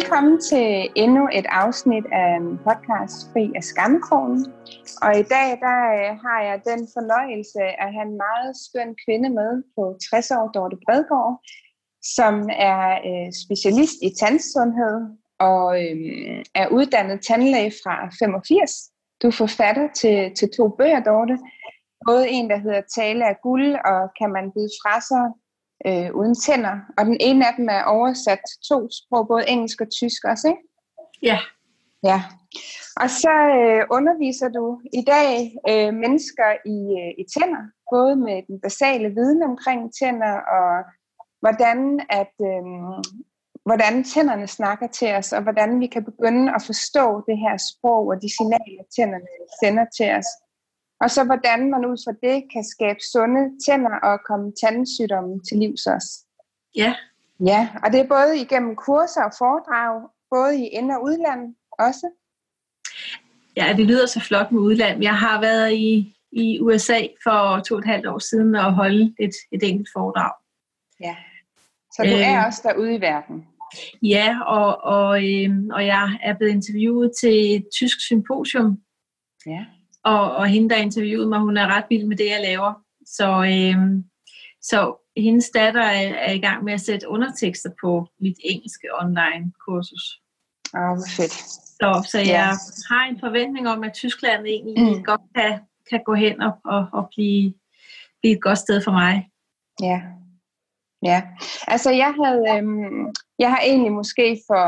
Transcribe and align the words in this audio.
Velkommen 0.00 0.40
til 0.40 0.88
endnu 0.96 1.28
et 1.32 1.46
afsnit 1.48 2.04
af 2.12 2.38
podcast 2.66 3.16
Fri 3.32 3.52
af 3.56 3.64
Skammekronen. 3.64 4.40
Og 5.04 5.12
i 5.22 5.24
dag 5.34 5.48
der 5.66 5.78
øh, 5.98 6.10
har 6.24 6.40
jeg 6.48 6.56
den 6.70 6.80
fornøjelse 6.96 7.62
at 7.82 7.88
have 7.94 8.06
en 8.10 8.16
meget 8.26 8.52
skøn 8.64 8.90
kvinde 9.04 9.28
med 9.38 9.52
på 9.74 9.82
60 10.10 10.30
år, 10.30 10.46
Dorte 10.56 10.78
Bredgaard, 10.86 11.34
som 12.16 12.34
er 12.70 12.84
øh, 13.08 13.28
specialist 13.44 13.98
i 14.08 14.10
tandsundhed 14.22 14.96
og 15.48 15.64
øhm, 15.84 16.42
er 16.54 16.66
uddannet 16.76 17.24
tandlæge 17.28 17.72
fra 17.82 17.94
85. 18.18 18.72
Du 19.22 19.26
er 19.26 19.38
forfatter 19.44 19.88
til, 20.00 20.18
til 20.38 20.48
to 20.56 20.68
bøger, 20.78 21.00
Dorte. 21.00 21.36
Både 22.08 22.28
en, 22.28 22.50
der 22.50 22.58
hedder 22.64 22.82
Tale 22.96 23.22
af 23.28 23.36
guld, 23.42 23.70
og 23.90 24.00
kan 24.18 24.30
man 24.36 24.44
byde 24.54 24.72
fra 24.82 24.94
sig 25.10 25.24
øh, 25.86 26.14
uden 26.14 26.34
tænder. 26.34 26.76
Og 26.98 27.04
den 27.04 27.16
ene 27.20 27.46
af 27.48 27.54
dem 27.56 27.68
er 27.68 27.82
oversat 27.82 28.40
til 28.48 28.58
to 28.68 28.88
sprog, 28.90 29.28
både 29.28 29.48
engelsk 29.48 29.80
og 29.80 29.90
tysk 29.90 30.24
også, 30.24 30.48
ikke? 30.48 30.62
Ja. 31.22 31.38
Ja. 32.04 32.22
Og 33.02 33.10
så 33.10 33.34
øh, 33.58 33.82
underviser 33.96 34.48
du 34.48 34.80
i 35.00 35.02
dag 35.14 35.32
øh, 35.70 35.94
mennesker 35.94 36.48
i, 36.74 36.78
øh, 37.00 37.12
i 37.22 37.24
tænder, 37.34 37.64
både 37.92 38.16
med 38.16 38.42
den 38.48 38.60
basale 38.60 39.08
viden 39.08 39.42
omkring 39.42 39.80
tænder, 40.00 40.34
og 40.56 40.72
hvordan, 41.40 41.78
at, 42.20 42.34
øh, 42.50 42.64
hvordan 43.68 44.04
tænderne 44.04 44.46
snakker 44.46 44.86
til 44.86 45.10
os, 45.14 45.32
og 45.32 45.42
hvordan 45.42 45.80
vi 45.80 45.86
kan 45.86 46.04
begynde 46.04 46.54
at 46.54 46.62
forstå 46.66 47.06
det 47.28 47.38
her 47.44 47.56
sprog 47.70 48.06
og 48.06 48.16
de 48.22 48.30
signaler, 48.36 48.84
tænderne 48.96 49.30
sender 49.62 49.86
til 49.96 50.08
os. 50.18 50.30
Og 51.00 51.10
så 51.10 51.24
hvordan 51.24 51.70
man 51.70 51.86
ud 51.86 51.98
fra 52.04 52.28
det 52.28 52.44
kan 52.52 52.64
skabe 52.64 53.00
sunde 53.12 53.42
tænder 53.66 53.96
og 54.02 54.18
komme 54.28 54.52
tandsygdomme 54.62 55.40
til 55.48 55.58
livs 55.58 55.86
også. 55.86 56.24
Ja. 56.76 56.94
Ja, 57.46 57.68
og 57.84 57.92
det 57.92 58.00
er 58.00 58.08
både 58.08 58.40
igennem 58.40 58.76
kurser 58.76 59.22
og 59.24 59.32
foredrag, 59.38 60.08
både 60.30 60.60
i 60.60 60.66
ind- 60.66 60.92
og 60.92 61.02
udland 61.02 61.54
også. 61.78 62.10
Ja, 63.56 63.74
det 63.76 63.86
lyder 63.86 64.06
så 64.06 64.20
flot 64.20 64.52
med 64.52 64.60
udland. 64.60 65.02
Jeg 65.02 65.18
har 65.18 65.40
været 65.40 65.72
i, 65.72 66.16
i 66.32 66.60
USA 66.60 67.00
for 67.24 67.60
to 67.60 67.74
og 67.74 67.78
et 67.78 67.86
halvt 67.86 68.06
år 68.06 68.18
siden 68.18 68.54
og 68.54 68.74
holde 68.74 69.14
et, 69.18 69.34
et 69.52 69.62
enkelt 69.62 69.88
foredrag. 69.92 70.32
Ja, 71.00 71.16
så 71.92 72.02
du 72.02 72.08
øh, 72.08 72.20
er 72.20 72.46
også 72.46 72.60
derude 72.64 72.94
i 72.94 73.00
verden. 73.00 73.46
Ja, 74.02 74.38
og, 74.46 74.80
og, 74.84 75.18
øh, 75.18 75.50
og 75.72 75.86
jeg 75.86 76.18
er 76.22 76.34
blevet 76.34 76.52
interviewet 76.52 77.12
til 77.20 77.56
et 77.56 77.66
tysk 77.74 78.00
symposium. 78.00 78.80
Ja. 79.46 79.66
Og, 80.04 80.36
og 80.36 80.46
hende, 80.48 80.70
der 80.70 80.76
interviewede 80.76 81.28
mig, 81.28 81.40
hun 81.40 81.56
er 81.56 81.66
ret 81.66 81.84
vild 81.90 82.06
med 82.06 82.16
det, 82.16 82.26
jeg 82.26 82.40
laver. 82.42 82.72
Så, 83.06 83.28
øh, 83.44 84.04
så 84.62 85.06
hendes 85.16 85.50
datter 85.50 85.82
er, 85.82 86.14
er 86.14 86.32
i 86.32 86.38
gang 86.38 86.64
med 86.64 86.72
at 86.72 86.80
sætte 86.80 87.08
undertekster 87.08 87.70
på 87.80 88.08
mit 88.20 88.36
engelske 88.44 88.88
online 89.00 89.52
kursus. 89.66 90.20
Åh, 90.74 90.80
oh, 90.80 90.96
hvor 90.96 91.08
fedt. 91.16 91.32
Så, 91.80 92.08
så 92.10 92.18
jeg 92.18 92.26
ja. 92.26 92.94
har 92.94 93.08
en 93.08 93.20
forventning 93.20 93.68
om, 93.68 93.84
at 93.84 93.92
Tyskland 93.92 94.46
egentlig 94.46 94.96
mm. 94.96 95.04
godt 95.04 95.20
kan, 95.34 95.60
kan 95.90 96.00
gå 96.06 96.14
hen 96.14 96.42
og, 96.42 96.52
og, 96.64 96.86
og 96.92 97.08
blive, 97.14 97.54
blive 98.20 98.34
et 98.34 98.42
godt 98.42 98.58
sted 98.58 98.82
for 98.84 98.92
mig. 98.92 99.28
Ja, 99.82 100.00
Ja, 101.02 101.22
altså 101.68 101.90
jeg 101.90 102.14
havde, 102.24 102.58
øhm, 102.58 103.06
jeg 103.38 103.50
har 103.50 103.60
egentlig 103.60 103.92
måske 103.92 104.40
for 104.46 104.64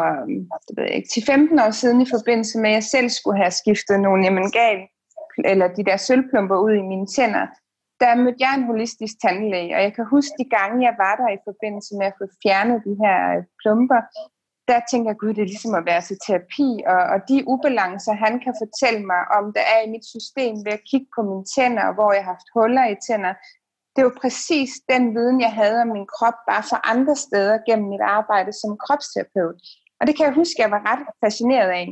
det 0.69 0.77
ved 0.77 0.85
jeg 0.85 0.97
ikke, 0.97 1.09
10-15 1.09 1.67
år 1.67 1.71
siden 1.71 2.01
i 2.01 2.07
forbindelse 2.11 2.59
med, 2.59 2.71
at 2.71 2.75
jeg 2.75 2.85
selv 2.85 3.09
skulle 3.09 3.39
have 3.43 3.51
skiftet 3.51 4.01
nogle 4.01 4.27
emangal, 4.27 4.79
eller 5.51 5.67
de 5.77 5.85
der 5.85 5.97
sølvplumper 5.97 6.59
ud 6.67 6.75
i 6.83 6.89
mine 6.93 7.07
tænder, 7.17 7.47
der 8.03 8.21
mødte 8.25 8.43
jeg 8.45 8.53
en 8.55 8.71
holistisk 8.71 9.15
tandlæge, 9.23 9.75
og 9.77 9.83
jeg 9.87 9.93
kan 9.95 10.07
huske 10.15 10.35
de 10.41 10.47
gange, 10.57 10.87
jeg 10.89 10.95
var 11.05 11.15
der 11.21 11.29
i 11.37 11.45
forbindelse 11.49 11.93
med 11.99 12.07
at 12.11 12.19
få 12.21 12.27
fjernet 12.43 12.79
de 12.89 12.95
her 13.03 13.19
øh, 13.35 13.43
plumper, 13.61 14.01
der 14.71 14.79
tænker 14.91 15.09
jeg, 15.11 15.19
gud, 15.21 15.35
det 15.35 15.43
er 15.43 15.53
ligesom 15.55 15.75
at 15.81 15.89
være 15.91 16.03
til 16.09 16.19
terapi, 16.27 16.71
og, 16.93 17.03
og 17.13 17.19
de 17.29 17.37
ubalancer, 17.53 18.15
han 18.25 18.35
kan 18.45 18.55
fortælle 18.63 19.03
mig 19.13 19.23
om, 19.39 19.45
der 19.57 19.65
er 19.75 19.81
i 19.83 19.93
mit 19.95 20.07
system 20.15 20.55
ved 20.67 20.73
at 20.79 20.87
kigge 20.91 21.09
på 21.17 21.21
mine 21.31 21.47
tænder, 21.55 21.85
og 21.89 21.95
hvor 21.97 22.11
jeg 22.17 22.25
har 22.25 22.33
haft 22.35 22.53
huller 22.57 22.87
i 22.95 22.97
tænder, 23.09 23.35
det 23.95 24.03
var 24.05 24.15
præcis 24.23 24.71
den 24.93 25.03
viden, 25.17 25.39
jeg 25.47 25.53
havde 25.61 25.79
om 25.85 25.91
min 25.97 26.09
krop, 26.15 26.39
bare 26.51 26.65
fra 26.71 26.79
andre 26.93 27.17
steder 27.27 27.57
gennem 27.69 27.89
mit 27.93 28.05
arbejde 28.19 28.53
som 28.61 28.71
kropsterapeut. 28.85 29.59
Og 29.99 30.03
det 30.07 30.17
kan 30.17 30.27
jeg 30.27 30.35
huske, 30.41 30.63
jeg 30.65 30.71
var 30.77 30.83
ret 30.91 31.05
fascineret 31.25 31.71
af. 31.81 31.87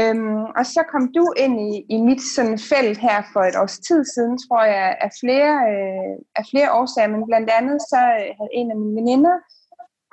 Øhm, 0.00 0.44
og 0.58 0.64
så 0.74 0.80
kom 0.92 1.04
du 1.16 1.24
ind 1.44 1.56
i, 1.70 1.70
i 1.94 1.96
mit 2.08 2.22
sådan 2.34 2.58
felt 2.70 2.98
her 2.98 3.18
for 3.32 3.42
et 3.50 3.56
års 3.62 3.78
tid 3.78 4.00
siden, 4.14 4.34
tror 4.44 4.64
jeg, 4.64 4.88
af 5.06 5.10
flere, 5.20 5.52
øh, 5.72 6.14
af 6.38 6.44
flere 6.50 6.72
årsager, 6.78 7.08
men 7.14 7.26
blandt 7.30 7.50
andet 7.58 7.78
så 7.92 8.00
øh, 8.20 8.30
havde 8.38 8.52
en 8.60 8.70
af 8.70 8.76
mine 8.76 8.96
veninder 9.00 9.36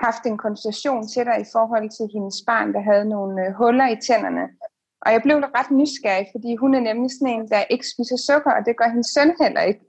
haft 0.07 0.23
en 0.25 0.37
konsultation 0.45 1.07
til 1.13 1.23
dig 1.29 1.37
i 1.41 1.51
forhold 1.55 1.87
til 1.97 2.05
hendes 2.15 2.37
barn, 2.49 2.73
der 2.75 2.81
havde 2.89 3.05
nogle 3.15 3.35
øh, 3.43 3.53
huller 3.59 3.87
i 3.95 3.97
tænderne. 4.07 4.45
Og 5.03 5.09
jeg 5.13 5.21
blev 5.25 5.37
ret 5.57 5.71
nysgerrig, 5.79 6.27
fordi 6.33 6.51
hun 6.61 6.71
er 6.75 6.83
nemlig 6.89 7.09
sådan 7.11 7.33
en, 7.33 7.49
der 7.53 7.71
ikke 7.73 7.87
spiser 7.93 8.17
sukker, 8.29 8.51
og 8.57 8.61
det 8.67 8.77
gør 8.79 8.89
hendes 8.93 9.11
søn 9.15 9.31
heller 9.43 9.63
ikke. 9.71 9.83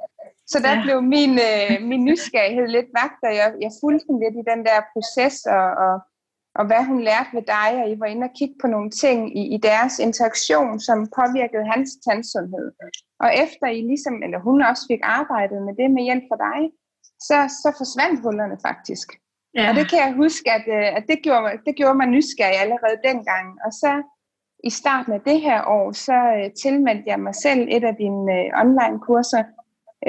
Så 0.53 0.57
der 0.65 0.73
ja. 0.75 0.83
blev 0.85 0.99
min, 1.17 1.33
øh, 1.49 1.73
min 1.91 2.03
nysgerrighed 2.09 2.67
lidt 2.77 2.91
vagt, 3.01 3.21
og 3.29 3.33
jeg, 3.41 3.49
jeg 3.65 3.73
fulgte 3.81 4.05
hende 4.07 4.23
lidt 4.25 4.37
i 4.43 4.49
den 4.51 4.61
der 4.69 4.79
proces, 4.93 5.37
og, 5.57 5.67
og, 5.85 5.95
og 6.59 6.65
hvad 6.67 6.83
hun 6.91 7.01
lærte 7.09 7.31
ved 7.37 7.45
dig, 7.57 7.71
og 7.83 7.87
I 7.93 8.01
var 8.01 8.07
inde 8.07 8.25
og 8.29 8.35
kigge 8.39 8.57
på 8.63 8.67
nogle 8.75 8.91
ting 8.91 9.19
i, 9.41 9.43
i 9.55 9.59
deres 9.69 9.95
interaktion, 9.99 10.81
som 10.87 10.99
påvirkede 11.19 11.71
hans 11.75 11.91
tandsundhed. 12.07 12.67
Og 13.25 13.29
efter 13.45 13.67
I 13.77 13.81
ligesom, 13.93 14.15
eller 14.25 14.39
hun 14.49 14.63
også 14.71 14.85
fik 14.91 15.03
arbejdet 15.03 15.59
med 15.67 15.75
det 15.81 15.89
med 15.97 16.03
hjælp 16.09 16.25
fra 16.31 16.39
dig, 16.49 16.61
så, 17.29 17.39
så 17.63 17.69
forsvandt 17.81 18.19
hullerne 18.25 18.59
faktisk. 18.69 19.09
Ja. 19.57 19.69
Og 19.69 19.75
det 19.79 19.85
kan 19.91 19.99
jeg 20.05 20.13
huske, 20.23 20.49
at, 20.59 20.67
øh, 20.77 20.97
at 20.99 21.05
det, 21.11 21.19
gjorde, 21.27 21.49
det 21.67 21.75
gjorde 21.77 21.99
mig 22.01 22.09
nysgerrig 22.17 22.59
allerede 22.65 22.99
dengang. 23.09 23.47
Og 23.67 23.73
så 23.83 23.93
i 24.69 24.71
starten 24.71 25.13
af 25.13 25.21
det 25.21 25.41
her 25.41 25.61
år, 25.79 25.93
så 25.93 26.19
øh, 26.37 26.47
tilmeldte 26.63 27.09
jeg 27.13 27.21
mig 27.21 27.35
selv 27.35 27.63
et 27.77 27.85
af 27.91 27.95
dine 28.03 28.33
øh, 28.39 28.61
online 28.63 28.99
kurser, 29.09 29.43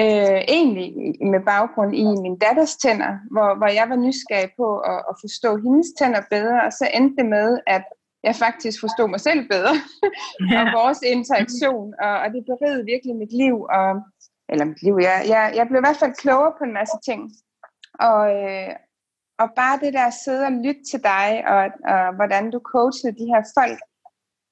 øh, 0.01 0.41
egentlig 0.57 0.87
med 1.33 1.41
baggrund 1.45 1.95
i 1.95 2.03
min 2.03 2.37
datters 2.37 2.75
tænder, 2.75 3.13
hvor, 3.31 3.49
hvor 3.57 3.67
jeg 3.79 3.85
var 3.89 3.95
nysgerrig 3.95 4.51
på 4.57 4.79
at, 4.79 4.99
at 5.09 5.15
forstå 5.23 5.49
hendes 5.65 5.87
tænder 5.99 6.21
bedre, 6.29 6.63
og 6.67 6.71
så 6.73 6.85
endte 6.93 7.15
det 7.19 7.25
med, 7.37 7.59
at 7.67 7.83
jeg 8.23 8.35
faktisk 8.35 8.77
forstod 8.79 9.07
mig 9.09 9.19
selv 9.19 9.41
bedre, 9.49 9.75
ja. 10.51 10.59
og 10.59 10.65
vores 10.79 11.01
interaktion, 11.15 11.93
og, 12.05 12.13
og 12.23 12.27
det 12.33 12.41
berigede 12.49 12.85
virkelig 12.93 13.15
mit 13.15 13.33
liv, 13.43 13.55
og, 13.77 13.89
eller 14.51 14.65
mit 14.65 14.81
liv, 14.85 14.95
jeg, 15.01 15.17
jeg, 15.33 15.43
jeg 15.55 15.67
blev 15.67 15.79
i 15.79 15.85
hvert 15.87 16.01
fald 16.03 16.21
klogere 16.23 16.53
på 16.57 16.63
en 16.63 16.77
masse 16.79 16.97
ting, 17.09 17.21
og, 18.07 18.21
øh, 18.41 18.73
og 19.41 19.47
bare 19.61 19.79
det 19.83 19.93
der 19.93 20.05
at 20.05 20.19
sidde 20.25 20.43
og 20.49 20.55
lytte 20.65 20.83
til 20.91 20.99
dig, 21.03 21.29
og, 21.53 21.63
og 21.93 22.15
hvordan 22.15 22.51
du 22.51 22.59
coachede 22.73 23.17
de 23.19 23.31
her 23.31 23.41
folk, 23.59 23.79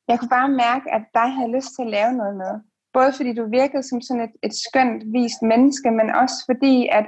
jeg 0.08 0.20
kunne 0.20 0.36
bare 0.40 0.50
mærke, 0.66 0.86
at 0.98 1.04
dig 1.14 1.30
havde 1.38 1.56
lyst 1.56 1.72
til 1.76 1.84
at 1.86 1.94
lave 1.98 2.14
noget 2.22 2.36
med. 2.44 2.54
Både 2.94 3.14
fordi 3.14 3.34
du 3.34 3.46
virkede 3.50 3.84
som 3.84 4.02
sådan 4.02 4.24
et, 4.24 4.36
et 4.44 4.56
skønt 4.66 5.04
vist 5.14 5.42
menneske, 5.42 5.92
men 5.92 6.10
også 6.10 6.38
fordi, 6.50 6.88
at 6.92 7.06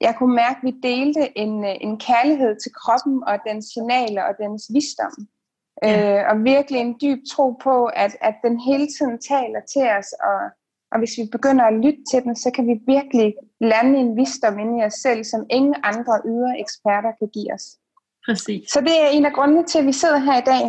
jeg 0.00 0.14
kunne 0.18 0.34
mærke, 0.34 0.58
at 0.58 0.64
vi 0.68 0.74
delte 0.82 1.38
en, 1.38 1.64
en 1.64 1.98
kærlighed 1.98 2.56
til 2.62 2.72
kroppen 2.80 3.24
og 3.26 3.38
dens 3.48 3.64
signaler 3.74 4.22
og 4.22 4.34
dens 4.42 4.62
visdom. 4.74 5.14
Ja. 5.82 6.20
Øh, 6.20 6.30
og 6.30 6.44
virkelig 6.44 6.80
en 6.80 6.96
dyb 7.02 7.18
tro 7.32 7.50
på, 7.50 7.84
at, 7.84 8.16
at 8.20 8.34
den 8.44 8.60
hele 8.60 8.86
tiden 8.96 9.18
taler 9.32 9.60
til 9.72 9.86
os, 9.98 10.12
og, 10.28 10.40
og 10.92 10.98
hvis 10.98 11.14
vi 11.18 11.28
begynder 11.32 11.64
at 11.64 11.78
lytte 11.84 12.02
til 12.10 12.22
den, 12.22 12.36
så 12.36 12.50
kan 12.50 12.66
vi 12.66 12.74
virkelig 12.86 13.34
lande 13.60 13.98
en 13.98 14.16
visdom 14.16 14.58
inde 14.58 14.78
i 14.78 14.84
os 14.84 14.94
selv, 14.94 15.24
som 15.24 15.46
ingen 15.50 15.74
andre 15.82 16.20
ydre 16.26 16.60
eksperter 16.60 17.12
kan 17.18 17.28
give 17.28 17.52
os. 17.54 17.66
Præcis. 18.26 18.70
Så 18.72 18.80
det 18.80 18.94
er 19.04 19.08
en 19.12 19.26
af 19.26 19.32
grundene 19.32 19.64
til, 19.66 19.78
at 19.78 19.86
vi 19.86 19.92
sidder 19.92 20.18
her 20.18 20.38
i 20.38 20.46
dag. 20.52 20.64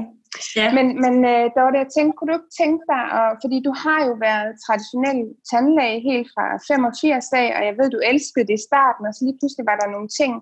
Ja. 0.59 0.67
Men, 0.77 0.87
men 1.03 1.15
var 1.55 1.71
det, 1.71 1.83
jeg 1.83 1.93
tænkte, 1.95 2.15
kunne 2.15 2.29
du 2.31 2.37
ikke 2.39 2.57
tænke 2.61 2.83
dig, 2.93 3.03
og, 3.19 3.27
fordi 3.43 3.57
du 3.67 3.73
har 3.83 3.99
jo 4.07 4.13
været 4.27 4.49
traditionel 4.65 5.19
tandlæge 5.49 5.99
helt 6.09 6.27
fra 6.33 6.45
85 6.67 7.33
af, 7.43 7.47
og 7.57 7.61
jeg 7.67 7.75
ved, 7.79 7.87
du 7.89 7.99
elskede 8.11 8.47
det 8.49 8.55
i 8.59 8.65
starten, 8.69 9.03
og 9.07 9.13
så 9.13 9.21
lige 9.25 9.39
pludselig 9.39 9.65
var 9.69 9.77
der 9.81 9.93
nogle 9.95 10.09
ting, 10.19 10.33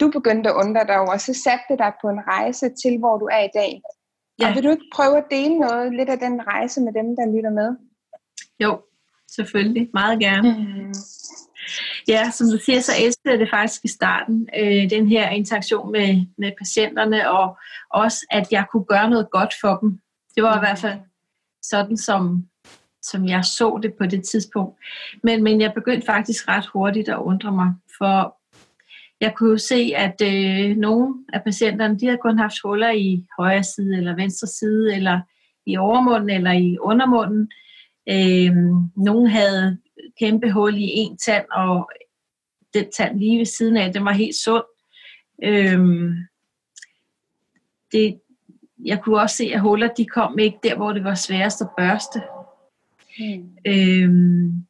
du 0.00 0.06
begyndte 0.18 0.50
at 0.50 0.58
undre 0.62 0.84
dig 0.90 0.98
over, 1.02 1.12
og 1.16 1.20
så 1.26 1.32
satte 1.44 1.66
det 1.70 1.78
dig 1.84 1.92
på 2.02 2.06
en 2.14 2.22
rejse 2.34 2.66
til, 2.82 2.94
hvor 3.02 3.14
du 3.22 3.26
er 3.36 3.42
i 3.48 3.52
dag. 3.60 3.72
Ja. 4.40 4.46
Og 4.46 4.50
vil 4.54 4.64
du 4.64 4.70
ikke 4.76 4.90
prøve 4.96 5.16
at 5.22 5.30
dele 5.36 5.54
noget 5.66 5.88
lidt 5.98 6.10
af 6.14 6.18
den 6.26 6.36
rejse 6.52 6.78
med 6.86 6.92
dem, 6.98 7.06
der 7.18 7.32
lytter 7.34 7.52
med? 7.60 7.68
Jo, 8.64 8.72
selvfølgelig. 9.36 9.84
Meget 10.00 10.18
gerne. 10.26 10.48
Mm. 10.52 10.92
Ja, 12.08 12.30
som 12.30 12.46
du 12.52 12.58
siger, 12.64 12.80
så 12.80 12.92
elskede 13.04 13.32
jeg 13.32 13.38
det 13.38 13.50
faktisk 13.50 13.84
i 13.84 13.88
starten, 13.88 14.48
øh, 14.58 14.90
den 14.90 15.08
her 15.08 15.28
interaktion 15.28 15.92
med, 15.92 16.26
med 16.38 16.52
patienterne, 16.58 17.30
og 17.30 17.56
også, 17.90 18.26
at 18.30 18.46
jeg 18.50 18.64
kunne 18.72 18.84
gøre 18.84 19.10
noget 19.10 19.30
godt 19.30 19.54
for 19.60 19.76
dem. 19.76 19.98
Det 20.34 20.42
var 20.42 20.56
i 20.56 20.60
hvert 20.60 20.78
fald 20.78 20.98
sådan, 21.62 21.96
som, 21.96 22.46
som 23.02 23.28
jeg 23.28 23.44
så 23.44 23.78
det 23.82 23.94
på 23.98 24.06
det 24.06 24.24
tidspunkt. 24.24 24.78
Men, 25.22 25.42
men 25.42 25.60
jeg 25.60 25.72
begyndte 25.74 26.06
faktisk 26.06 26.48
ret 26.48 26.66
hurtigt 26.66 27.08
at 27.08 27.18
undre 27.18 27.52
mig, 27.52 27.74
for 27.98 28.36
jeg 29.20 29.34
kunne 29.34 29.50
jo 29.50 29.58
se, 29.58 29.92
at 29.96 30.22
øh, 30.22 30.76
nogle 30.76 31.14
af 31.32 31.44
patienterne, 31.44 31.98
de 31.98 32.06
havde 32.06 32.18
kun 32.22 32.38
haft 32.38 32.54
huller 32.64 32.90
i 32.90 33.24
højre 33.38 33.64
side, 33.64 33.96
eller 33.96 34.16
venstre 34.16 34.46
side, 34.46 34.94
eller 34.94 35.20
i 35.66 35.76
overmunden, 35.76 36.30
eller 36.30 36.52
i 36.52 36.78
undermunden. 36.80 37.50
Øh, 38.08 38.56
nogle 38.96 39.30
havde 39.30 39.78
kæmpe 40.18 40.52
hul 40.52 40.76
i 40.76 40.88
en 40.88 41.16
tand, 41.16 41.46
og 41.52 41.90
den 42.74 42.92
tand 42.96 43.18
lige 43.18 43.38
ved 43.38 43.44
siden 43.44 43.76
af, 43.76 43.92
den 43.92 44.04
var 44.04 44.12
helt 44.12 44.36
sund. 44.36 44.64
Øhm, 45.44 46.12
det, 47.92 48.20
jeg 48.84 49.00
kunne 49.02 49.20
også 49.20 49.36
se, 49.36 49.44
at 49.44 49.60
huller 49.60 49.88
de 49.88 50.06
kom 50.06 50.38
ikke 50.38 50.58
der, 50.62 50.76
hvor 50.76 50.92
det 50.92 51.04
var 51.04 51.14
sværest 51.14 51.60
at 51.60 51.68
børste. 51.78 52.22
Mm. 53.18 53.56
Øhm, 53.66 54.66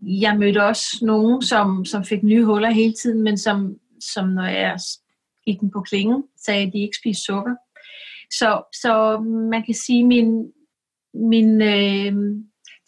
jeg 0.00 0.38
mødte 0.38 0.64
også 0.64 0.86
nogen, 1.02 1.42
som, 1.42 1.84
som 1.84 2.04
fik 2.04 2.22
nye 2.22 2.44
huller 2.44 2.70
hele 2.70 2.94
tiden, 3.02 3.22
men 3.22 3.38
som, 3.38 3.78
som 4.00 4.28
når 4.28 4.46
jeg 4.46 4.78
gik 5.44 5.60
den 5.60 5.70
på 5.70 5.80
klingen, 5.80 6.24
sagde, 6.36 6.66
at 6.66 6.72
de 6.72 6.82
ikke 6.82 6.98
spiste 7.02 7.24
sukker. 7.24 7.54
Så, 8.30 8.62
så 8.82 9.20
man 9.50 9.62
kan 9.62 9.74
sige, 9.74 10.06
min, 10.06 10.52
min, 11.14 11.62
øh, 11.62 12.12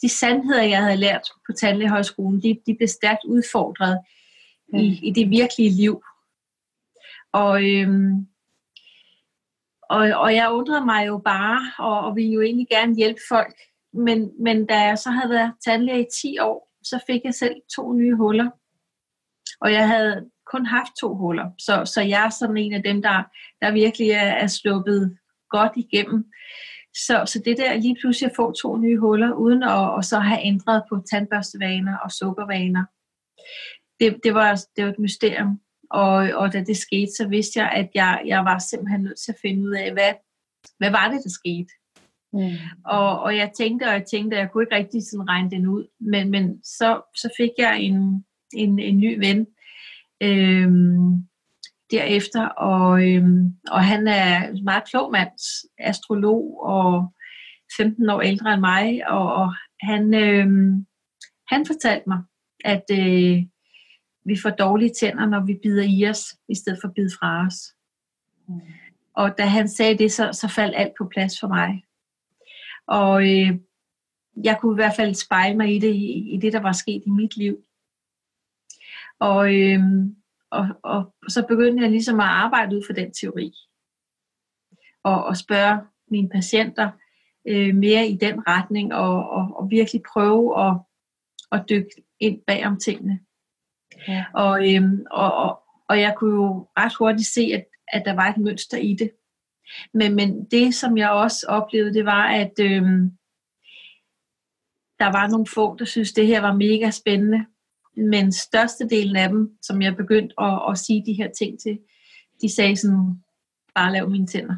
de 0.01 0.09
sandheder, 0.09 0.63
jeg 0.63 0.83
havde 0.83 0.97
lært 0.97 1.27
på 1.47 1.53
tandlægehøjskolen, 1.53 2.41
de, 2.43 2.59
de 2.65 2.75
blev 2.75 2.87
stærkt 2.87 3.23
udfordret 3.25 3.99
mm. 4.73 4.79
i, 4.79 4.99
i 5.03 5.11
det 5.11 5.29
virkelige 5.29 5.69
liv. 5.69 6.03
Og, 7.33 7.63
øhm, 7.63 8.27
og, 9.89 9.99
og 9.99 10.35
jeg 10.35 10.51
undrede 10.51 10.85
mig 10.85 11.07
jo 11.07 11.21
bare, 11.25 11.71
og, 11.79 11.99
og 11.99 12.15
ville 12.15 12.31
jo 12.31 12.41
egentlig 12.41 12.67
gerne 12.67 12.95
hjælpe 12.95 13.21
folk. 13.29 13.55
Men, 13.93 14.31
men 14.43 14.65
da 14.65 14.79
jeg 14.79 14.97
så 14.97 15.09
havde 15.09 15.29
været 15.29 15.53
tandlæge 15.65 16.01
i 16.01 16.09
10 16.21 16.39
år, 16.39 16.71
så 16.83 16.99
fik 17.07 17.21
jeg 17.23 17.33
selv 17.33 17.55
to 17.75 17.93
nye 17.93 18.15
huller. 18.15 18.49
Og 19.61 19.73
jeg 19.73 19.87
havde 19.87 20.29
kun 20.51 20.65
haft 20.65 20.91
to 21.01 21.15
huller, 21.15 21.49
så, 21.59 21.85
så 21.85 22.01
jeg 22.01 22.25
er 22.25 22.29
sådan 22.29 22.57
en 22.57 22.73
af 22.73 22.83
dem, 22.83 23.01
der, 23.01 23.23
der 23.61 23.71
virkelig 23.71 24.09
er, 24.09 24.31
er 24.43 24.47
sluppet 24.47 25.17
godt 25.49 25.71
igennem. 25.75 26.25
Så, 26.93 27.23
så 27.25 27.41
det 27.45 27.57
der 27.57 27.77
lige 27.77 27.97
pludselig 28.01 28.29
at 28.29 28.35
få 28.35 28.51
to 28.51 28.77
nye 28.77 28.97
huller, 28.97 29.33
uden 29.33 29.63
at 29.63 29.69
og 29.69 30.03
så 30.03 30.19
have 30.19 30.41
ændret 30.43 30.83
på 30.89 31.03
tandbørstevaner 31.11 31.97
og 31.97 32.11
sukkervaner, 32.11 32.85
det, 33.99 34.19
det, 34.23 34.33
var, 34.33 34.61
det 34.75 34.85
var 34.85 34.91
et 34.91 34.99
mysterium. 34.99 35.59
Og, 35.91 36.13
og 36.13 36.53
da 36.53 36.63
det 36.63 36.77
skete, 36.77 37.11
så 37.17 37.27
vidste 37.27 37.59
jeg, 37.59 37.71
at 37.71 37.89
jeg, 37.95 38.21
jeg 38.25 38.45
var 38.45 38.59
simpelthen 38.59 39.01
nødt 39.01 39.19
til 39.25 39.31
at 39.31 39.41
finde 39.41 39.63
ud 39.67 39.71
af, 39.71 39.93
hvad, 39.93 40.13
hvad 40.77 40.91
var 40.91 41.11
det, 41.11 41.23
der 41.23 41.29
skete? 41.29 41.71
Mm. 42.33 42.57
Og, 42.85 43.19
og 43.19 43.37
jeg 43.37 43.51
tænkte, 43.57 43.83
og 43.83 43.93
jeg 43.93 44.05
tænkte, 44.11 44.37
at 44.37 44.41
jeg 44.41 44.51
kunne 44.51 44.63
ikke 44.63 44.75
rigtig 44.75 45.01
sådan 45.03 45.29
regne 45.29 45.51
den 45.51 45.67
ud. 45.67 45.87
Men, 45.99 46.31
men 46.31 46.63
så, 46.63 47.01
så 47.15 47.29
fik 47.37 47.51
jeg 47.57 47.79
en, 47.79 48.25
en, 48.53 48.79
en 48.79 48.97
ny 48.97 49.19
ven 49.19 49.47
øhm, 50.23 51.27
derefter, 51.91 52.45
og, 52.45 53.07
øhm, 53.07 53.55
og 53.71 53.83
han 53.85 54.07
er 54.07 54.47
en 54.47 54.63
meget 54.63 54.83
klog 54.89 55.11
mand, 55.11 55.29
astrolog 55.79 56.63
og 56.63 57.13
15 57.77 58.09
år 58.09 58.21
ældre 58.21 58.53
end 58.53 58.61
mig, 58.61 59.07
og, 59.07 59.33
og 59.33 59.53
han, 59.81 60.13
øhm, 60.13 60.85
han 61.47 61.65
fortalte 61.65 62.09
mig, 62.09 62.19
at 62.65 62.83
øh, 62.91 63.37
vi 64.25 64.35
får 64.41 64.49
dårlige 64.49 64.93
tænder, 64.99 65.25
når 65.25 65.45
vi 65.45 65.59
bider 65.63 65.83
i 65.83 66.09
os, 66.09 66.23
i 66.49 66.55
stedet 66.55 66.79
for 66.81 66.87
at 66.87 66.93
bide 66.93 67.11
fra 67.19 67.45
os. 67.45 67.55
Mm. 68.47 68.61
Og 69.13 69.37
da 69.37 69.45
han 69.45 69.69
sagde 69.69 69.97
det, 69.97 70.11
så, 70.11 70.29
så 70.33 70.47
faldt 70.47 70.75
alt 70.75 70.93
på 70.97 71.09
plads 71.11 71.39
for 71.39 71.47
mig. 71.47 71.83
Og 72.87 73.23
øh, 73.23 73.59
jeg 74.43 74.57
kunne 74.61 74.75
i 74.75 74.81
hvert 74.81 74.95
fald 74.95 75.13
spejle 75.15 75.57
mig 75.57 75.75
i 75.75 75.79
det, 75.79 75.95
i, 75.95 76.33
i 76.33 76.37
det, 76.37 76.53
der 76.53 76.59
var 76.59 76.71
sket 76.71 77.03
i 77.05 77.09
mit 77.09 77.37
liv. 77.37 77.57
Og, 79.19 79.55
øh, 79.55 79.79
og, 80.51 80.67
og 80.83 81.13
så 81.27 81.45
begyndte 81.47 81.83
jeg 81.83 81.91
ligesom 81.91 82.19
at 82.19 82.25
arbejde 82.25 82.77
ud 82.77 82.83
for 82.85 82.93
den 82.93 83.13
teori. 83.13 83.53
Og, 85.03 85.25
og 85.25 85.37
spørge 85.37 85.79
mine 86.11 86.29
patienter 86.29 86.91
øh, 87.47 87.75
mere 87.75 88.07
i 88.07 88.15
den 88.15 88.47
retning, 88.47 88.93
og, 88.93 89.29
og, 89.29 89.47
og 89.55 89.69
virkelig 89.69 90.01
prøve 90.13 90.67
at, 90.67 90.77
at 91.51 91.65
dykke 91.69 91.89
ind 92.19 92.41
bag 92.47 92.65
om 92.65 92.79
tingene. 92.79 93.19
Ja. 94.07 94.25
Og, 94.33 94.75
øhm, 94.75 95.05
og, 95.11 95.33
og, 95.33 95.61
og 95.89 95.99
jeg 95.99 96.15
kunne 96.17 96.35
jo 96.35 96.67
ret 96.77 96.95
hurtigt 96.99 97.27
se, 97.27 97.41
at, 97.53 97.65
at 97.87 98.03
der 98.05 98.13
var 98.13 98.27
et 98.27 98.37
mønster 98.37 98.77
i 98.77 98.95
det. 98.99 99.11
Men, 99.93 100.15
men 100.15 100.45
det, 100.45 100.75
som 100.75 100.97
jeg 100.97 101.11
også 101.11 101.45
oplevede, 101.49 101.93
det 101.93 102.05
var, 102.05 102.27
at 102.27 102.53
øhm, 102.61 103.11
der 104.99 105.11
var 105.11 105.27
nogle 105.27 105.45
få, 105.47 105.75
der 105.77 105.85
synes 105.85 106.13
det 106.13 106.27
her 106.27 106.41
var 106.41 106.53
mega 106.53 106.91
spændende. 106.91 107.45
Men 107.97 108.31
størstedelen 108.31 109.15
af 109.15 109.29
dem, 109.29 109.57
som 109.61 109.81
jeg 109.81 109.95
begyndte 109.95 110.35
at, 110.41 110.61
at 110.69 110.77
sige 110.77 111.05
de 111.05 111.13
her 111.13 111.29
ting 111.31 111.59
til, 111.59 111.79
de 112.41 112.55
sagde 112.55 112.75
sådan, 112.75 113.23
bare 113.75 113.91
lav 113.91 114.09
mine 114.09 114.27
tænder. 114.27 114.55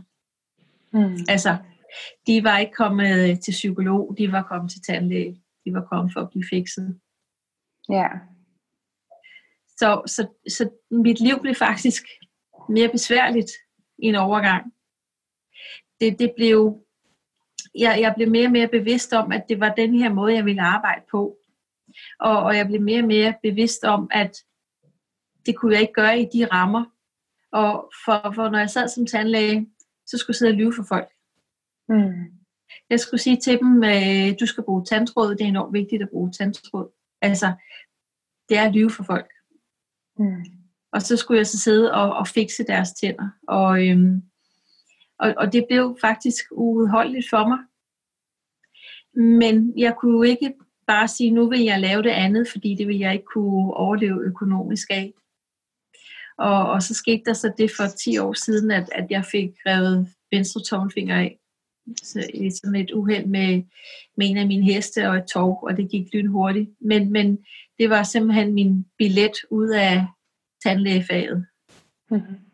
Mm. 0.93 1.25
Altså, 1.29 1.57
de 2.27 2.43
var 2.43 2.57
ikke 2.57 2.73
kommet 2.73 3.39
til 3.43 3.51
psykolog, 3.51 4.15
de 4.17 4.31
var 4.31 4.43
kommet 4.43 4.71
til 4.71 4.81
tandlæge, 4.81 5.41
de 5.65 5.73
var 5.73 5.85
kommet 5.91 6.13
for 6.13 6.21
at 6.21 6.29
blive 6.29 6.45
fikset. 6.49 6.99
Ja. 7.89 8.07
Så, 9.77 10.01
så, 10.05 10.27
så 10.49 10.69
mit 10.91 11.19
liv 11.19 11.41
blev 11.41 11.55
faktisk 11.55 12.03
mere 12.69 12.89
besværligt 12.89 13.51
i 13.97 14.05
en 14.05 14.15
overgang. 14.15 14.73
Det, 16.01 16.19
det 16.19 16.33
blev, 16.37 16.85
jeg, 17.75 17.97
jeg 18.01 18.13
blev 18.15 18.29
mere 18.29 18.47
og 18.47 18.51
mere 18.51 18.67
bevidst 18.67 19.13
om, 19.13 19.31
at 19.31 19.43
det 19.49 19.59
var 19.59 19.73
den 19.73 19.93
her 19.99 20.13
måde, 20.13 20.33
jeg 20.33 20.45
ville 20.45 20.61
arbejde 20.61 21.01
på. 21.11 21.37
Og, 22.19 22.43
og 22.43 22.57
jeg 22.57 22.67
blev 22.67 22.81
mere 22.81 23.01
og 23.01 23.07
mere 23.07 23.33
bevidst 23.43 23.83
om, 23.83 24.07
at 24.11 24.37
det 25.45 25.57
kunne 25.57 25.73
jeg 25.73 25.81
ikke 25.81 25.93
gøre 25.93 26.19
i 26.19 26.27
de 26.33 26.45
rammer. 26.45 26.85
Og 27.51 27.91
for, 28.05 28.31
for 28.35 28.49
når 28.49 28.59
jeg 28.59 28.69
sad 28.69 28.87
som 28.87 29.05
tandlæge, 29.05 29.67
så 30.05 30.17
skulle 30.17 30.33
jeg 30.33 30.35
sidde 30.35 30.51
og 30.51 30.57
lyve 30.57 30.73
for 30.75 30.85
folk. 30.89 31.09
Mm. 31.89 32.43
Jeg 32.89 32.99
skulle 32.99 33.21
sige 33.21 33.37
til 33.37 33.59
dem, 33.59 33.83
at 33.83 34.29
øh, 34.29 34.35
du 34.39 34.45
skal 34.45 34.63
bruge 34.63 34.85
tandtråd, 34.85 35.35
det 35.35 35.41
er 35.41 35.47
enormt 35.47 35.73
vigtigt 35.73 36.01
at 36.01 36.09
bruge 36.09 36.31
tandtråd. 36.31 36.91
Altså, 37.21 37.53
det 38.49 38.57
er 38.57 38.63
at 38.63 38.73
lyve 38.73 38.89
for 38.89 39.03
folk. 39.03 39.31
Mm. 40.19 40.43
Og 40.91 41.01
så 41.01 41.17
skulle 41.17 41.37
jeg 41.37 41.47
så 41.47 41.59
sidde 41.59 41.93
og, 41.93 42.15
og 42.15 42.27
fikse 42.27 42.63
deres 42.63 42.91
tænder. 42.91 43.29
Og, 43.47 43.87
øhm, 43.87 44.21
og, 45.19 45.33
og 45.37 45.53
det 45.53 45.65
blev 45.69 45.97
faktisk 46.01 46.45
uudholdeligt 46.51 47.29
for 47.29 47.47
mig. 47.47 47.59
Men 49.15 49.79
jeg 49.79 49.95
kunne 49.95 50.17
jo 50.17 50.23
ikke 50.23 50.53
bare 50.87 51.07
sige, 51.07 51.31
nu 51.31 51.49
vil 51.49 51.59
jeg 51.59 51.79
lave 51.79 52.03
det 52.03 52.09
andet, 52.09 52.47
fordi 52.51 52.75
det 52.75 52.87
vil 52.87 52.99
jeg 52.99 53.13
ikke 53.13 53.25
kunne 53.25 53.73
overleve 53.73 54.25
økonomisk 54.25 54.87
af. 54.91 55.13
Og, 56.37 56.71
og 56.71 56.83
så 56.83 56.93
skete 56.93 57.21
der 57.25 57.33
så 57.33 57.53
det 57.57 57.71
for 57.77 57.83
10 58.03 58.17
år 58.17 58.33
siden, 58.33 58.71
at, 58.71 58.89
at 58.91 59.07
jeg 59.09 59.25
fik 59.25 59.49
revet 59.65 60.07
venstre 60.31 60.61
tommelfinger 60.61 61.15
af. 61.15 61.39
Så, 62.03 62.29
i 62.33 62.49
sådan 62.49 62.75
et 62.75 62.91
uheld 62.91 63.25
med, 63.25 63.63
med 64.17 64.29
en 64.29 64.37
af 64.37 64.47
mine 64.47 64.65
heste 64.65 65.09
og 65.09 65.15
et 65.15 65.25
tog, 65.33 65.63
og 65.63 65.77
det 65.77 65.91
gik 65.91 66.13
lynhurtigt. 66.13 66.69
Men, 66.81 67.11
men 67.11 67.37
det 67.79 67.89
var 67.89 68.03
simpelthen 68.03 68.53
min 68.53 68.85
billet 68.97 69.35
ud 69.51 69.69
af 69.69 70.05
tandlægefaget. 70.63 71.45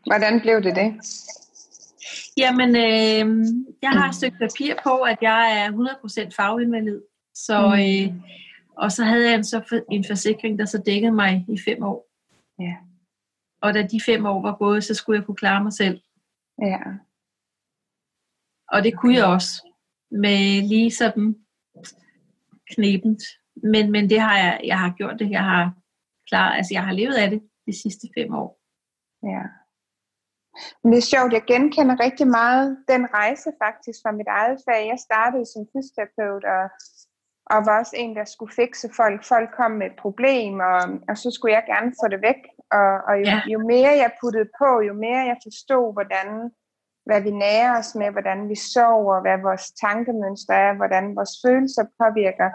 Hvordan 0.06 0.42
blev 0.42 0.64
det 0.64 0.76
det? 0.76 0.94
Jamen, 2.38 2.70
øh, 2.76 3.46
jeg 3.82 3.90
har 3.90 4.10
et 4.10 4.16
stykke 4.16 4.38
papir 4.38 4.74
på, 4.84 4.98
at 4.98 5.18
jeg 5.22 5.66
er 5.66 5.72
100% 5.72 6.30
faginvalid. 6.36 7.02
Så, 7.46 7.58
mm. 7.68 7.82
øh, 7.82 8.22
og 8.78 8.92
så 8.92 9.04
havde 9.04 9.30
jeg 9.30 9.36
en, 9.36 9.44
så 9.44 9.82
en 9.92 10.06
forsikring, 10.10 10.60
der 10.60 10.66
så 10.66 10.84
dækkede 10.86 11.12
mig 11.12 11.46
i 11.50 11.58
fem 11.66 11.84
år. 11.84 12.10
Ja. 12.60 12.76
Og 13.62 13.74
da 13.74 13.82
de 13.82 14.02
fem 14.06 14.26
år 14.26 14.42
var 14.42 14.56
gået, 14.56 14.84
så 14.84 14.94
skulle 14.94 15.20
jeg 15.20 15.26
kunne 15.26 15.36
klare 15.44 15.64
mig 15.64 15.74
selv. 15.74 16.02
Ja. 16.62 16.82
Og 18.68 18.84
det 18.84 18.98
kunne 18.98 19.16
jeg 19.16 19.26
også. 19.26 19.52
Med 20.12 20.68
lige 20.68 20.92
sådan 20.92 21.36
knebent. 22.72 23.22
Men, 23.56 23.92
men 23.92 24.10
det 24.10 24.20
har 24.20 24.38
jeg, 24.38 24.62
jeg 24.64 24.80
har 24.80 24.94
gjort 24.98 25.20
det. 25.20 25.30
Jeg 25.32 25.44
har 25.44 25.74
klar, 26.30 26.50
altså 26.58 26.74
jeg 26.74 26.86
har 26.86 26.94
levet 26.94 27.14
af 27.14 27.30
det 27.30 27.42
de 27.68 27.82
sidste 27.82 28.08
fem 28.18 28.34
år. 28.34 28.60
Ja. 29.24 29.44
Men 30.82 30.92
det 30.92 30.98
er 30.98 31.12
sjovt, 31.16 31.34
jeg 31.34 31.44
genkender 31.54 32.04
rigtig 32.06 32.28
meget 32.28 32.68
den 32.88 33.04
rejse 33.14 33.50
faktisk 33.64 34.00
fra 34.04 34.12
mit 34.12 34.30
eget 34.40 34.58
fag. 34.66 34.82
Jeg 34.92 35.00
startede 35.08 35.46
som 35.54 35.62
fysioterapeut 35.72 36.44
og, 36.56 36.66
og 37.50 37.66
var 37.66 37.80
også 37.80 37.96
en, 37.96 38.16
der 38.16 38.26
skulle 38.26 38.54
fikse 38.54 38.90
folk. 38.96 39.26
Folk 39.26 39.50
kom 39.58 39.72
med 39.72 39.88
et 39.88 39.98
problem, 40.00 40.60
og, 40.60 40.82
og 41.10 41.18
så 41.18 41.32
skulle 41.32 41.54
jeg 41.56 41.64
gerne 41.68 41.92
få 42.02 42.08
det 42.08 42.22
væk. 42.22 42.42
Og, 42.72 42.92
og 43.08 43.14
jo, 43.22 43.26
ja. 43.26 43.42
jo 43.54 43.60
mere 43.74 43.92
jeg 44.04 44.12
puttede 44.22 44.50
på, 44.62 44.82
jo 44.90 44.94
mere 44.94 45.22
jeg 45.32 45.38
forstod, 45.44 45.94
hvordan 45.94 46.28
hvad 47.06 47.22
vi 47.22 47.32
nærer 47.32 47.80
os 47.80 47.96
med, 47.96 48.10
hvordan 48.12 48.50
vi 48.50 48.56
sover, 48.56 49.22
hvad 49.22 49.38
vores 49.38 49.66
tankemønster 49.72 50.54
er, 50.54 50.74
hvordan 50.74 51.16
vores 51.16 51.34
følelser 51.46 51.84
påvirker 52.00 52.50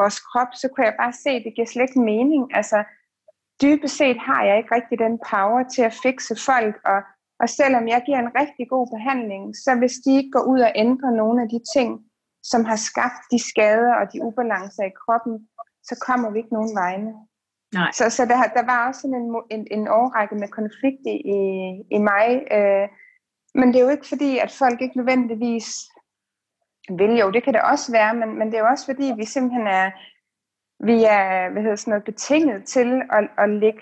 vores 0.00 0.18
krop, 0.28 0.52
så 0.60 0.68
kunne 0.68 0.86
jeg 0.86 0.96
bare 1.02 1.12
se, 1.24 1.30
at 1.30 1.42
det 1.44 1.54
giver 1.54 1.66
slet 1.66 1.88
ikke 1.88 2.00
mening. 2.00 2.56
Altså, 2.58 2.78
dybest 3.62 3.96
set 3.96 4.18
har 4.18 4.44
jeg 4.44 4.56
ikke 4.58 4.74
rigtig 4.74 4.98
den 4.98 5.18
power 5.30 5.62
til 5.74 5.82
at 5.82 5.98
fikse 6.02 6.34
folk, 6.48 6.74
og, 6.92 7.00
og 7.40 7.48
selvom 7.48 7.88
jeg 7.88 8.02
giver 8.06 8.18
en 8.18 8.34
rigtig 8.40 8.68
god 8.68 8.86
behandling, 8.96 9.56
så 9.64 9.70
hvis 9.80 9.96
de 10.04 10.10
ikke 10.16 10.30
går 10.30 10.44
ud 10.52 10.60
og 10.60 10.72
ændrer 10.74 11.10
nogle 11.10 11.42
af 11.42 11.48
de 11.48 11.60
ting, 11.74 11.90
som 12.42 12.64
har 12.64 12.76
skabt 12.76 13.22
de 13.30 13.38
skader 13.50 13.94
og 13.94 14.12
de 14.12 14.22
ubalancer 14.22 14.84
i 14.84 14.98
kroppen, 15.02 15.48
så 15.82 16.04
kommer 16.06 16.30
vi 16.30 16.38
ikke 16.38 16.52
nogen 16.52 16.74
vegne. 16.76 17.12
Nej. 17.74 17.90
Så, 17.92 18.10
så 18.10 18.24
der, 18.24 18.42
der 18.58 18.64
var 18.66 18.88
også 18.88 19.00
sådan 19.00 19.16
en, 19.22 19.42
en, 19.50 19.66
en 19.70 19.88
overrække 19.88 20.34
med 20.34 20.48
konflikt 20.48 21.02
i, 21.06 21.16
i 21.96 21.98
mig, 21.98 22.28
øh, 22.52 22.88
men 23.54 23.68
det 23.68 23.76
er 23.76 23.84
jo 23.84 23.96
ikke 23.96 24.08
fordi, 24.08 24.38
at 24.38 24.50
folk 24.52 24.80
ikke 24.80 24.96
nødvendigvis 24.96 25.68
vil 26.98 27.18
jo, 27.18 27.30
det 27.30 27.42
kan 27.44 27.54
det 27.54 27.62
også 27.62 27.92
være, 27.92 28.14
men, 28.14 28.38
men 28.38 28.46
det 28.48 28.54
er 28.54 28.60
jo 28.60 28.72
også 28.74 28.86
fordi, 28.86 29.12
vi 29.16 29.24
simpelthen 29.24 29.66
er, 29.66 29.90
vi 30.84 31.04
er 31.04 31.50
hvad 31.50 31.62
hedder 31.62 31.76
sådan 31.76 31.90
noget, 31.90 32.04
betinget 32.04 32.64
til 32.64 33.02
at, 33.12 33.28
at 33.38 33.48
lægge 33.50 33.80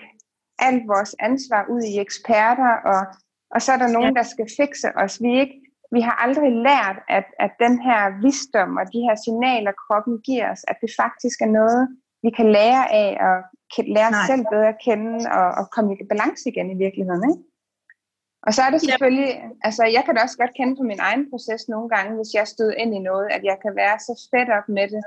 alt 0.59 0.87
vores 0.87 1.15
ansvar 1.19 1.65
ud 1.69 1.81
i 1.81 1.99
eksperter, 1.99 2.73
og, 2.91 3.01
og 3.51 3.61
så 3.61 3.71
er 3.71 3.77
der 3.77 3.87
nogen, 3.87 4.15
der 4.15 4.23
skal 4.23 4.47
fikse 4.57 4.87
os. 4.95 5.21
Vi 5.21 5.27
er 5.27 5.39
ikke, 5.39 5.61
vi 5.95 6.01
har 6.07 6.15
aldrig 6.25 6.51
lært, 6.51 6.97
at, 7.17 7.27
at 7.39 7.51
den 7.59 7.75
her 7.87 8.01
visdom 8.25 8.77
og 8.81 8.85
de 8.93 9.01
her 9.07 9.15
signaler, 9.25 9.81
kroppen 9.85 10.15
giver 10.27 10.51
os, 10.51 10.63
at 10.71 10.77
det 10.81 10.91
faktisk 11.01 11.37
er 11.41 11.51
noget, 11.61 11.81
vi 12.25 12.29
kan 12.37 12.47
lære 12.57 12.83
af 13.03 13.09
og 13.27 13.35
lære 13.95 14.09
os 14.13 14.21
selv 14.31 14.43
bedre 14.53 14.69
at 14.73 14.81
kende 14.87 15.13
og, 15.37 15.47
og 15.59 15.65
komme 15.75 15.89
i 15.93 16.09
balance 16.13 16.43
igen 16.49 16.67
i 16.71 16.77
virkeligheden. 16.85 17.23
Ikke? 17.31 17.43
Og 18.45 18.51
så 18.53 18.61
er 18.65 18.71
det 18.71 18.81
selvfølgelig, 18.81 19.29
ja. 19.29 19.49
altså 19.67 19.83
jeg 19.95 20.03
kan 20.05 20.15
da 20.15 20.21
også 20.21 20.37
godt 20.37 20.57
kende 20.59 20.75
på 20.75 20.83
min 20.91 20.99
egen 20.99 21.23
proces 21.31 21.61
nogle 21.73 21.89
gange, 21.95 22.15
hvis 22.15 22.31
jeg 22.37 22.47
støder 22.47 22.75
ind 22.83 22.91
i 22.95 22.99
noget, 23.09 23.27
at 23.35 23.43
jeg 23.49 23.57
kan 23.63 23.73
være 23.81 23.97
så 23.99 24.13
fedt 24.33 24.49
op 24.57 24.67
med 24.77 24.87
det, 24.93 25.03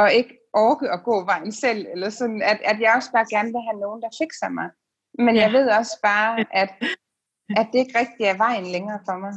og 0.00 0.12
ikke 0.18 0.34
orke 0.66 0.86
at 0.94 1.00
gå 1.08 1.24
vejen 1.32 1.52
selv, 1.52 1.86
eller 1.92 2.10
sådan, 2.10 2.42
at, 2.42 2.58
at 2.70 2.80
jeg 2.80 2.92
også 2.96 3.10
bare 3.12 3.32
gerne 3.34 3.50
vil 3.54 3.66
have 3.68 3.80
nogen, 3.84 4.02
der 4.02 4.18
fikser 4.22 4.48
mig. 4.58 4.68
Men 5.26 5.34
ja. 5.34 5.42
jeg 5.42 5.52
ved 5.52 5.66
også 5.78 5.94
bare, 6.02 6.44
at, 6.62 6.70
at 7.60 7.66
det 7.72 7.78
ikke 7.78 7.98
rigtig 8.02 8.24
er 8.26 8.36
vejen 8.36 8.66
længere 8.74 9.00
for 9.08 9.16
mig 9.24 9.34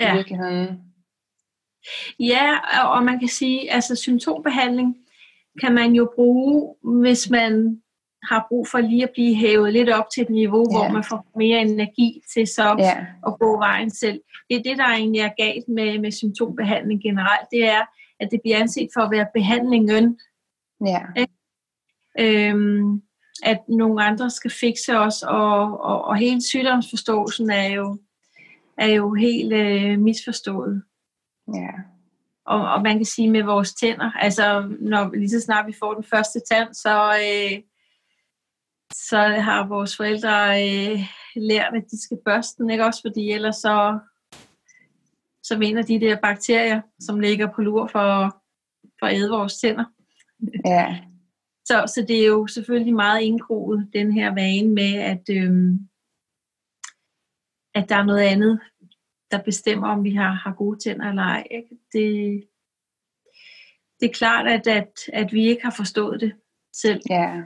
ja. 0.00 0.12
i 0.12 0.16
virkeligheden. 0.16 0.80
Ja, 2.20 2.58
og 2.94 3.04
man 3.04 3.18
kan 3.18 3.28
sige, 3.28 3.72
altså 3.72 3.96
symptombehandling 3.96 4.96
kan 5.60 5.74
man 5.74 5.92
jo 5.92 6.12
bruge, 6.14 6.74
hvis 7.02 7.30
man 7.30 7.82
har 8.22 8.46
brug 8.48 8.68
for 8.68 8.78
lige 8.78 9.02
at 9.02 9.10
blive 9.14 9.34
hævet 9.34 9.72
lidt 9.72 9.90
op 9.90 10.04
til 10.14 10.22
et 10.22 10.30
niveau, 10.30 10.66
ja. 10.70 10.78
hvor 10.78 10.88
man 10.92 11.04
får 11.04 11.26
mere 11.36 11.60
energi 11.60 12.22
til 12.34 12.46
så 12.46 12.76
ja. 12.78 13.06
at 13.26 13.38
gå 13.40 13.58
vejen 13.58 13.90
selv. 13.90 14.20
Det 14.50 14.56
er 14.56 14.62
det, 14.62 14.78
der 14.78 14.84
egentlig 14.84 15.20
er 15.20 15.44
galt 15.44 15.68
med, 15.68 15.98
med 15.98 16.10
symptombehandling 16.10 17.02
generelt, 17.02 17.48
det 17.50 17.68
er, 17.68 17.82
at 18.20 18.28
det 18.30 18.40
bliver 18.42 18.58
anset 18.58 18.88
for 18.94 19.00
at 19.00 19.10
være 19.10 19.26
behandlingen. 19.34 20.18
Ja. 20.86 21.02
Øhm, 22.20 23.02
at 23.42 23.58
nogle 23.68 24.04
andre 24.04 24.30
skal 24.30 24.50
fikse 24.50 24.98
os, 24.98 25.22
og, 25.22 25.80
og, 25.80 26.04
og 26.04 26.16
hele 26.16 26.42
sygdomsforståelsen 26.42 27.50
er 27.50 27.66
jo 27.66 27.98
er 28.78 28.86
jo 28.86 29.14
helt 29.14 29.52
øh, 29.52 29.98
misforstået. 29.98 30.82
Ja. 31.54 31.70
Og, 32.44 32.72
og 32.72 32.82
man 32.82 32.96
kan 32.96 33.04
sige 33.04 33.30
med 33.30 33.42
vores 33.42 33.74
tænder, 33.74 34.10
altså 34.10 34.76
når 34.80 35.14
lige 35.14 35.30
så 35.30 35.40
snart 35.40 35.66
vi 35.66 35.74
får 35.78 35.94
den 35.94 36.04
første 36.04 36.40
tand, 36.50 36.74
så, 36.74 37.12
øh, 37.12 37.62
så 38.94 39.18
har 39.18 39.66
vores 39.66 39.96
forældre 39.96 40.62
øh, 40.62 41.00
lært, 41.36 41.74
at 41.74 41.90
de 41.90 42.02
skal 42.02 42.18
børste 42.24 42.62
den, 42.62 42.70
ikke 42.70 42.84
også? 42.84 43.00
Fordi 43.06 43.30
ellers 43.30 43.56
så, 43.56 43.98
så 45.42 45.58
vinder 45.58 45.82
de 45.82 46.00
der 46.00 46.16
bakterier, 46.20 46.80
som 47.00 47.20
ligger 47.20 47.48
på 47.54 47.62
lur 47.62 47.86
for, 47.86 48.36
for 48.98 49.06
at 49.06 49.14
æde 49.14 49.30
vores 49.30 49.58
tænder. 49.58 49.84
Ja. 50.66 50.98
Så, 51.64 51.92
så 51.94 52.04
det 52.08 52.22
er 52.22 52.26
jo 52.26 52.46
selvfølgelig 52.46 52.94
meget 52.94 53.22
indgroet, 53.22 53.88
den 53.92 54.12
her 54.12 54.34
vane 54.34 54.74
med, 54.74 54.94
at, 54.94 55.22
øh, 55.30 55.72
at 57.78 57.88
der 57.88 57.96
er 57.96 58.04
noget 58.04 58.20
andet, 58.20 58.60
der 59.30 59.42
bestemmer, 59.42 59.88
om 59.88 60.04
vi 60.04 60.14
har, 60.14 60.32
har 60.32 60.54
gode 60.54 60.78
tænder 60.78 61.08
eller 61.08 61.22
ej. 61.22 61.46
Ikke? 61.50 61.78
Det, 61.92 62.08
det 64.00 64.08
er 64.08 64.14
klart, 64.14 64.46
at, 64.46 64.66
at, 64.66 64.92
at 65.12 65.32
vi 65.32 65.48
ikke 65.48 65.62
har 65.62 65.74
forstået 65.76 66.20
det 66.20 66.32
selv. 66.72 67.00
Ja. 67.10 67.42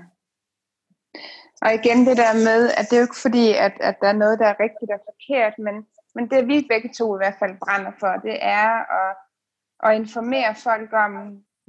Og 1.63 1.75
igen 1.75 2.07
det 2.07 2.17
der 2.17 2.35
med, 2.49 2.61
at 2.79 2.85
det 2.87 2.97
er 2.97 3.01
jo 3.01 3.09
ikke 3.09 3.25
fordi, 3.27 3.47
at, 3.67 3.75
at 3.81 3.97
der 4.01 4.09
er 4.09 4.23
noget, 4.23 4.39
der 4.39 4.47
er 4.47 4.61
rigtigt 4.61 4.91
og 4.97 5.01
forkert, 5.11 5.55
men, 5.67 5.75
men 6.15 6.31
det 6.31 6.49
vi 6.49 6.67
begge 6.73 6.91
to 6.99 7.17
i 7.17 7.21
hvert 7.21 7.39
fald 7.39 7.55
brænder 7.65 7.93
for, 8.01 8.13
det 8.29 8.37
er 8.41 8.71
at, 9.03 9.13
at 9.85 9.97
informere 10.03 10.55
folk 10.55 10.91
om, 10.93 11.13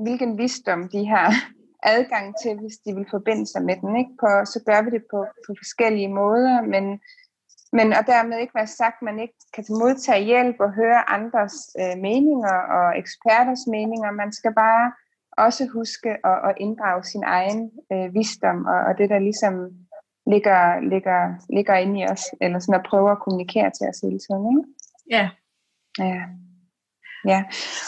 hvilken 0.04 0.38
visdom 0.38 0.90
de 0.90 1.08
har 1.08 1.30
adgang 1.96 2.36
til, 2.42 2.54
hvis 2.62 2.78
de 2.86 2.96
vil 2.96 3.08
forbinde 3.16 3.46
sig 3.48 3.62
med 3.64 3.76
den. 3.82 3.92
Ikke? 4.02 4.14
På, 4.22 4.30
så 4.54 4.60
gør 4.68 4.82
vi 4.82 4.90
det 4.90 5.04
på, 5.12 5.20
på 5.46 5.52
forskellige 5.62 6.14
måder, 6.22 6.62
men 6.74 6.86
men 7.78 7.94
og 7.94 8.04
dermed 8.08 8.38
ikke 8.40 8.56
være 8.56 8.68
sagt, 8.68 8.98
at 9.00 9.06
man 9.10 9.20
ikke 9.20 9.38
kan 9.54 9.66
modtage 9.70 10.24
hjælp 10.24 10.56
og 10.60 10.74
høre 10.74 11.10
andres 11.10 11.56
øh, 11.82 11.96
meninger 12.08 12.58
og 12.78 12.88
eksperters 13.02 13.64
meninger. 13.76 14.12
Man 14.12 14.32
skal 14.34 14.54
bare 14.54 14.92
også 15.38 15.64
huske 15.74 16.10
at, 16.32 16.40
at 16.50 16.54
inddrage 16.58 17.04
sin 17.04 17.24
egen 17.24 17.72
øh, 17.94 18.14
visdom 18.14 18.66
og, 18.66 18.80
og 18.88 18.98
det, 18.98 19.10
der 19.10 19.20
ligesom 19.20 19.56
ligger, 20.34 20.80
ligger, 20.94 21.20
ligger 21.56 21.76
inde 21.76 22.00
i 22.02 22.06
os, 22.06 22.24
eller 22.42 22.60
sådan 22.60 22.80
at 22.80 22.88
prøve 22.90 23.12
at 23.12 23.20
kommunikere 23.20 23.72
til 23.78 23.86
os 23.92 24.00
hele 24.04 24.20
tiden. 24.26 24.44
Ikke? 24.52 24.64
Ja. 25.16 25.30
Ja. 26.00 26.22
Ja, 27.28 27.44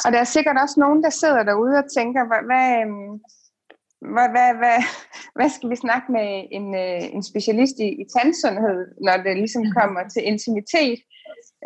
og 0.06 0.12
der 0.12 0.20
er 0.20 0.24
sikkert 0.24 0.58
også 0.63 0.80
nogen, 0.80 1.04
der 1.04 1.10
sidder 1.10 1.44
derude 1.44 1.77
og 1.77 1.92
tænker, 1.98 2.22
hvad, 2.27 2.42
hvad, 2.50 2.68
øhm, 2.82 3.20
hvad, 4.02 4.30
hvad, 4.30 4.50
hvad, 4.62 4.80
hvad 5.36 5.50
skal 5.50 5.70
vi 5.70 5.75
snakke 5.75 6.12
med 6.12 6.48
en, 6.52 6.75
øh, 6.75 7.02
en 7.16 7.24
specialist 7.24 7.75
i, 7.80 7.90
i 8.02 8.06
tandsundhed, 8.18 8.80
når 9.02 9.18
det 9.18 9.38
ligesom 9.38 9.64
kommer 9.80 10.02
til 10.08 10.28
intimitet? 10.32 11.00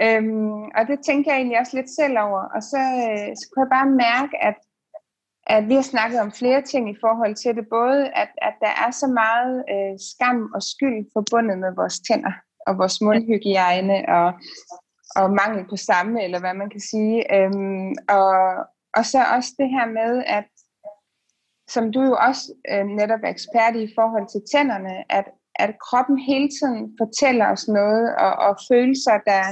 Øhm, 0.04 0.62
og 0.78 0.84
det 0.88 1.00
tænker 1.06 1.32
jeg 1.32 1.38
egentlig 1.38 1.60
også 1.60 1.78
lidt 1.78 1.96
selv 2.00 2.16
over. 2.20 2.42
Og 2.56 2.62
så, 2.64 2.82
øh, 3.06 3.30
så 3.38 3.46
kunne 3.50 3.64
jeg 3.64 3.76
bare 3.78 3.90
mærke, 4.08 4.36
at, 4.50 4.58
at 5.48 5.68
vi 5.70 5.74
har 5.74 5.82
snakket 5.82 6.20
om 6.20 6.32
flere 6.32 6.62
ting 6.62 6.90
i 6.90 6.98
forhold 7.02 7.36
til 7.36 7.56
det. 7.56 7.66
Både 7.70 8.02
at, 8.22 8.32
at 8.48 8.54
der 8.62 8.74
er 8.86 8.92
så 8.92 9.08
meget 9.08 9.56
øh, 9.74 9.96
skam 10.10 10.52
og 10.56 10.62
skyld 10.64 11.00
forbundet 11.14 11.58
med 11.60 11.72
vores 11.76 12.00
tænder 12.00 12.36
og 12.68 12.78
vores 12.78 13.02
mundhygiejne 13.02 13.98
og, 14.18 14.28
og 15.16 15.32
mangel 15.42 15.64
på 15.70 15.76
samme, 15.76 16.24
eller 16.24 16.40
hvad 16.40 16.54
man 16.54 16.70
kan 16.70 16.80
sige. 16.92 17.36
Øhm, 17.36 17.92
og, 18.10 18.34
og 18.98 19.04
så 19.12 19.20
også 19.36 19.52
det 19.60 19.70
her 19.70 19.88
med, 20.00 20.24
at 20.28 20.50
som 21.74 21.92
du 21.92 22.02
jo 22.02 22.16
også 22.28 22.54
øh, 22.72 22.86
netop 22.86 23.20
er 23.24 23.30
ekspert 23.30 23.76
i 23.76 23.84
i 23.84 23.94
forhold 23.96 24.28
til 24.30 24.42
tænderne, 24.52 25.12
at, 25.18 25.26
at 25.56 25.72
kroppen 25.88 26.18
hele 26.20 26.50
tiden 26.58 26.98
fortæller 27.02 27.48
os 27.52 27.68
noget, 27.68 28.16
og, 28.16 28.34
og 28.48 28.58
følelser, 28.72 29.18
der, 29.30 29.44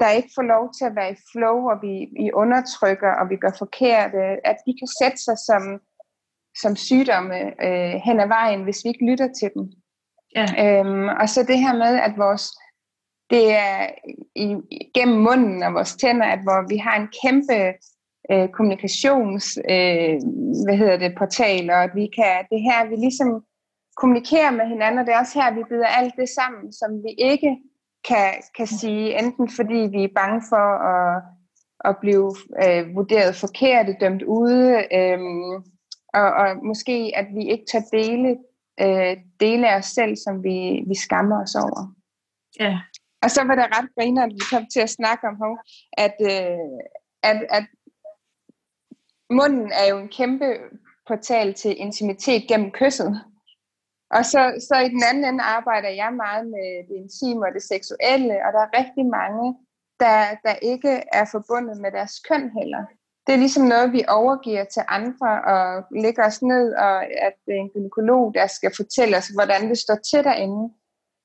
der 0.00 0.10
ikke 0.10 0.30
får 0.34 0.42
lov 0.42 0.64
til 0.78 0.84
at 0.84 0.96
være 0.96 1.12
i 1.12 1.22
flow, 1.32 1.56
og 1.72 1.76
vi, 1.82 1.94
vi 2.20 2.32
undertrykker, 2.32 3.12
og 3.20 3.30
vi 3.30 3.36
gør 3.36 3.54
forkerte, 3.58 4.22
at 4.50 4.56
de 4.66 4.72
kan 4.80 4.90
sætte 5.00 5.18
sig 5.26 5.38
som, 5.48 5.62
som 6.62 6.76
sygdomme 6.76 7.36
øh, 7.66 7.94
hen 8.06 8.20
ad 8.20 8.28
vejen, 8.28 8.62
hvis 8.64 8.84
vi 8.84 8.88
ikke 8.88 9.06
lytter 9.10 9.28
til 9.40 9.50
dem. 9.54 9.64
Ja. 10.36 10.46
Øhm, 10.62 11.08
og 11.08 11.28
så 11.28 11.42
det 11.42 11.58
her 11.58 11.74
med, 11.84 11.94
at 12.06 12.12
vores 12.18 12.44
det 13.30 13.54
er 13.54 13.88
i, 14.34 14.56
gennem 14.94 15.18
munden 15.18 15.62
og 15.62 15.74
vores 15.74 15.96
tænder, 15.96 16.26
at 16.26 16.42
hvor 16.42 16.68
vi 16.68 16.76
har 16.76 16.96
en 16.96 17.08
kæmpe 17.22 17.78
øh, 18.32 18.48
kommunikations 18.48 19.58
øh, 19.70 20.16
hvad 20.64 20.76
hedder 20.76 20.96
det, 20.96 21.18
portal, 21.18 21.70
og 21.70 21.90
vi 21.94 22.06
kan, 22.16 22.34
det 22.50 22.60
her, 22.68 22.88
vi 22.88 22.96
ligesom 22.96 23.44
kommunikerer 23.96 24.50
med 24.50 24.66
hinanden, 24.66 24.98
og 25.00 25.06
det 25.06 25.14
er 25.14 25.18
også 25.18 25.40
her, 25.40 25.54
vi 25.54 25.62
byder 25.70 25.86
alt 25.86 26.14
det 26.20 26.28
sammen, 26.28 26.72
som 26.72 26.90
vi 27.04 27.10
ikke 27.18 27.56
kan, 28.08 28.28
kan 28.56 28.66
sige, 28.66 29.18
enten 29.18 29.50
fordi 29.50 29.78
vi 29.94 30.04
er 30.04 30.18
bange 30.20 30.42
for 30.48 30.66
at, 30.94 31.22
at 31.84 31.96
blive 32.00 32.34
øh, 32.64 32.94
vurderet 32.96 33.34
forkert, 33.36 33.86
dømt 34.00 34.22
ude, 34.22 34.84
øh, 34.98 35.18
og, 36.14 36.28
og 36.42 36.66
måske 36.66 37.12
at 37.14 37.26
vi 37.36 37.42
ikke 37.52 37.64
tager 37.72 37.84
dele, 37.92 38.36
øh, 38.80 39.16
dele 39.40 39.70
af 39.70 39.78
os 39.78 39.86
selv, 39.86 40.16
som 40.16 40.44
vi, 40.44 40.84
vi 40.88 40.94
skammer 40.94 41.42
os 41.42 41.54
over. 41.54 41.94
Ja. 42.60 42.78
Og 43.22 43.30
så 43.30 43.44
var 43.44 43.54
det 43.54 43.64
ret 43.76 43.88
griner, 43.98 44.22
at 44.22 44.32
vi 44.34 44.40
kom 44.52 44.66
til 44.72 44.80
at 44.80 44.90
snakke 44.90 45.26
om, 45.28 45.58
at, 45.92 46.16
øh, 46.20 46.74
at, 47.22 47.38
at 47.50 47.64
munden 49.30 49.72
er 49.72 49.86
jo 49.90 49.98
en 49.98 50.08
kæmpe 50.08 50.44
portal 51.06 51.54
til 51.54 51.80
intimitet 51.80 52.48
gennem 52.48 52.70
kysset. 52.70 53.24
Og 54.10 54.24
så, 54.24 54.42
så 54.68 54.74
i 54.86 54.88
den 54.88 55.02
anden 55.10 55.24
ende 55.24 55.44
arbejder 55.44 55.88
jeg 55.88 56.12
meget 56.24 56.46
med 56.46 56.68
det 56.88 56.96
intime 57.02 57.46
og 57.46 57.52
det 57.54 57.62
seksuelle, 57.62 58.34
og 58.46 58.52
der 58.52 58.62
er 58.64 58.78
rigtig 58.80 59.06
mange, 59.06 59.56
der, 60.00 60.18
der 60.44 60.54
ikke 60.72 61.02
er 61.12 61.24
forbundet 61.34 61.76
med 61.80 61.90
deres 61.92 62.14
køn 62.28 62.50
heller. 62.58 62.82
Det 63.26 63.34
er 63.34 63.44
ligesom 63.44 63.64
noget, 63.64 63.92
vi 63.92 64.02
overgiver 64.08 64.64
til 64.64 64.82
andre 64.88 65.30
og 65.54 65.84
lægger 66.04 66.26
os 66.26 66.42
ned, 66.42 66.74
og 66.74 67.04
at 67.04 67.34
det 67.46 67.54
er 67.54 67.60
en 67.60 67.70
gynekolog, 67.74 68.34
der 68.34 68.46
skal 68.46 68.72
fortælle 68.76 69.16
os, 69.16 69.28
hvordan 69.28 69.68
det 69.70 69.78
står 69.78 69.98
til 70.10 70.24
derinde. 70.24 70.74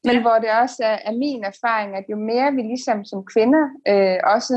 Men 0.07 0.15
ja. 0.15 0.21
hvor 0.21 0.37
det 0.43 0.51
også 0.61 0.79
er, 0.83 0.97
er 1.09 1.11
min 1.11 1.43
erfaring, 1.43 1.95
at 1.95 2.05
jo 2.09 2.17
mere 2.17 2.51
vi 2.51 2.61
ligesom 2.61 3.05
som 3.05 3.25
kvinder 3.33 3.65
øh, 3.91 4.19
også 4.23 4.53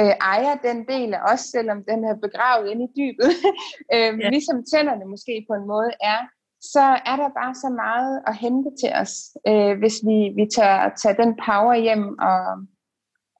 øh, 0.00 0.12
ejer 0.20 0.54
den 0.54 0.78
del 0.88 1.14
af 1.14 1.32
os, 1.32 1.40
selvom 1.40 1.84
den 1.88 2.04
er 2.04 2.14
begravet 2.14 2.70
inde 2.70 2.84
i 2.84 2.94
dybet, 3.00 3.30
øh, 3.94 4.20
ja. 4.20 4.28
ligesom 4.28 4.64
tænderne 4.72 5.04
måske 5.04 5.46
på 5.48 5.54
en 5.54 5.66
måde 5.66 5.90
er, 6.00 6.20
så 6.60 6.84
er 7.10 7.16
der 7.16 7.28
bare 7.40 7.54
så 7.54 7.68
meget 7.68 8.22
at 8.26 8.36
hente 8.36 8.70
til 8.80 8.92
os, 9.02 9.14
øh, 9.48 9.78
hvis 9.78 9.96
vi, 10.08 10.18
vi 10.38 10.44
tager, 10.56 10.90
tager 11.02 11.16
den 11.22 11.38
power 11.46 11.74
hjem 11.74 12.18
og, 12.18 12.42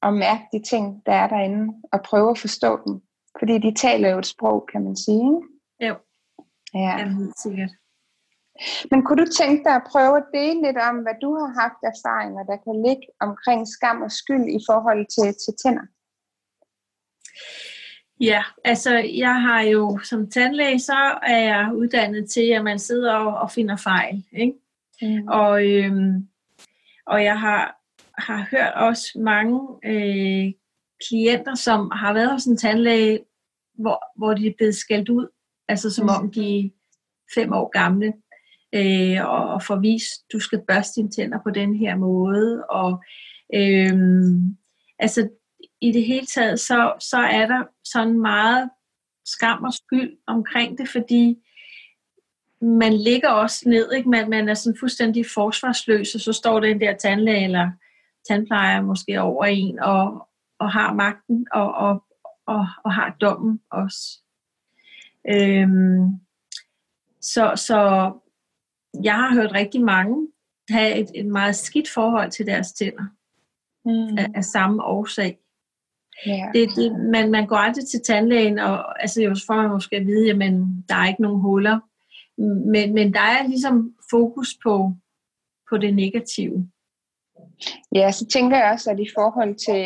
og 0.02 0.14
mærke 0.14 0.44
de 0.52 0.62
ting, 0.62 1.02
der 1.06 1.12
er 1.12 1.28
derinde, 1.28 1.74
og 1.92 2.02
prøve 2.02 2.30
at 2.30 2.38
forstå 2.38 2.80
dem. 2.86 3.02
Fordi 3.38 3.58
de 3.58 3.74
taler 3.74 4.10
jo 4.10 4.18
et 4.18 4.26
sprog, 4.26 4.68
kan 4.72 4.84
man 4.84 4.96
sige. 4.96 5.30
Jo, 5.80 5.94
ja. 6.74 6.92
ja 6.98 7.08
helt 7.18 7.38
sikkert. 7.40 7.70
Men 8.90 9.04
kunne 9.04 9.24
du 9.24 9.30
tænke 9.40 9.64
dig 9.64 9.74
at 9.74 9.88
prøve 9.92 10.16
at 10.16 10.30
dele 10.34 10.62
lidt 10.66 10.78
om, 10.88 10.96
hvad 11.04 11.16
du 11.22 11.30
har 11.40 11.50
haft 11.62 11.80
erfaringer, 11.92 12.42
der 12.50 12.56
kan 12.64 12.74
ligge 12.86 13.06
omkring 13.20 13.68
skam 13.68 14.02
og 14.02 14.10
skyld 14.10 14.46
i 14.58 14.60
forhold 14.68 15.02
til, 15.16 15.28
til 15.42 15.54
tænder? 15.62 15.86
Ja, 18.20 18.42
altså 18.64 18.96
jeg 18.96 19.42
har 19.42 19.60
jo 19.60 19.98
som 20.04 20.30
tandlæge, 20.30 20.80
så 20.80 21.18
er 21.22 21.38
jeg 21.38 21.70
uddannet 21.74 22.30
til, 22.30 22.50
at 22.50 22.64
man 22.64 22.78
sidder 22.78 23.14
og, 23.14 23.38
og 23.38 23.50
finder 23.50 23.76
fejl. 23.76 24.24
Ikke? 24.32 24.52
Mm. 25.02 25.28
Og, 25.28 25.66
øhm, 25.66 26.28
og 27.06 27.24
jeg 27.24 27.40
har, 27.40 27.80
har 28.18 28.48
hørt 28.50 28.74
også 28.74 29.06
mange 29.18 29.60
øh, 29.84 30.52
klienter, 31.08 31.54
som 31.54 31.90
har 31.94 32.12
været 32.12 32.30
hos 32.32 32.44
en 32.44 32.56
tandlæge, 32.56 33.20
hvor, 33.74 34.04
hvor 34.16 34.34
de 34.34 34.46
er 34.46 34.54
blevet 34.56 34.74
skældt 34.74 35.08
ud, 35.08 35.26
altså 35.68 35.90
som 35.90 36.08
om 36.08 36.30
de 36.30 36.58
er 36.58 36.70
fem 37.34 37.52
år 37.52 37.68
gamle, 37.68 38.12
øh, 38.74 39.28
og, 39.28 39.48
og 39.54 39.62
får 39.62 39.76
vist, 39.76 40.32
du 40.32 40.40
skal 40.40 40.62
børste 40.68 41.00
dine 41.00 41.10
tænder 41.10 41.38
på 41.42 41.50
den 41.50 41.76
her 41.76 41.96
måde, 41.96 42.64
og 42.64 43.02
øh, 43.54 43.92
altså 44.98 45.28
i 45.80 45.92
det 45.92 46.06
hele 46.06 46.26
taget, 46.26 46.60
så, 46.60 46.92
så 47.00 47.18
er 47.18 47.46
der 47.46 47.64
sådan 47.84 48.20
meget 48.20 48.70
skam 49.26 49.64
og 49.64 49.72
skyld 49.72 50.18
omkring 50.26 50.78
det, 50.78 50.88
fordi 50.88 51.36
man 52.60 52.92
ligger 52.92 53.28
også 53.28 53.68
ned, 53.68 53.92
ikke? 53.92 54.08
Man, 54.08 54.30
man 54.30 54.48
er 54.48 54.54
sådan 54.54 54.78
fuldstændig 54.80 55.26
forsvarsløs, 55.34 56.14
og 56.14 56.20
så 56.20 56.32
står 56.32 56.60
den 56.60 56.80
der 56.80 56.96
tandlæge 56.96 57.44
eller 57.44 57.70
tandplejer 58.28 58.82
måske 58.82 59.20
over 59.20 59.44
en, 59.44 59.78
og, 59.78 60.28
og 60.58 60.72
har 60.72 60.92
magten, 60.94 61.46
og, 61.52 61.74
og, 61.74 62.04
og, 62.46 62.66
og 62.84 62.94
har 62.94 63.16
dommen 63.20 63.60
også. 63.70 64.22
Øhm, 65.30 66.20
så, 67.20 67.52
så 67.56 68.12
jeg 69.02 69.14
har 69.14 69.34
hørt 69.34 69.52
rigtig 69.52 69.80
mange 69.80 70.28
have 70.70 70.94
et, 70.94 71.10
et 71.14 71.26
meget 71.26 71.56
skidt 71.56 71.88
forhold 71.90 72.30
til 72.30 72.46
deres 72.46 72.72
tænder, 72.72 73.06
mm. 73.84 74.18
af, 74.18 74.30
af 74.34 74.44
samme 74.44 74.84
årsag. 74.84 75.38
Yeah. 76.26 76.52
Det, 76.54 76.68
det, 76.76 76.92
man, 77.12 77.30
man 77.30 77.46
går 77.46 77.56
aldrig 77.56 77.84
til 77.86 78.00
tandlægen, 78.06 78.58
og 78.58 79.00
altså, 79.02 79.32
så 79.34 79.44
får 79.46 79.54
man 79.54 79.70
måske 79.70 79.96
at 79.96 80.06
vide, 80.06 80.30
at 80.30 80.38
der 80.88 80.94
er 80.94 81.08
ikke 81.08 81.22
nogen 81.22 81.40
huller. 81.40 81.78
Men, 82.72 82.94
men 82.94 83.14
der 83.14 83.20
er 83.20 83.48
ligesom 83.48 83.94
fokus 84.10 84.48
på, 84.64 84.92
på 85.70 85.76
det 85.78 85.94
negative. 85.94 86.68
Ja, 87.94 88.10
så 88.10 88.26
tænker 88.26 88.56
jeg 88.56 88.72
også, 88.72 88.90
at 88.90 89.00
i 89.00 89.08
forhold 89.18 89.54
til, 89.66 89.84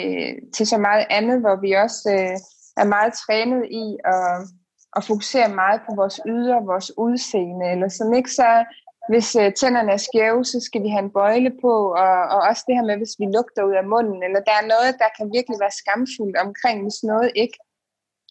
til 0.54 0.66
så 0.66 0.78
meget 0.78 1.06
andet, 1.10 1.40
hvor 1.40 1.60
vi 1.60 1.72
også 1.72 2.08
øh, 2.18 2.36
er 2.76 2.84
meget 2.84 3.12
trænet 3.12 3.62
i 3.70 3.96
at, 4.04 4.48
at 4.96 5.04
fokusere 5.04 5.54
meget 5.54 5.80
på 5.86 5.94
vores 5.96 6.20
yder, 6.26 6.66
vores 6.72 6.92
udseende, 6.98 7.66
eller 7.72 7.88
sådan 7.88 8.14
ikke, 8.14 8.30
så 8.30 8.64
hvis 9.10 9.28
øh, 9.42 9.52
tænderne 9.60 9.92
er 9.92 10.02
skæve, 10.08 10.44
så 10.44 10.58
skal 10.66 10.82
vi 10.82 10.88
have 10.88 11.04
en 11.04 11.16
bøjle 11.18 11.52
på, 11.64 11.74
og, 12.04 12.14
og 12.34 12.40
også 12.48 12.62
det 12.66 12.74
her 12.76 12.86
med, 12.88 12.96
hvis 12.96 13.14
vi 13.20 13.26
lugter 13.36 13.62
ud 13.68 13.74
af 13.80 13.86
munden, 13.94 14.20
eller 14.26 14.40
der 14.48 14.54
er 14.60 14.66
noget, 14.74 14.90
der 15.02 15.08
kan 15.16 15.26
virkelig 15.36 15.58
være 15.64 15.78
skamfuldt 15.80 16.36
omkring, 16.46 16.76
hvis 16.84 17.00
noget 17.12 17.30
ikke 17.42 17.58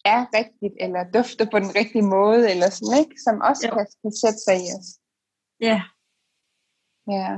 er 0.04 0.20
rigtigt, 0.38 0.74
eller 0.84 1.02
dufter 1.16 1.46
på 1.52 1.58
den 1.64 1.70
rigtige 1.80 2.06
måde, 2.16 2.50
eller 2.52 2.68
sådan, 2.70 2.98
ikke? 3.02 3.16
Som 3.26 3.36
også 3.50 3.64
kan, 3.74 3.86
kan 4.02 4.14
sætte 4.22 4.40
sig 4.46 4.56
i 4.64 4.66
os. 4.78 4.88
Ja. 5.68 5.78
Ja. 7.16 7.28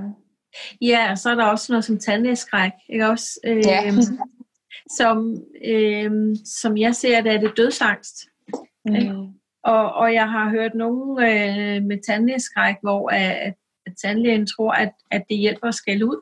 Ja, 0.81 1.11
og 1.11 1.19
så 1.19 1.31
er 1.31 1.35
der 1.35 1.45
også 1.45 1.73
noget 1.73 1.85
som 1.85 1.99
tandlægeskræk, 1.99 2.73
ikke 2.89 3.07
også? 3.09 3.41
Øh, 3.45 3.67
ja. 3.67 3.93
som, 4.99 5.17
øh, 5.65 6.37
som 6.45 6.77
jeg 6.77 6.95
ser 6.95 7.21
det, 7.21 7.33
er 7.33 7.41
det 7.41 7.53
dødsangst. 7.57 8.17
Mm. 8.85 9.35
Og, 9.65 9.93
og 9.93 10.15
jeg 10.15 10.31
har 10.31 10.51
hørt 10.51 10.75
nogen 10.75 11.19
øh, 11.23 11.83
med 11.83 11.99
tandlægeskræk, 12.07 12.77
hvor 12.83 13.11
at, 13.11 13.55
at 13.87 13.95
tandlægen 14.03 14.47
tror, 14.47 14.73
at, 14.73 14.93
at 15.11 15.25
det 15.29 15.39
hjælper 15.39 15.69
at 15.69 15.75
skælde 15.75 16.07
ud. 16.07 16.21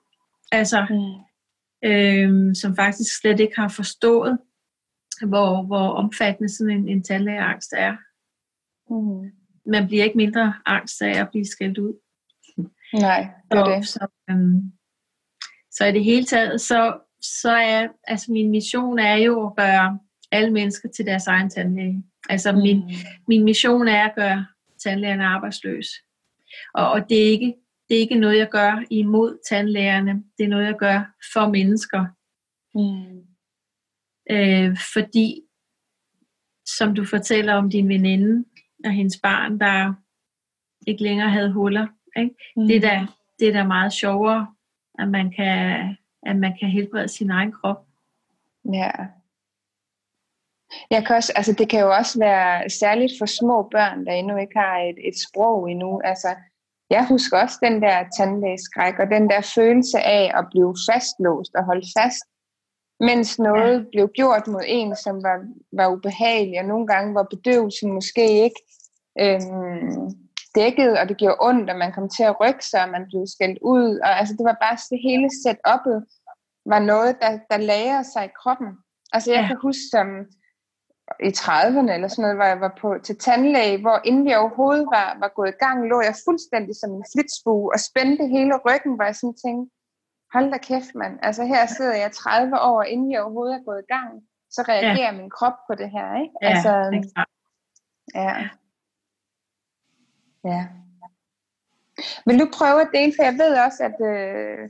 Altså, 0.53 0.87
mm. 0.91 1.91
øh, 1.91 2.55
som 2.55 2.77
faktisk 2.77 3.21
slet 3.21 3.41
ikke 3.41 3.57
har 3.57 3.69
forstået, 3.69 4.39
hvor, 5.27 5.63
hvor 5.63 5.89
omfattende 5.89 6.49
sådan 6.49 6.77
en, 6.77 6.89
en 6.89 7.03
tandlægeangst 7.03 7.75
er. 7.77 7.97
Mm. 8.91 9.31
Man 9.67 9.87
bliver 9.87 10.05
ikke 10.05 10.17
mindre 10.17 10.55
angst 10.67 11.03
af 11.03 11.21
at 11.21 11.29
blive 11.31 11.47
skældt 11.47 11.79
ud. 11.79 11.95
Nej, 12.95 13.29
det 13.51 13.59
er 13.59 13.65
det. 13.65 13.89
Så, 13.89 14.07
øhm, 14.31 14.73
så 15.71 15.85
i 15.85 15.93
det 15.93 16.05
hele 16.05 16.25
taget, 16.25 16.61
så, 16.61 16.99
så 17.23 17.51
er 17.51 17.89
altså 18.05 18.33
min 18.33 18.51
mission 18.51 18.99
er 18.99 19.15
jo 19.15 19.47
at 19.47 19.57
gøre 19.57 19.99
alle 20.33 20.51
mennesker 20.51 20.89
til 20.89 21.07
deres 21.07 21.27
egen 21.27 21.51
tandlæge. 21.51 22.05
Altså 22.29 22.53
mm. 22.53 22.59
min, 22.59 22.83
min 23.29 23.45
mission 23.45 23.89
er 23.89 24.05
at 24.05 24.15
gøre 24.15 24.47
tandlægerne 24.85 25.25
arbejdsløs. 25.25 25.87
Og, 26.75 26.91
og 26.91 27.09
det, 27.09 27.27
er 27.27 27.31
ikke, 27.31 27.55
det 27.89 27.97
er 27.97 28.01
ikke 28.01 28.15
noget, 28.15 28.39
jeg 28.39 28.49
gør 28.49 28.85
imod 28.91 29.39
tandlægerne. 29.49 30.25
Det 30.39 30.45
er 30.45 30.49
noget, 30.49 30.65
jeg 30.65 30.77
gør 30.79 31.15
for 31.33 31.49
mennesker. 31.49 32.07
Mm. 32.75 33.23
Øh, 34.31 34.77
fordi, 34.95 35.43
som 36.67 36.95
du 36.95 37.05
fortæller 37.05 37.55
om 37.55 37.71
din 37.71 37.89
veninde 37.89 38.45
og 38.85 38.91
hendes 38.91 39.21
barn, 39.23 39.59
der 39.59 39.95
ikke 40.87 41.03
længere 41.03 41.31
havde 41.31 41.53
huller, 41.53 41.87
ikke? 42.17 42.35
Mm. 42.57 42.67
Det, 42.67 42.77
er 42.77 42.81
da, 42.81 43.07
det 43.39 43.49
er 43.49 43.53
da 43.53 43.65
meget 43.65 43.93
sjovere, 43.93 44.55
at 44.99 45.09
man 45.09 45.31
kan, 45.31 45.97
at 46.23 46.37
man 46.37 46.57
kan 46.61 46.69
helbrede 46.69 47.09
sin 47.09 47.31
egen 47.31 47.53
krop. 47.53 47.87
Ja. 48.73 48.91
Jeg 50.91 51.07
kan 51.07 51.17
også, 51.17 51.33
altså 51.37 51.53
det 51.53 51.69
kan 51.69 51.81
jo 51.81 51.91
også 51.93 52.19
være 52.19 52.71
særligt 52.71 53.13
for 53.19 53.27
små 53.27 53.69
børn, 53.71 54.07
der 54.07 54.13
endnu 54.13 54.37
ikke 54.37 54.59
har 54.59 54.77
et, 54.79 54.99
et 55.09 55.15
sprog 55.27 55.71
endnu. 55.71 56.01
Altså, 56.05 56.29
jeg 56.91 57.07
husker 57.09 57.39
også 57.39 57.59
den 57.63 57.83
der 57.83 58.05
tandlægeskræk, 58.17 58.95
og 58.99 59.07
den 59.11 59.31
der 59.31 59.41
følelse 59.55 59.99
af 60.01 60.33
at 60.39 60.45
blive 60.51 60.75
fastlåst 60.91 61.55
og 61.55 61.65
holde 61.65 61.87
fast, 61.99 62.25
mens 63.01 63.39
noget 63.39 63.79
ja. 63.79 63.85
blev 63.93 64.09
gjort 64.15 64.47
mod 64.47 64.65
en, 64.67 64.97
som 64.97 65.23
var, 65.23 65.39
var 65.73 65.89
ubehagelig, 65.95 66.61
og 66.61 66.67
nogle 66.67 66.87
gange 66.87 67.15
var 67.15 67.27
bedøvelsen 67.35 67.93
måske 67.93 68.27
ikke 68.45 68.61
øhm, 69.21 70.11
dækket, 70.55 70.99
og 70.99 71.09
det 71.09 71.17
gjorde 71.17 71.41
ondt, 71.41 71.71
og 71.71 71.79
man 71.79 71.93
kom 71.93 72.09
til 72.17 72.23
at 72.23 72.41
rykke 72.41 72.65
sig, 72.67 72.83
og 72.85 72.91
man 72.97 73.05
blev 73.11 73.27
skældt 73.27 73.59
ud. 73.63 73.99
Og 74.05 74.19
altså, 74.19 74.35
det 74.39 74.45
var 74.45 74.57
bare 74.65 74.77
det 74.91 75.01
hele 75.09 75.29
setup'et 75.43 75.99
var 76.67 76.79
noget, 76.79 77.17
der, 77.23 77.39
der 77.51 77.57
lagde 77.57 78.05
sig 78.13 78.25
i 78.25 78.37
kroppen. 78.43 78.69
Altså 79.13 79.33
jeg 79.33 79.41
ja. 79.41 79.47
kan 79.47 79.59
huske 79.63 79.87
som 79.91 80.07
i 81.21 81.31
30'erne 81.43 81.93
eller 81.93 82.09
sådan 82.09 82.23
noget, 82.23 82.37
hvor 82.37 82.45
jeg 82.45 82.61
var 82.61 82.75
på, 82.81 82.89
til 83.05 83.19
tandlæge, 83.19 83.81
hvor 83.81 84.01
inden 84.05 84.25
vi 84.25 84.35
overhovedet 84.35 84.87
var, 84.87 85.17
var 85.21 85.29
gået 85.29 85.49
i 85.49 85.63
gang, 85.65 85.89
lå 85.89 86.01
jeg 86.01 86.15
fuldstændig 86.27 86.75
som 86.77 86.91
en 86.91 87.05
flitsbue 87.13 87.73
og 87.75 87.81
spændte 87.89 88.27
hele 88.27 88.55
ryggen, 88.67 88.95
hvor 88.95 89.05
jeg 89.05 89.17
sådan 89.17 89.37
tænkte, 89.45 89.75
hold 90.33 90.51
da 90.53 90.59
kæft 90.59 90.95
mand, 90.95 91.19
altså 91.23 91.45
her 91.45 91.67
sidder 91.67 91.97
jeg 92.03 92.13
30 92.13 92.61
år, 92.61 92.83
inden 92.83 93.13
jeg 93.13 93.23
overhovedet 93.23 93.55
er 93.55 93.65
gået 93.65 93.83
i 93.83 93.93
gang, 93.95 94.11
så 94.51 94.65
reagerer 94.69 95.13
ja. 95.13 95.19
min 95.21 95.31
krop 95.31 95.57
på 95.69 95.75
det 95.75 95.91
her, 95.91 96.09
ikke? 96.23 96.35
Ja, 96.43 96.49
altså, 96.49 96.73
det 96.93 96.99
er 96.99 97.11
klart. 97.15 97.31
Ja. 98.15 98.37
Ja. 100.51 100.63
Vil 102.27 102.41
du 102.41 102.49
prøve 102.59 102.81
at 102.81 102.91
dele, 102.95 103.13
for 103.17 103.23
jeg 103.23 103.35
ved 103.43 103.53
også, 103.67 103.81
at 103.89 103.99
øh, 104.11 104.69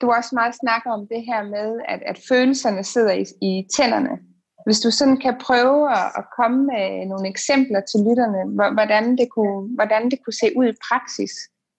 du 0.00 0.12
også 0.12 0.30
meget 0.34 0.54
snakker 0.54 0.90
om 0.90 1.06
det 1.12 1.22
her 1.24 1.42
med, 1.42 1.80
at, 1.88 2.02
at 2.02 2.18
følelserne 2.28 2.84
sidder 2.84 3.12
i, 3.12 3.24
i 3.48 3.68
tænderne. 3.76 4.18
Hvis 4.66 4.80
du 4.80 4.90
sådan 4.90 5.18
kan 5.24 5.36
prøve 5.40 5.92
at, 5.98 6.06
at 6.20 6.24
komme 6.38 6.58
med 6.72 7.06
nogle 7.06 7.28
eksempler 7.28 7.80
til 7.80 7.98
lytterne, 8.06 8.40
hvordan 8.78 9.04
det 9.18 9.28
kunne, 9.34 9.74
hvordan 9.74 10.10
det 10.10 10.18
kunne 10.24 10.38
se 10.42 10.48
ud 10.56 10.66
i 10.68 10.80
praksis, 10.88 11.32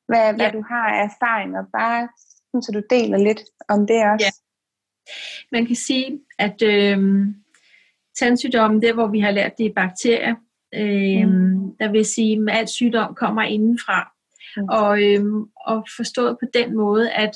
hvad, 0.09 0.25
ja. 0.25 0.35
hvad 0.35 0.51
du 0.51 0.61
har 0.71 0.85
af 0.93 1.03
erfaring, 1.09 1.57
og 1.57 1.65
bare 1.79 2.09
så 2.61 2.71
du 2.71 2.81
deler 2.89 3.17
lidt 3.17 3.41
om 3.69 3.87
det 3.87 3.99
også. 4.11 4.25
Ja. 4.25 4.31
Man 5.51 5.65
kan 5.65 5.75
sige, 5.75 6.19
at 6.39 6.61
øh, 6.61 6.97
tandsygdommen, 8.19 8.81
det 8.81 8.93
hvor 8.93 9.07
vi 9.07 9.19
har 9.19 9.31
lært 9.31 9.57
det 9.57 9.63
i 9.63 9.73
bakterier, 9.75 10.35
Øh, 10.75 11.27
mm. 11.27 11.75
Der 11.79 11.91
vil 11.91 12.05
sige, 12.05 12.51
at 12.51 12.57
al 12.57 12.67
sygdom 12.67 13.15
kommer 13.15 13.41
indenfra. 13.41 14.11
Mm. 14.57 14.63
Og, 14.69 15.03
øh, 15.03 15.25
og 15.67 15.85
forstået 15.97 16.37
på 16.39 16.45
den 16.53 16.75
måde, 16.75 17.11
at 17.11 17.31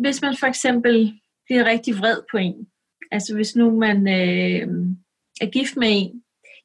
hvis 0.00 0.22
man 0.22 0.36
for 0.40 0.46
eksempel 0.46 1.20
bliver 1.44 1.64
rigtig 1.64 1.98
vred 1.98 2.22
på 2.30 2.36
en, 2.36 2.66
altså 3.12 3.34
hvis 3.34 3.56
nu 3.56 3.78
man 3.78 4.08
øh, 4.08 4.68
er 5.40 5.50
gift 5.50 5.76
med 5.76 5.88
en, 5.90 6.22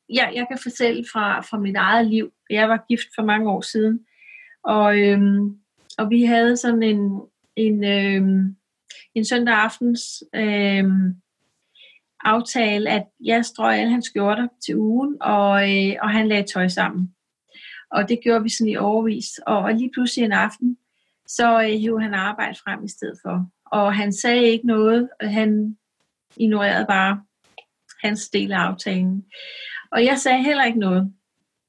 jeg, 0.09 0.31
jeg 0.35 0.45
kan 0.47 0.59
fortælle 0.63 1.05
fra, 1.11 1.41
fra 1.41 1.59
mit 1.59 1.75
eget 1.75 2.07
liv, 2.07 2.31
jeg 2.49 2.69
var 2.69 2.85
gift 2.89 3.07
for 3.15 3.23
mange 3.23 3.49
år 3.49 3.61
siden, 3.61 3.99
og, 4.63 4.99
øh, 4.99 5.19
og 5.97 6.09
vi 6.09 6.23
havde 6.23 6.57
sådan 6.57 6.83
en, 6.83 7.21
en, 7.55 7.83
øh, 7.83 8.45
en 9.15 9.25
søndag 9.25 9.55
aftens 9.55 10.23
øh, 10.35 10.85
aftale, 12.23 12.89
at 12.89 13.07
jeg 13.23 13.45
strøg 13.45 13.79
alle 13.79 13.91
hans 13.91 14.05
skjorter 14.05 14.47
til 14.65 14.77
ugen, 14.77 15.17
og, 15.21 15.53
øh, 15.71 15.95
og 16.01 16.09
han 16.09 16.27
lagde 16.27 16.47
tøj 16.53 16.67
sammen. 16.67 17.13
Og 17.91 18.09
det 18.09 18.19
gjorde 18.23 18.43
vi 18.43 18.49
sådan 18.49 18.71
i 18.71 18.77
overvis. 18.77 19.39
Og, 19.47 19.57
og 19.57 19.73
lige 19.73 19.91
pludselig 19.93 20.25
en 20.25 20.31
aften, 20.31 20.77
så 21.27 21.61
øh, 21.61 21.79
hævde 21.79 22.01
han 22.01 22.13
arbejde 22.13 22.57
frem 22.63 22.83
i 22.83 22.89
stedet 22.89 23.19
for. 23.21 23.45
Og 23.71 23.95
han 23.95 24.13
sagde 24.13 24.43
ikke 24.43 24.67
noget, 24.67 25.09
han 25.21 25.77
ignorerede 26.39 26.85
bare 26.85 27.23
hans 28.03 28.29
del 28.29 28.51
af 28.51 28.57
aftalen. 28.57 29.25
Og 29.91 30.05
jeg 30.05 30.17
sagde 30.17 30.43
heller 30.43 30.63
ikke 30.63 30.79
noget. 30.79 31.13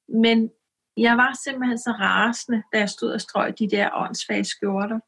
Men 0.08 0.50
jeg 0.96 1.16
var 1.16 1.38
simpelthen 1.44 1.78
så 1.78 1.90
rasende, 1.90 2.62
da 2.72 2.78
jeg 2.78 2.88
stod 2.88 3.12
og 3.12 3.20
strøg 3.20 3.58
de 3.58 3.70
der 3.70 3.90
åndssvage 3.94 4.44
skjorter. 4.44 4.98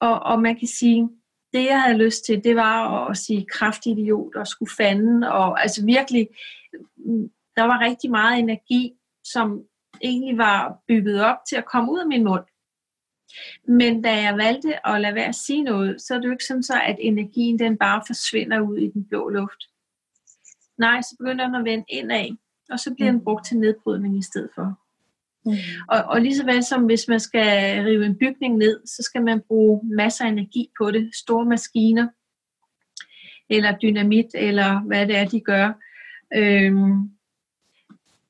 Og, 0.00 0.20
og 0.20 0.42
man 0.42 0.58
kan 0.58 0.68
sige, 0.68 1.08
det 1.52 1.64
jeg 1.64 1.82
havde 1.82 1.98
lyst 1.98 2.24
til, 2.24 2.44
det 2.44 2.56
var 2.56 3.06
at 3.08 3.16
sige 3.16 3.46
kraftig 3.52 3.92
idiot 3.92 4.36
og 4.36 4.46
skulle 4.46 4.72
fanden, 4.76 5.24
og 5.24 5.62
altså 5.62 5.84
virkelig, 5.86 6.28
mm, 6.96 7.30
der 7.56 7.62
var 7.62 7.80
rigtig 7.80 8.10
meget 8.10 8.38
energi, 8.38 8.92
som 9.24 9.62
egentlig 10.02 10.38
var 10.38 10.78
bygget 10.88 11.24
op 11.24 11.36
til 11.48 11.56
at 11.56 11.64
komme 11.64 11.92
ud 11.92 11.98
af 11.98 12.06
min 12.06 12.24
mund. 12.24 12.44
Men 13.68 14.02
da 14.02 14.22
jeg 14.22 14.36
valgte 14.36 14.86
at 14.88 15.00
lade 15.00 15.14
være 15.14 15.28
at 15.28 15.34
sige 15.34 15.62
noget, 15.62 16.00
så 16.02 16.14
er 16.14 16.18
det 16.18 16.26
jo 16.26 16.32
ikke 16.32 16.44
sådan 16.44 16.62
så, 16.62 16.80
at 16.86 16.96
energien 17.00 17.58
den 17.58 17.76
bare 17.78 18.02
forsvinder 18.06 18.60
ud 18.60 18.78
i 18.78 18.88
den 18.88 19.04
blå 19.04 19.28
luft. 19.28 19.62
Nej, 20.78 21.02
så 21.02 21.16
begynder 21.18 21.46
den 21.46 21.54
at 21.54 21.64
vende 21.64 21.84
indad, 21.88 22.36
og 22.70 22.80
så 22.80 22.94
bliver 22.94 23.10
den 23.10 23.24
brugt 23.24 23.46
til 23.46 23.56
nedbrydning 23.56 24.18
i 24.18 24.22
stedet 24.22 24.50
for. 24.54 24.78
Mm. 25.46 25.52
Og, 25.88 26.02
og 26.04 26.20
lige 26.20 26.36
så 26.36 26.44
vel 26.44 26.64
som 26.64 26.84
hvis 26.84 27.08
man 27.08 27.20
skal 27.20 27.82
rive 27.84 28.06
en 28.06 28.18
bygning 28.18 28.56
ned, 28.56 28.80
så 28.86 29.02
skal 29.02 29.22
man 29.22 29.40
bruge 29.48 29.80
masser 29.96 30.24
af 30.24 30.28
energi 30.28 30.70
på 30.78 30.90
det. 30.90 31.14
Store 31.14 31.44
maskiner, 31.44 32.08
eller 33.50 33.78
dynamit, 33.78 34.26
eller 34.34 34.80
hvad 34.80 35.06
det 35.06 35.16
er, 35.16 35.24
de 35.24 35.40
gør. 35.40 35.72
Øhm, 36.34 37.10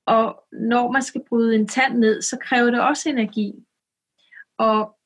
og 0.07 0.45
når 0.53 0.93
man 0.93 1.03
skal 1.03 1.23
bryde 1.29 1.55
en 1.55 1.69
tand 1.69 1.99
ned, 1.99 2.23
så 2.23 2.37
kræver 2.43 2.71
det 2.71 2.81
også 2.81 3.09
energi. 3.09 3.55
Og 4.67 4.97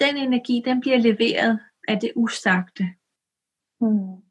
den 0.00 0.16
energi, 0.16 0.62
den 0.64 0.80
bliver 0.80 0.98
leveret 0.98 1.60
af 1.88 2.00
det 2.00 2.12
usagte. 2.16 2.84
Mm. 3.80 4.22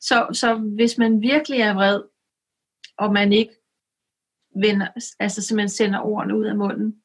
Så, 0.00 0.26
så 0.32 0.54
hvis 0.54 0.98
man 0.98 1.22
virkelig 1.22 1.60
er 1.60 1.74
vred, 1.74 2.02
og 2.98 3.12
man 3.12 3.32
ikke 3.32 3.52
vender, 4.56 4.88
altså 5.20 5.42
simpelthen 5.42 5.68
sender 5.68 6.00
ordene 6.00 6.38
ud 6.38 6.44
af 6.44 6.56
munden, 6.56 7.02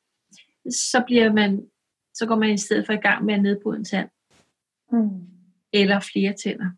så 0.69 1.03
bliver 1.07 1.33
man, 1.33 1.67
så 2.13 2.25
går 2.25 2.35
man 2.35 2.49
i 2.49 2.57
stedet 2.57 2.85
for 2.85 2.93
i 2.93 3.03
gang 3.07 3.25
med 3.25 3.33
at 3.33 3.41
nedbryde 3.41 3.77
en 3.77 3.85
tand. 3.85 4.09
Mm. 4.91 5.27
Eller 5.73 5.99
flere 5.99 6.33
tænder. 6.43 6.69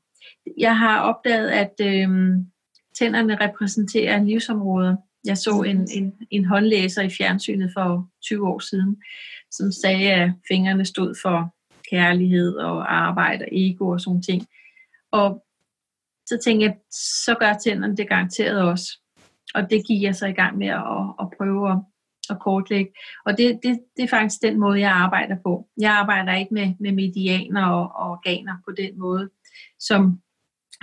Jeg 0.57 0.77
har 0.77 1.01
opdaget, 1.01 1.49
at 1.49 1.73
øhm, 1.81 2.51
tænderne 2.97 3.36
repræsenterer 3.36 4.23
livsområder. 4.23 4.95
Jeg 5.25 5.38
så 5.38 5.62
en, 5.62 5.88
en, 5.91 6.13
en 6.31 6.45
håndlæser 6.45 7.01
i 7.01 7.09
fjernsynet 7.09 7.71
for 7.73 8.09
20 8.21 8.47
år 8.47 8.59
siden, 8.59 9.01
som 9.58 9.72
sagde, 9.72 10.12
at 10.12 10.32
fingrene 10.48 10.86
stod 10.86 11.16
for 11.22 11.56
kærlighed 11.89 12.56
og 12.56 12.94
arbejde 12.96 13.44
og 13.44 13.50
ego 13.52 13.89
og 13.89 14.02
sådan 14.02 14.22
ting. 14.22 14.48
Og 15.12 15.46
så 16.26 16.39
tænkte 16.44 16.66
jeg, 16.66 16.76
så 17.26 17.36
gør 17.39 17.54
tænderne 17.54 17.98
det 17.98 18.10
garanteret 18.10 18.62
også. 18.62 19.00
Og 19.56 19.70
det 19.70 19.88
gik 19.88 20.02
jeg 20.02 20.16
så 20.16 20.28
i 20.28 20.32
gang 20.32 20.58
med 20.58 20.68
at, 20.68 21.04
at 21.20 21.28
prøve 21.38 21.72
at, 21.72 21.78
at 22.30 22.39
kortlægge. 22.39 22.92
Og 23.26 23.38
det, 23.38 23.60
det, 23.63 23.80
det 23.98 24.04
er 24.04 24.08
faktisk 24.08 24.42
den 24.42 24.60
måde, 24.60 24.80
jeg 24.80 24.92
arbejder 24.92 25.36
på. 25.44 25.68
Jeg 25.78 25.92
arbejder 25.92 26.34
ikke 26.34 26.54
med, 26.54 26.74
med 26.80 26.92
medianer 26.92 27.66
og, 27.66 27.92
og 27.96 28.12
organer 28.12 28.54
på 28.66 28.72
den 28.78 29.00
måde, 29.00 29.30
som, 29.80 30.22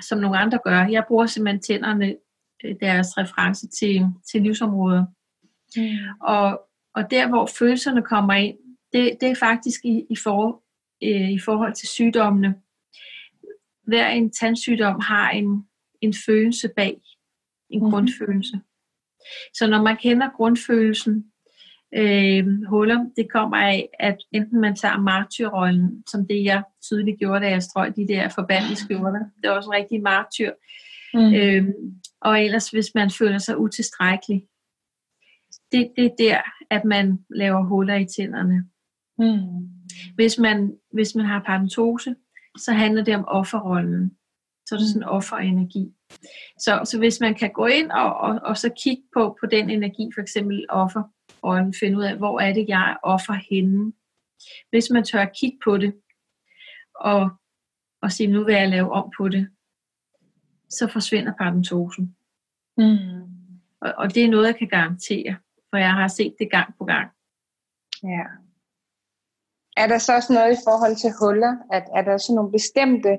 som 0.08 0.18
nogle 0.18 0.38
andre 0.38 0.58
gør. 0.64 0.86
Jeg 0.86 1.04
bruger 1.08 1.26
simpelthen 1.26 1.62
tænderne, 1.62 2.16
øh, 2.64 2.74
deres 2.80 3.18
reference 3.18 3.68
til, 3.68 4.06
til 4.32 4.42
livsområder. 4.42 5.04
Mm. 5.76 6.26
Og, 6.26 6.60
og 6.94 7.10
der, 7.10 7.28
hvor 7.28 7.46
følelserne 7.58 8.02
kommer 8.02 8.34
ind, 8.34 8.56
det, 8.92 9.16
det 9.20 9.30
er 9.30 9.34
faktisk 9.34 9.84
i, 9.84 10.06
i, 10.10 10.16
for, 10.16 10.62
øh, 11.02 11.30
i 11.30 11.38
forhold 11.38 11.74
til 11.74 11.88
sygdommene. 11.88 12.54
Hver 13.86 14.08
en 14.08 14.30
tandsygdom 14.30 15.00
har 15.00 15.30
en, 15.30 15.64
en 16.00 16.14
følelse 16.26 16.68
bag, 16.76 17.00
en 17.70 17.84
mm. 17.84 17.90
grundfølelse. 17.90 18.60
Så 19.54 19.66
når 19.66 19.82
man 19.82 19.96
kender 19.96 20.28
grundfølelsen, 20.36 21.24
øh, 21.94 22.46
huller, 22.68 23.06
det 23.16 23.32
kommer 23.32 23.56
af, 23.56 23.88
at 23.98 24.16
enten 24.32 24.60
man 24.60 24.76
tager 24.76 24.98
martyrrollen, 24.98 26.04
som 26.10 26.26
det 26.26 26.44
jeg 26.44 26.62
tydeligt 26.82 27.18
gjorde, 27.18 27.44
da 27.44 27.50
jeg 27.50 27.62
strøg 27.62 27.96
de 27.96 28.08
der 28.08 28.28
forbandede 28.28 28.76
skjorter. 28.76 29.24
Det 29.42 29.48
er 29.48 29.50
også 29.50 29.70
en 29.70 29.76
rigtig 29.76 30.02
martyr. 30.02 30.52
Mm. 31.14 31.34
Øh, 31.34 31.68
og 32.20 32.44
ellers, 32.44 32.70
hvis 32.70 32.90
man 32.94 33.10
føler 33.10 33.38
sig 33.38 33.58
utilstrækkelig, 33.58 34.46
det, 35.72 35.92
det 35.96 36.04
er 36.04 36.16
der, 36.18 36.40
at 36.70 36.84
man 36.84 37.24
laver 37.30 37.62
huller 37.62 37.94
i 37.94 38.06
tænderne. 38.16 38.68
Mm. 39.18 39.68
Hvis, 40.14 40.38
man, 40.38 40.78
hvis 40.92 41.14
man 41.14 41.26
har 41.26 41.42
paradentose, 41.46 42.14
så 42.58 42.72
handler 42.72 43.04
det 43.04 43.16
om 43.16 43.24
offerrollen. 43.28 44.16
Så 44.66 44.74
er 44.74 44.78
det 44.78 44.88
sådan 44.88 45.02
en 45.02 45.08
offerenergi. 45.08 45.94
Så, 46.58 46.80
så 46.84 46.98
hvis 46.98 47.20
man 47.20 47.34
kan 47.34 47.52
gå 47.52 47.66
ind 47.66 47.90
og, 47.90 48.16
og, 48.16 48.40
og 48.42 48.56
så 48.56 48.70
kigge 48.82 49.02
på, 49.14 49.36
på 49.40 49.46
den 49.46 49.70
energi, 49.70 50.10
for 50.14 50.22
eksempel 50.22 50.66
offer, 50.68 51.02
og 51.42 51.72
finde 51.80 51.98
ud 51.98 52.04
af, 52.04 52.16
hvor 52.16 52.40
er 52.40 52.52
det, 52.52 52.68
jeg 52.68 52.96
offer 53.02 53.32
henne. 53.50 53.92
Hvis 54.70 54.90
man 54.90 55.04
tør 55.04 55.24
kigge 55.24 55.58
på 55.64 55.76
det, 55.76 55.94
og, 56.94 57.30
og 58.02 58.12
sige, 58.12 58.26
nu 58.26 58.44
vil 58.44 58.54
jeg 58.54 58.68
lave 58.68 58.92
om 58.92 59.10
på 59.18 59.28
det, 59.28 59.48
så 60.68 60.88
forsvinder 60.92 61.32
parentosen. 61.38 62.16
Mm. 62.76 63.22
Og, 63.80 63.94
og 63.96 64.14
det 64.14 64.24
er 64.24 64.30
noget, 64.30 64.46
jeg 64.46 64.56
kan 64.56 64.68
garantere, 64.68 65.36
for 65.70 65.76
jeg 65.76 65.92
har 65.92 66.08
set 66.08 66.34
det 66.38 66.50
gang 66.50 66.74
på 66.78 66.84
gang. 66.84 67.08
Ja. 68.02 68.24
Er 69.76 69.86
der 69.86 69.98
så 69.98 70.14
også 70.14 70.32
noget 70.32 70.52
i 70.52 70.62
forhold 70.66 70.96
til 70.96 71.12
huller? 71.20 71.56
At, 71.72 71.84
er 71.96 72.02
der 72.02 72.16
så 72.16 72.34
nogle 72.34 72.52
bestemte 72.52 73.18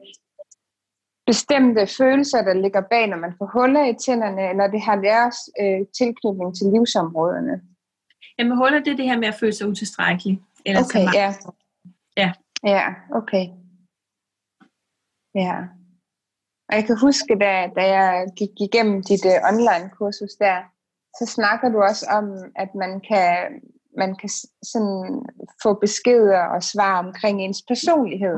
bestemte 1.25 1.87
følelser, 1.97 2.41
der 2.41 2.53
ligger 2.53 2.81
bag, 2.81 3.07
når 3.07 3.17
man 3.17 3.33
får 3.37 3.49
huller 3.53 3.83
i 3.85 3.95
tænderne, 4.05 4.49
eller 4.49 4.67
det 4.67 4.81
har 4.81 4.95
deres 4.95 5.37
øh, 5.61 5.81
tilknytning 5.97 6.55
til 6.57 6.65
livsområderne? 6.73 7.61
Jamen 8.37 8.57
huller, 8.57 8.79
det 8.79 8.91
er 8.91 8.95
det 8.95 9.05
her 9.05 9.19
med 9.19 9.27
at 9.27 9.39
føle 9.39 9.53
sig 9.53 9.67
utilstrækkelig. 9.67 10.41
Eller 10.65 10.81
okay, 10.83 11.05
ja. 11.13 11.33
Ja. 12.17 12.31
Ja, 12.63 12.85
okay. 13.19 13.45
Ja. 15.35 15.57
Og 16.69 16.73
jeg 16.77 16.85
kan 16.85 16.97
huske, 17.05 17.33
da, 17.43 17.51
da 17.77 17.83
jeg 17.97 18.27
gik 18.37 18.53
igennem 18.67 19.03
dit 19.03 19.25
uh, 19.25 19.49
online-kursus 19.51 20.33
der, 20.39 20.57
så 21.19 21.25
snakker 21.25 21.69
du 21.69 21.81
også 21.81 22.05
om, 22.11 22.25
at 22.55 22.69
man 22.75 23.01
kan, 23.09 23.61
man 23.97 24.15
kan 24.15 24.29
sådan 24.63 25.25
få 25.63 25.73
beskeder 25.73 26.39
og 26.39 26.63
svar 26.63 26.99
omkring 26.99 27.41
ens 27.41 27.63
personlighed 27.67 28.37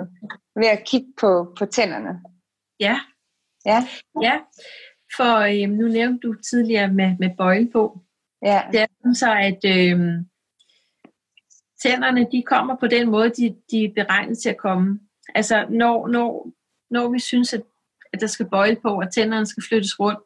ved 0.56 0.68
at 0.68 0.84
kigge 0.86 1.14
på, 1.22 1.56
på 1.60 1.66
tænderne. 1.66 2.22
Ja. 2.80 3.00
Ja. 3.66 3.88
Ja, 4.22 4.40
for 5.18 5.40
øh, 5.40 5.70
nu 5.70 5.88
nævnte 5.88 6.28
du 6.28 6.36
tidligere 6.52 6.94
med, 6.94 7.16
med 7.20 7.30
bøjle 7.38 7.72
på. 7.72 8.00
Ja. 8.46 8.62
Det 8.72 8.80
er 8.80 9.14
så, 9.14 9.34
at 9.34 9.62
øh, 9.66 10.00
tænderne 11.84 12.28
de 12.32 12.44
kommer 12.44 12.76
på 12.80 12.88
den 12.88 13.10
måde, 13.10 13.30
de, 13.30 13.56
de 13.72 13.86
er 13.86 13.94
beregnet 13.96 14.38
til 14.38 14.50
at 14.50 14.58
komme. 14.58 15.00
Altså 15.36 15.68
når, 15.70 16.08
når, 16.08 16.52
når 16.90 17.10
vi 17.10 17.20
synes, 17.20 17.54
at, 17.54 17.64
at 18.14 18.22
der 18.22 18.28
skal 18.28 18.50
bøjle 18.50 18.78
på, 18.82 18.90
og 19.02 19.14
tænderne 19.14 19.46
skal 19.46 19.64
flyttes 19.70 20.00
rundt, 20.00 20.20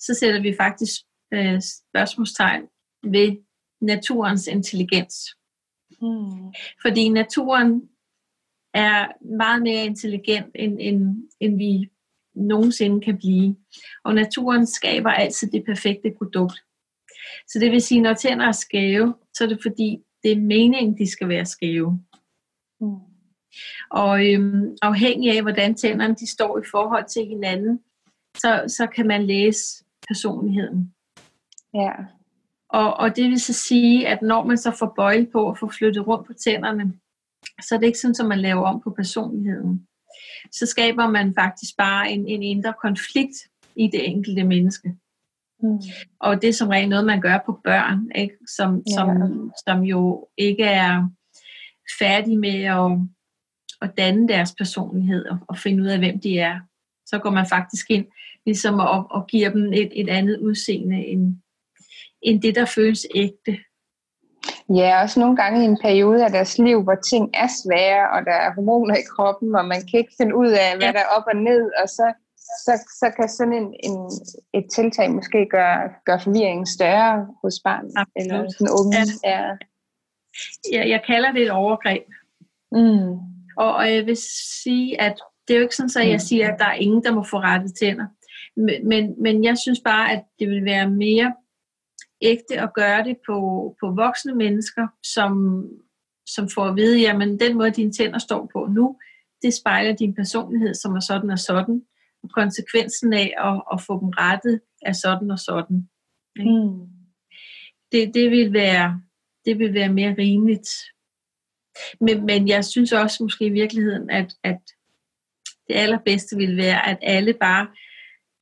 så 0.00 0.14
sætter 0.14 0.40
vi 0.42 0.54
faktisk 0.60 0.92
øh, 1.34 1.60
spørgsmålstegn 1.62 2.62
ved 3.02 3.36
naturens 3.80 4.46
intelligens. 4.46 5.14
Hmm. 6.00 6.52
Fordi 6.82 7.08
naturen 7.08 7.88
er 8.74 9.06
meget 9.36 9.62
mere 9.62 9.84
intelligent, 9.84 10.50
end, 10.54 10.76
end, 10.80 11.28
end 11.40 11.58
vi 11.58 11.90
nogensinde 12.34 13.00
kan 13.00 13.18
blive. 13.18 13.56
Og 14.04 14.14
naturen 14.14 14.66
skaber 14.66 15.10
altid 15.10 15.50
det 15.50 15.64
perfekte 15.66 16.12
produkt. 16.18 16.64
Så 17.48 17.58
det 17.58 17.70
vil 17.70 17.82
sige, 17.82 18.00
når 18.00 18.14
tænder 18.14 18.46
er 18.46 18.52
skæve, 18.52 19.14
så 19.34 19.44
er 19.44 19.48
det 19.48 19.58
fordi, 19.62 19.98
det 20.22 20.32
er 20.32 20.36
meningen, 20.36 20.98
de 20.98 21.10
skal 21.10 21.28
være 21.28 21.46
skæve. 21.46 22.04
Mm. 22.80 22.96
Og 23.90 24.26
øhm, 24.26 24.76
afhængig 24.82 25.36
af, 25.36 25.42
hvordan 25.42 25.74
tænderne 25.74 26.14
de 26.14 26.26
står 26.26 26.58
i 26.58 26.62
forhold 26.70 27.08
til 27.08 27.26
hinanden, 27.26 27.80
så, 28.36 28.64
så 28.68 28.86
kan 28.86 29.06
man 29.06 29.26
læse 29.26 29.84
personligheden. 30.08 30.94
Ja. 31.74 31.92
Og, 32.68 32.94
og 32.94 33.16
det 33.16 33.30
vil 33.30 33.40
så 33.40 33.52
sige, 33.52 34.08
at 34.08 34.22
når 34.22 34.44
man 34.44 34.58
så 34.58 34.70
får 34.78 34.92
bøjle 34.96 35.26
på 35.32 35.48
og 35.48 35.58
får 35.58 35.72
flyttet 35.78 36.06
rundt 36.06 36.26
på 36.26 36.32
tænderne, 36.32 36.92
så 37.62 37.74
er 37.74 37.78
det 37.78 37.86
ikke 37.86 37.98
sådan, 37.98 38.14
at 38.20 38.28
man 38.28 38.40
laver 38.40 38.62
om 38.62 38.80
på 38.80 38.90
personligheden. 38.90 39.86
Så 40.52 40.66
skaber 40.66 41.10
man 41.10 41.34
faktisk 41.34 41.76
bare 41.76 42.10
en, 42.10 42.26
en 42.26 42.42
indre 42.42 42.74
konflikt 42.82 43.36
i 43.76 43.86
det 43.92 44.08
enkelte 44.08 44.44
menneske. 44.44 44.96
Mm. 45.62 45.80
Og 46.20 46.42
det 46.42 46.48
er 46.48 46.52
som 46.52 46.68
regel 46.68 46.88
noget, 46.88 47.06
man 47.06 47.20
gør 47.20 47.38
på 47.46 47.60
børn, 47.64 48.10
ikke? 48.14 48.34
Som, 48.56 48.82
ja. 48.86 48.94
som, 48.94 49.52
som 49.66 49.82
jo 49.82 50.28
ikke 50.36 50.64
er 50.64 51.08
færdige 51.98 52.38
med 52.38 52.62
at, 52.64 52.98
at 53.82 53.96
danne 53.96 54.28
deres 54.28 54.54
personlighed 54.58 55.24
og, 55.24 55.38
og 55.48 55.58
finde 55.58 55.82
ud 55.82 55.88
af, 55.88 55.98
hvem 55.98 56.20
de 56.20 56.38
er. 56.38 56.60
Så 57.06 57.18
går 57.18 57.30
man 57.30 57.46
faktisk 57.46 57.90
ind 57.90 58.06
ligesom 58.46 58.78
og, 58.78 59.06
og 59.10 59.26
giver 59.26 59.50
dem 59.50 59.72
et, 59.72 59.90
et 60.00 60.08
andet 60.08 60.38
udseende 60.38 61.06
end, 61.06 61.36
end 62.22 62.42
det, 62.42 62.54
der 62.54 62.64
føles 62.64 63.06
ægte. 63.14 63.58
Ja, 64.74 65.02
også 65.02 65.20
nogle 65.20 65.36
gange 65.36 65.62
i 65.62 65.64
en 65.64 65.78
periode 65.82 66.24
af 66.24 66.30
deres 66.30 66.58
liv, 66.58 66.82
hvor 66.82 66.94
ting 67.10 67.30
er 67.34 67.48
svære, 67.62 68.10
og 68.10 68.24
der 68.24 68.32
er 68.32 68.54
hormoner 68.54 68.96
i 68.96 69.08
kroppen, 69.16 69.54
og 69.54 69.64
man 69.64 69.80
kan 69.90 70.00
ikke 70.00 70.14
finde 70.20 70.36
ud 70.36 70.50
af, 70.50 70.76
hvad 70.76 70.86
ja. 70.86 70.92
der 70.92 70.98
er 70.98 71.12
op 71.16 71.26
og 71.26 71.36
ned, 71.36 71.70
og 71.82 71.88
så, 71.88 72.12
så, 72.64 72.72
så 73.00 73.12
kan 73.16 73.28
sådan 73.28 73.52
en, 73.52 73.74
en, 73.88 73.98
et 74.54 74.66
tiltag 74.74 75.10
måske 75.10 75.46
gøre, 75.50 75.90
gøre 76.06 76.20
forvirringen 76.20 76.66
større 76.66 77.26
hos 77.42 77.54
barnet, 77.64 77.92
Absolut. 77.96 78.16
eller 78.16 78.50
sådan 78.58 78.74
unge. 78.80 78.96
Ja. 79.24 79.30
Ja. 79.30 79.56
Jeg, 80.72 80.88
jeg 80.88 81.02
kalder 81.06 81.32
det 81.32 81.42
et 81.42 81.50
overgreb. 81.50 82.04
Mm. 82.72 83.10
Og, 83.56 83.74
og 83.74 83.94
jeg 83.94 84.06
vil 84.06 84.16
sige, 84.62 85.00
at 85.00 85.16
det 85.48 85.54
er 85.54 85.58
jo 85.58 85.62
ikke 85.62 85.76
sådan, 85.76 86.02
at 86.04 86.10
jeg 86.10 86.20
siger, 86.20 86.52
at 86.52 86.58
der 86.58 86.64
er 86.64 86.74
ingen, 86.74 87.04
der 87.04 87.12
må 87.12 87.22
få 87.22 87.38
rettet 87.38 87.74
tænder. 87.80 88.06
Men, 88.56 88.88
men, 88.88 89.22
men 89.22 89.44
jeg 89.44 89.58
synes 89.58 89.80
bare, 89.84 90.12
at 90.12 90.24
det 90.38 90.48
vil 90.48 90.64
være 90.64 90.90
mere 90.90 91.34
ægte 92.22 92.60
at 92.60 92.74
gøre 92.74 93.04
det 93.04 93.16
på, 93.26 93.36
på 93.80 93.90
voksne 93.90 94.34
mennesker, 94.34 94.86
som, 95.02 95.64
som 96.26 96.48
får 96.48 96.64
at 96.64 96.76
vide, 96.76 97.00
jamen 97.00 97.40
den 97.40 97.56
måde 97.58 97.70
dine 97.70 97.92
tænder 97.92 98.18
står 98.18 98.50
på 98.52 98.66
nu, 98.66 98.96
det 99.42 99.54
spejler 99.54 99.96
din 99.96 100.14
personlighed, 100.14 100.74
som 100.74 100.96
er 100.96 101.00
sådan 101.00 101.30
og 101.30 101.38
sådan. 101.38 101.82
Og 102.22 102.30
konsekvensen 102.30 103.12
af 103.12 103.34
at, 103.38 103.62
at 103.72 103.82
få 103.86 104.00
dem 104.00 104.08
rettet 104.08 104.60
er 104.82 104.92
sådan 104.92 105.30
og 105.30 105.38
sådan. 105.38 105.88
Mm. 106.36 106.86
Det, 107.92 108.14
det, 108.14 108.30
vil 108.30 108.52
være, 108.52 109.02
det 109.44 109.58
vil 109.58 109.74
være 109.74 109.92
mere 109.92 110.14
rimeligt. 110.18 110.68
Men, 112.00 112.26
men 112.26 112.48
jeg 112.48 112.64
synes 112.64 112.92
også 112.92 113.22
måske 113.22 113.46
i 113.46 113.50
virkeligheden, 113.50 114.10
at, 114.10 114.34
at 114.44 114.60
det 115.68 115.74
allerbedste 115.74 116.36
vil 116.36 116.56
være, 116.56 116.88
at 116.88 116.98
alle 117.02 117.34
bare 117.34 117.68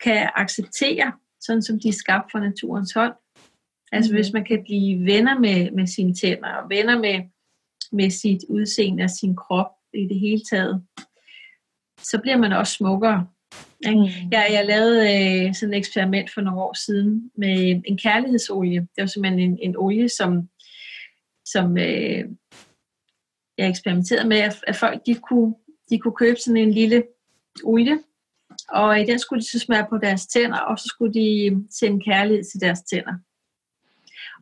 kan 0.00 0.30
acceptere, 0.34 1.12
sådan 1.40 1.62
som 1.62 1.80
de 1.80 1.88
er 1.88 1.92
skabt 1.92 2.32
fra 2.32 2.40
naturens 2.40 2.92
hånd. 2.92 3.14
Altså 3.92 4.12
mm. 4.12 4.16
hvis 4.16 4.32
man 4.32 4.44
kan 4.44 4.62
blive 4.64 5.04
venner 5.04 5.38
med, 5.38 5.70
med 5.70 5.86
sine 5.86 6.14
tænder, 6.14 6.48
og 6.48 6.70
venner 6.70 6.98
med, 6.98 7.20
med 7.92 8.10
sit 8.10 8.40
udseende 8.48 9.04
og 9.04 9.10
sin 9.10 9.36
krop 9.36 9.70
i 9.94 10.08
det 10.08 10.20
hele 10.20 10.40
taget, 10.50 10.84
så 12.02 12.20
bliver 12.22 12.36
man 12.36 12.52
også 12.52 12.72
smukkere. 12.72 13.26
Mm. 13.86 14.04
Jeg, 14.32 14.48
jeg 14.50 14.64
lavede 14.66 15.00
øh, 15.00 15.54
sådan 15.54 15.74
et 15.74 15.78
eksperiment 15.78 16.30
for 16.34 16.40
nogle 16.40 16.60
år 16.60 16.74
siden 16.86 17.30
med 17.38 17.82
en 17.84 17.98
kærlighedsolie. 17.98 18.80
Det 18.80 18.98
var 18.98 19.06
simpelthen 19.06 19.40
en, 19.40 19.58
en 19.62 19.76
olie, 19.76 20.08
som, 20.08 20.48
som 21.44 21.78
øh, 21.78 22.24
jeg 23.58 23.68
eksperimenterede 23.68 24.28
med, 24.28 24.36
at, 24.36 24.64
at 24.66 24.76
folk 24.76 25.06
de 25.06 25.14
kunne, 25.14 25.54
de 25.90 25.98
kunne 25.98 26.16
købe 26.16 26.36
sådan 26.40 26.56
en 26.56 26.72
lille 26.72 27.02
olie, 27.64 27.98
og 28.68 29.00
i 29.00 29.04
den 29.04 29.18
skulle 29.18 29.40
de 29.40 29.50
så 29.50 29.58
smøre 29.58 29.86
på 29.90 29.98
deres 29.98 30.26
tænder, 30.26 30.58
og 30.58 30.78
så 30.78 30.84
skulle 30.88 31.14
de 31.14 31.56
sende 31.80 32.04
kærlighed 32.04 32.44
til 32.44 32.60
deres 32.60 32.82
tænder. 32.82 33.14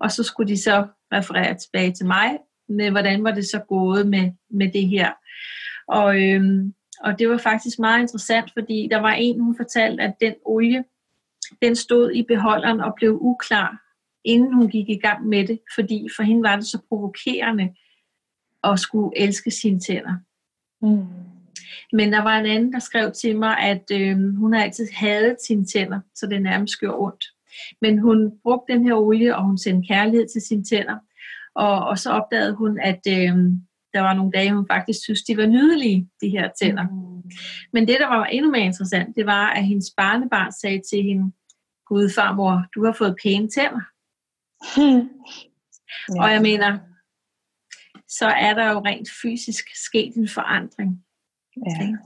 Og 0.01 0.11
så 0.11 0.23
skulle 0.23 0.49
de 0.49 0.63
så 0.63 0.87
referere 1.13 1.55
tilbage 1.59 1.93
til 1.93 2.07
mig, 2.07 2.39
med 2.69 2.91
hvordan 2.91 3.25
var 3.25 3.31
det 3.31 3.45
så 3.45 3.59
gået 3.59 4.07
med, 4.09 4.33
med 4.51 4.73
det 4.73 4.89
her. 4.89 5.13
Og, 5.89 6.23
øhm, 6.23 6.75
og 7.01 7.19
det 7.19 7.29
var 7.29 7.39
faktisk 7.39 7.79
meget 7.79 8.01
interessant, 8.01 8.53
fordi 8.53 8.89
der 8.91 9.01
var 9.01 9.13
en, 9.13 9.41
hun 9.41 9.57
fortalte, 9.57 10.03
at 10.03 10.15
den 10.21 10.35
olie, 10.45 10.85
den 11.63 11.77
stod 11.77 12.13
i 12.13 12.23
beholderen 12.23 12.81
og 12.81 12.95
blev 12.97 13.19
uklar, 13.21 13.81
inden 14.25 14.55
hun 14.55 14.69
gik 14.69 14.89
i 14.89 14.99
gang 14.99 15.27
med 15.27 15.47
det, 15.47 15.61
fordi 15.75 16.09
for 16.17 16.23
hende 16.23 16.43
var 16.43 16.57
det 16.57 16.67
så 16.67 16.79
provokerende 16.89 17.75
at 18.65 18.81
skulle 18.81 19.19
elske 19.19 19.51
sine 19.51 19.81
tænder. 19.81 20.15
Mm. 20.83 21.07
Men 21.93 22.13
der 22.13 22.23
var 22.23 22.39
en 22.39 22.47
anden, 22.47 22.73
der 22.73 22.79
skrev 22.79 23.13
til 23.13 23.39
mig, 23.39 23.59
at 23.59 23.85
øh, 23.93 24.37
hun 24.37 24.53
har 24.55 24.63
altid 24.63 24.89
hadet 24.93 25.37
sine 25.47 25.65
tænder, 25.65 26.01
så 26.15 26.27
det 26.27 26.43
nærmest 26.43 26.81
gør 26.81 26.93
ondt. 26.93 27.25
Men 27.81 27.99
hun 27.99 28.33
brugte 28.43 28.73
den 28.73 28.87
her 28.87 28.95
olie, 28.95 29.37
og 29.37 29.45
hun 29.45 29.59
sendte 29.59 29.89
kærlighed 29.89 30.27
til 30.33 30.43
sine 30.43 30.65
tænder. 30.65 30.99
Og, 31.55 31.87
og 31.87 31.99
så 31.99 32.11
opdagede 32.11 32.55
hun, 32.55 32.81
at 32.81 33.01
øh, 33.09 33.37
der 33.95 34.01
var 34.01 34.15
nogle 34.15 34.33
dage, 34.33 34.55
hun 34.55 34.67
faktisk 34.71 34.99
synes, 35.03 35.23
de 35.23 35.37
var 35.37 35.47
nydelige, 35.47 36.09
de 36.21 36.29
her 36.29 36.51
tænder. 36.63 36.83
Mm. 36.83 37.31
Men 37.73 37.89
det, 37.89 37.97
der 38.01 38.07
var 38.07 38.25
endnu 38.25 38.51
mere 38.51 38.65
interessant, 38.65 39.17
det 39.17 39.27
var, 39.27 39.47
at 39.51 39.65
hendes 39.65 39.87
barnebarn 39.97 40.53
sagde 40.53 40.83
til 40.91 41.03
hende, 41.03 41.33
Gud, 41.87 42.11
farmor, 42.15 42.65
du 42.75 42.85
har 42.85 42.93
fået 42.93 43.17
pæne 43.23 43.49
tænder. 43.49 43.85
Hmm. 44.77 45.09
Ja. 46.15 46.23
Og 46.23 46.33
jeg 46.33 46.43
mener, 46.43 46.79
så 48.09 48.27
er 48.27 48.55
der 48.55 48.73
jo 48.73 48.79
rent 48.79 49.09
fysisk 49.23 49.65
sket 49.87 50.15
en 50.15 50.29
forandring. 50.29 51.05
Ja. 51.57 51.97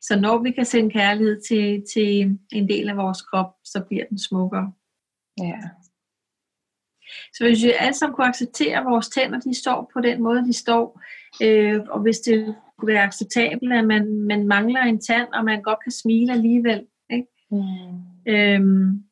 Så 0.00 0.18
når 0.20 0.42
vi 0.42 0.50
kan 0.50 0.64
sende 0.64 0.90
kærlighed 0.90 1.40
til, 1.48 1.84
til 1.94 2.38
en 2.52 2.68
del 2.68 2.88
af 2.88 2.96
vores 2.96 3.22
krop, 3.22 3.54
så 3.64 3.84
bliver 3.88 4.04
den 4.08 4.18
smukkere. 4.18 4.72
Ja. 5.38 5.60
Så 7.34 7.44
hvis 7.44 7.64
vi 7.64 7.72
alle 7.78 7.94
sammen 7.94 8.14
kunne 8.14 8.26
acceptere, 8.26 8.78
at 8.78 8.84
vores 8.84 9.08
tænder 9.08 9.40
de 9.40 9.54
står 9.54 9.90
på 9.92 10.00
den 10.00 10.22
måde, 10.22 10.44
de 10.44 10.52
står, 10.52 11.02
øh, 11.42 11.80
og 11.90 12.00
hvis 12.00 12.18
det 12.18 12.56
kunne 12.78 12.92
være 12.92 13.02
acceptabelt, 13.02 13.72
at 13.72 13.84
man, 13.84 14.22
man 14.22 14.46
mangler 14.46 14.80
en 14.80 15.00
tand, 15.00 15.28
og 15.32 15.44
man 15.44 15.62
godt 15.62 15.78
kan 15.82 15.92
smile 15.92 16.32
alligevel, 16.32 16.86
ikke? 17.10 17.28
Mm. 17.50 18.32
Øhm, 18.32 19.04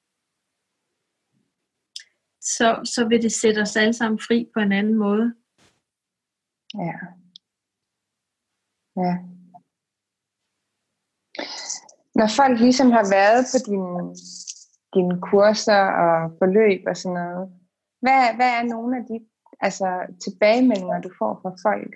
så, 2.41 2.81
så 2.85 3.09
vil 3.09 3.23
det 3.23 3.33
sætte 3.33 3.61
os 3.61 3.77
alle 3.77 3.93
sammen 3.93 4.19
fri 4.19 4.49
på 4.55 4.61
en 4.61 4.73
anden 4.73 4.95
måde. 4.95 5.35
Ja. 6.75 6.99
Ja. 8.97 9.36
Når 12.19 12.29
folk 12.41 12.61
ligesom 12.61 12.91
har 12.91 13.07
været 13.19 13.43
på 13.53 13.59
dine, 13.71 14.03
dine 14.95 15.17
kurser 15.31 15.83
og 16.05 16.17
forløb 16.39 16.81
og 16.91 16.97
sådan 16.97 17.15
noget, 17.21 17.49
hvad, 18.05 18.23
hvad 18.37 18.51
er 18.59 18.63
nogle 18.75 18.97
af 18.99 19.05
de 19.11 19.17
altså, 19.61 19.89
tilbagemeldinger, 20.25 21.01
du 21.01 21.11
får 21.19 21.33
fra 21.43 21.53
folk 21.67 21.91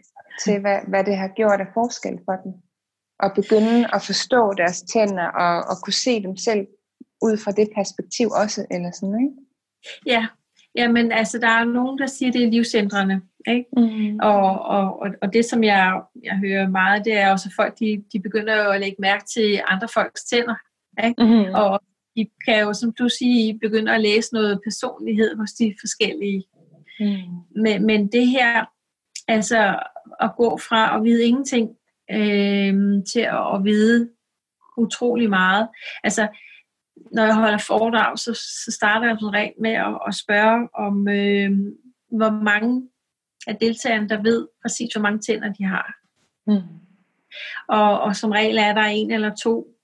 til, 0.44 0.60
hvad, 0.60 0.78
hvad 0.88 1.04
det 1.04 1.16
har 1.16 1.28
gjort 1.28 1.60
af 1.60 1.70
forskel 1.74 2.18
for 2.24 2.36
dem? 2.44 2.52
At 3.24 3.32
begynde 3.34 3.94
at 3.94 4.02
forstå 4.02 4.52
deres 4.52 4.82
tænder 4.82 5.28
og, 5.44 5.54
og 5.70 5.76
kunne 5.82 6.00
se 6.06 6.22
dem 6.22 6.36
selv 6.36 6.66
ud 7.22 7.36
fra 7.44 7.52
det 7.52 7.68
perspektiv 7.74 8.28
også, 8.42 8.66
eller 8.70 8.90
sådan, 8.90 9.20
ikke? 9.20 9.36
Ja, 10.06 10.26
Jamen, 10.74 11.12
altså, 11.12 11.38
der 11.38 11.48
er 11.48 11.64
nogen, 11.64 11.98
der 11.98 12.06
siger, 12.06 12.32
det 12.32 12.44
er 12.44 12.50
livsændrende. 12.50 13.20
Ikke? 13.48 13.64
Mm. 13.76 14.18
Og, 14.22 14.62
og, 14.62 15.06
og 15.22 15.32
det, 15.32 15.44
som 15.44 15.64
jeg, 15.64 16.00
jeg 16.24 16.38
hører 16.38 16.68
meget, 16.68 17.04
det 17.04 17.12
er 17.12 17.30
også, 17.30 17.48
at 17.48 17.62
folk 17.62 17.78
de, 17.78 18.04
de 18.12 18.20
begynder 18.20 18.68
at 18.68 18.80
lægge 18.80 18.96
mærke 18.98 19.24
til 19.34 19.60
andre 19.66 19.88
folks 19.94 20.24
tænder. 20.24 20.54
Ikke? 21.04 21.24
Mm. 21.24 21.54
Og 21.54 21.80
de 22.16 22.28
kan 22.46 22.60
jo, 22.60 22.72
som 22.72 22.92
du 22.92 23.08
siger, 23.08 23.58
begynde 23.62 23.94
at 23.94 24.00
læse 24.00 24.34
noget 24.34 24.60
personlighed 24.64 25.36
hos 25.36 25.50
de 25.50 25.74
forskellige. 25.80 26.44
Mm. 27.00 27.62
Men, 27.62 27.86
men 27.86 28.12
det 28.12 28.26
her, 28.26 28.64
altså 29.28 29.78
at 30.20 30.32
gå 30.36 30.58
fra 30.68 30.96
at 30.96 31.04
vide 31.04 31.24
ingenting 31.24 31.68
øh, 32.10 33.04
til 33.12 33.20
at, 33.20 33.54
at 33.54 33.64
vide 33.64 34.10
utrolig 34.76 35.30
meget. 35.30 35.68
Altså, 36.04 36.28
når 37.12 37.24
jeg 37.24 37.34
holder 37.34 37.58
foredrag, 37.58 38.18
så, 38.18 38.34
så 38.34 38.72
starter 38.72 39.06
jeg 39.06 39.16
som 39.20 39.28
regel 39.28 39.52
med 39.60 39.70
at, 39.70 39.98
at 40.08 40.14
spørge 40.14 40.68
om, 40.74 41.08
øh, 41.08 41.50
hvor 42.18 42.44
mange 42.44 42.88
af 43.46 43.56
deltagerne, 43.56 44.08
der 44.08 44.22
ved 44.22 44.48
præcis, 44.62 44.92
hvor 44.92 45.02
mange 45.02 45.20
tænder 45.20 45.52
de 45.52 45.64
har. 45.64 45.94
Mm. 46.46 46.80
Og, 47.68 48.00
og 48.00 48.16
som 48.16 48.30
regel 48.30 48.58
er 48.58 48.74
der 48.74 48.82
en 48.82 49.10
eller 49.10 49.34
to 49.34 49.76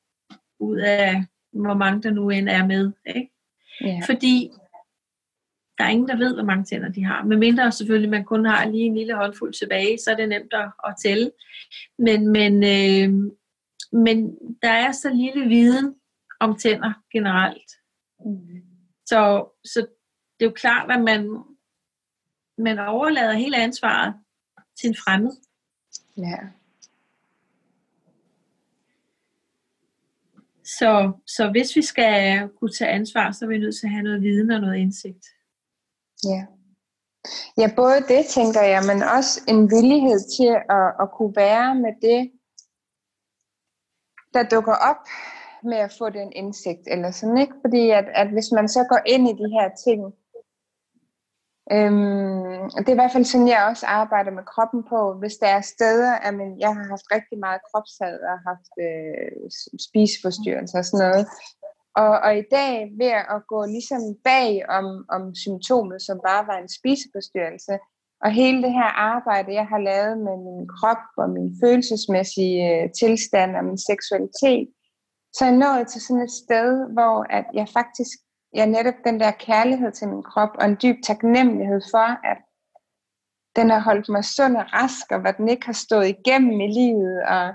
ud 0.60 0.78
af, 0.78 1.24
hvor 1.52 1.74
mange 1.74 2.02
der 2.02 2.10
nu 2.10 2.30
end 2.30 2.48
er 2.48 2.66
med. 2.66 2.92
Ikke? 3.06 3.30
Yeah. 3.82 4.02
Fordi 4.06 4.50
der 5.78 5.84
er 5.84 5.88
ingen, 5.88 6.08
der 6.08 6.16
ved, 6.16 6.34
hvor 6.34 6.44
mange 6.44 6.64
tænder 6.64 6.88
de 6.88 7.04
har. 7.04 7.24
Men 7.24 7.38
mindre 7.38 7.72
selvfølgelig, 7.72 8.10
man 8.10 8.24
kun 8.24 8.46
har 8.46 8.70
lige 8.70 8.84
en 8.84 8.94
lille 8.94 9.14
håndfuld 9.14 9.52
tilbage, 9.52 9.98
så 9.98 10.10
er 10.10 10.16
det 10.16 10.28
nemt 10.28 10.52
at, 10.52 10.72
at 10.86 10.94
tælle. 11.02 11.30
Men, 11.98 12.28
men, 12.28 12.54
øh, 12.54 13.32
men 13.92 14.38
der 14.62 14.70
er 14.70 14.92
så 14.92 15.10
lille 15.14 15.48
viden 15.48 15.94
om 16.40 16.56
tænder 16.56 16.92
generelt. 17.12 17.70
Mm. 18.24 18.62
Så, 19.06 19.48
så 19.64 19.80
det 20.40 20.46
er 20.46 20.50
jo 20.50 20.52
klart, 20.56 20.90
at 20.90 21.02
man, 21.02 21.42
man 22.58 22.78
overlader 22.78 23.32
hele 23.32 23.56
ansvaret 23.56 24.14
til 24.80 24.88
en 24.88 24.96
fremmed. 25.04 25.32
Ja. 26.16 26.38
Så, 30.64 31.12
så 31.26 31.50
hvis 31.50 31.76
vi 31.76 31.82
skal 31.82 32.48
kunne 32.58 32.72
tage 32.72 32.90
ansvar, 32.90 33.32
så 33.32 33.44
er 33.44 33.48
vi 33.48 33.58
nødt 33.58 33.76
til 33.76 33.86
at 33.86 33.90
have 33.90 34.02
noget 34.02 34.22
viden 34.22 34.50
og 34.50 34.60
noget 34.60 34.76
indsigt. 34.76 35.26
Ja. 36.24 36.46
Ja, 37.58 37.70
både 37.76 38.00
det 38.08 38.26
tænker 38.26 38.62
jeg, 38.62 38.82
men 38.86 39.02
også 39.02 39.40
en 39.48 39.70
villighed 39.70 40.20
til 40.36 40.52
at, 40.78 40.88
at 41.02 41.08
kunne 41.16 41.36
være 41.36 41.74
med 41.74 41.92
det, 42.02 42.32
der 44.34 44.48
dukker 44.48 44.76
op 44.90 45.02
med 45.62 45.76
at 45.76 45.94
få 45.98 46.10
den 46.10 46.32
indsigt, 46.32 46.84
eller 46.86 47.10
sådan, 47.10 47.38
ikke? 47.38 47.54
Fordi 47.64 47.90
at, 47.90 48.04
at 48.14 48.28
hvis 48.32 48.50
man 48.52 48.68
så 48.68 48.86
går 48.88 49.00
ind 49.06 49.28
i 49.28 49.32
de 49.42 49.48
her 49.56 49.68
ting, 49.84 50.00
øhm, 51.72 52.70
det 52.79 52.88
er 52.88 52.96
i 52.96 53.00
hvert 53.00 53.14
fald 53.16 53.24
sådan, 53.24 53.48
jeg 53.48 53.66
også 53.70 53.87
arbejder 53.87 54.31
med 54.31 54.44
kroppen 54.52 54.83
på, 54.92 55.00
hvis 55.20 55.37
der 55.42 55.46
er 55.46 55.61
steder, 55.61 56.12
at 56.26 56.35
man, 56.35 56.61
jeg 56.64 56.72
har 56.76 56.85
haft 56.92 57.07
rigtig 57.16 57.38
meget 57.38 57.61
kropshad 57.68 58.18
og 58.33 58.37
haft 58.50 58.72
øh, 58.88 59.40
spiseforstyrrelser 59.87 60.79
og 60.79 60.85
sådan 60.85 61.05
noget, 61.07 61.26
og, 62.02 62.12
og 62.26 62.33
i 62.42 62.44
dag 62.50 62.72
ved 63.00 63.12
at 63.37 63.40
gå 63.52 63.61
ligesom 63.76 64.02
bag 64.24 64.50
om, 64.79 64.87
om 65.16 65.22
symptomet, 65.44 66.02
som 66.02 66.16
bare 66.29 66.46
var 66.46 66.59
en 66.59 66.70
spiseforstyrrelse, 66.79 67.74
og 68.24 68.31
hele 68.31 68.62
det 68.62 68.72
her 68.72 68.90
arbejde, 69.14 69.59
jeg 69.61 69.66
har 69.66 69.79
lavet 69.90 70.18
med 70.26 70.37
min 70.46 70.68
krop 70.76 71.05
og 71.22 71.31
min 71.31 71.48
følelsesmæssige 71.62 72.61
øh, 72.72 72.90
tilstand 73.00 73.57
og 73.57 73.64
min 73.64 73.79
seksualitet, 73.90 74.68
så 75.35 75.44
er 75.44 75.48
jeg 75.48 75.62
nået 75.66 75.88
til 75.88 76.00
sådan 76.00 76.22
et 76.22 76.35
sted, 76.44 76.70
hvor 76.96 77.16
at 77.38 77.46
jeg 77.55 77.68
faktisk, 77.79 78.18
jeg 78.56 78.66
netop 78.66 78.98
den 79.04 79.20
der 79.20 79.30
kærlighed 79.30 79.92
til 79.92 80.08
min 80.08 80.22
krop, 80.22 80.52
og 80.58 80.64
en 80.64 80.78
dyb 80.82 80.96
taknemmelighed 81.06 81.80
for, 81.92 82.08
at 82.30 82.38
den 83.56 83.70
har 83.70 83.80
holdt 83.88 84.08
mig 84.08 84.24
sund 84.24 84.56
og 84.56 84.66
rask, 84.72 85.06
og 85.10 85.20
hvad 85.20 85.32
den 85.32 85.48
ikke 85.48 85.66
har 85.66 85.78
stået 85.86 86.08
igennem 86.08 86.60
i 86.60 86.68
livet, 86.80 87.16
og, 87.34 87.46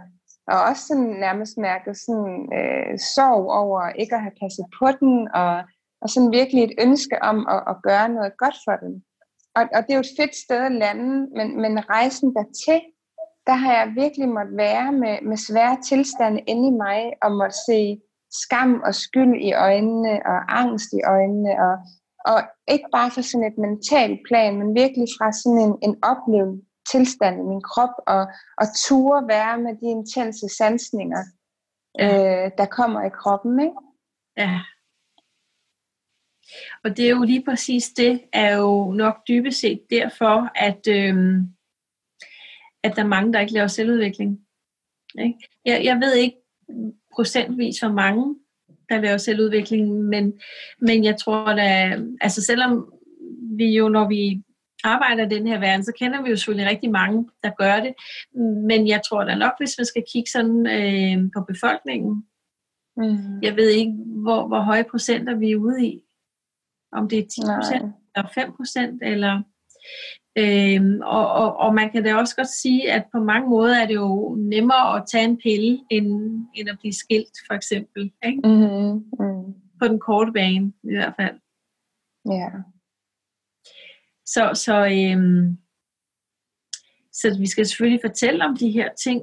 og 0.51 0.57
også 0.69 0.83
sådan 0.87 1.11
nærmest 1.25 1.57
mærket 1.57 1.97
sådan 2.05 2.37
øh, 2.59 2.99
sorg 3.15 3.45
over 3.61 3.89
ikke 3.89 4.15
at 4.15 4.21
have 4.21 4.39
passet 4.41 4.65
på 4.79 4.87
den, 4.99 5.13
og, 5.33 5.53
og 6.01 6.09
sådan 6.09 6.31
virkelig 6.31 6.63
et 6.63 6.75
ønske 6.85 7.17
om 7.21 7.47
at, 7.55 7.63
at 7.71 7.75
gøre 7.83 8.09
noget 8.09 8.33
godt 8.37 8.57
for 8.65 8.75
den. 8.83 9.03
og, 9.55 9.63
og 9.75 9.79
det 9.83 9.91
er 9.91 9.99
jo 9.99 10.07
et 10.09 10.17
fedt 10.19 10.35
sted 10.35 10.61
at 10.65 10.71
lande, 10.83 11.11
men, 11.37 11.61
men 11.61 11.89
rejsen 11.89 12.35
dertil, 12.35 12.81
der 13.47 13.53
har 13.63 13.73
jeg 13.73 13.95
virkelig 13.95 14.29
måtte 14.29 14.57
være 14.57 14.91
med, 14.91 15.15
med 15.29 15.37
svære 15.37 15.77
tilstande 15.89 16.39
inde 16.51 16.67
i 16.67 16.77
mig, 16.85 17.01
og 17.23 17.31
måtte 17.31 17.57
se 17.69 18.01
skam 18.31 18.81
og 18.85 18.95
skyld 18.95 19.35
i 19.41 19.53
øjnene, 19.53 20.13
og 20.25 20.59
angst 20.59 20.93
i 20.93 21.01
øjnene, 21.15 21.51
og, 21.65 21.75
og 22.25 22.39
ikke 22.73 22.89
bare 22.91 23.11
fra 23.11 23.21
sådan 23.21 23.47
et 23.51 23.57
mentalt 23.57 24.19
plan, 24.27 24.57
men 24.59 24.75
virkelig 24.75 25.07
fra 25.17 25.31
sådan 25.31 25.61
en, 25.67 25.73
en 25.87 25.95
oplevet 26.11 26.61
tilstand 26.91 27.35
i 27.39 27.45
min 27.51 27.61
krop, 27.61 27.95
og, 28.07 28.21
og 28.61 28.65
ture 28.83 29.27
være 29.27 29.57
med 29.65 29.73
de 29.81 29.87
intense 29.97 30.47
sansninger, 30.57 31.23
ja. 31.99 32.45
øh, 32.45 32.51
der 32.57 32.65
kommer 32.65 33.01
i 33.03 33.09
kroppen. 33.09 33.59
Ikke? 33.59 33.79
Ja. 34.37 34.59
Og 36.83 36.97
det 36.97 37.05
er 37.05 37.09
jo 37.09 37.23
lige 37.23 37.45
præcis 37.45 37.89
det, 37.97 38.21
er 38.33 38.57
jo 38.57 38.91
nok 38.91 39.15
dybest 39.27 39.59
set 39.59 39.81
derfor, 39.89 40.49
at, 40.55 40.87
øhm, 40.87 41.37
at 42.83 42.95
der 42.95 43.03
er 43.03 43.07
mange, 43.07 43.33
der 43.33 43.39
ikke 43.39 43.53
laver 43.53 43.67
selvudvikling. 43.67 44.39
Ikke? 45.19 45.49
Jeg, 45.65 45.83
jeg 45.83 45.99
ved 45.99 46.13
ikke 46.13 46.37
procentvis, 47.15 47.79
hvor 47.79 47.91
mange, 47.91 48.35
der 48.89 49.01
laver 49.01 49.17
selvudvikling, 49.17 49.93
men, 49.93 50.33
men 50.81 51.03
jeg 51.03 51.17
tror, 51.17 51.45
at 51.45 51.99
altså 52.21 52.41
selvom 52.41 52.93
vi 53.57 53.65
jo, 53.77 53.89
når 53.89 54.07
vi 54.07 54.43
arbejder 54.83 55.25
i 55.25 55.29
den 55.29 55.47
her 55.47 55.59
verden, 55.59 55.85
så 55.85 55.93
kender 55.99 56.21
vi 56.21 56.29
jo 56.29 56.35
selvfølgelig 56.35 56.69
rigtig 56.69 56.91
mange, 56.91 57.29
der 57.43 57.51
gør 57.57 57.79
det. 57.79 57.93
Men 58.67 58.87
jeg 58.87 59.01
tror 59.09 59.23
da 59.23 59.35
nok, 59.35 59.53
hvis 59.59 59.75
man 59.77 59.85
skal 59.85 60.03
kigge 60.13 60.29
sådan 60.31 60.67
øh, 60.67 61.29
på 61.35 61.43
befolkningen, 61.43 62.25
mm. 62.97 63.41
jeg 63.41 63.55
ved 63.55 63.69
ikke, 63.69 63.93
hvor, 64.05 64.47
hvor 64.47 64.59
høje 64.59 64.85
procenter 64.91 65.35
vi 65.35 65.51
er 65.51 65.57
ude 65.57 65.85
i. 65.85 66.01
Om 66.91 67.09
det 67.09 67.19
er 67.19 67.23
10 67.23 67.41
procent, 67.55 67.95
eller 68.15 68.29
5 68.33 68.51
procent, 68.57 69.03
eller... 69.03 69.41
Øhm, 70.37 71.01
og, 71.03 71.27
og, 71.31 71.57
og 71.57 71.73
man 71.75 71.91
kan 71.91 72.03
da 72.03 72.15
også 72.15 72.35
godt 72.35 72.47
sige, 72.47 72.91
at 72.91 73.05
på 73.11 73.19
mange 73.19 73.49
måder 73.49 73.75
er 73.81 73.87
det 73.87 73.95
jo 73.95 74.35
nemmere 74.35 74.97
at 74.97 75.03
tage 75.11 75.23
en 75.23 75.37
pille, 75.37 75.85
end, 75.89 76.07
end 76.55 76.69
at 76.69 76.77
blive 76.79 76.93
skilt, 76.93 77.37
for 77.47 77.53
eksempel. 77.53 78.11
Ikke? 78.25 78.41
Mm-hmm. 78.43 78.93
Mm. 79.19 79.53
På 79.79 79.87
den 79.87 79.99
korte 79.99 80.31
bane, 80.31 80.73
i 80.83 80.95
hvert 80.95 81.13
fald. 81.19 81.39
Ja. 82.25 82.31
Yeah. 82.31 82.61
Så, 84.25 84.51
så, 84.53 84.85
øhm, 84.85 85.57
så 87.11 87.37
vi 87.39 87.47
skal 87.47 87.65
selvfølgelig 87.65 88.01
fortælle 88.05 88.45
om 88.45 88.57
de 88.57 88.71
her 88.71 88.89
ting, 89.03 89.21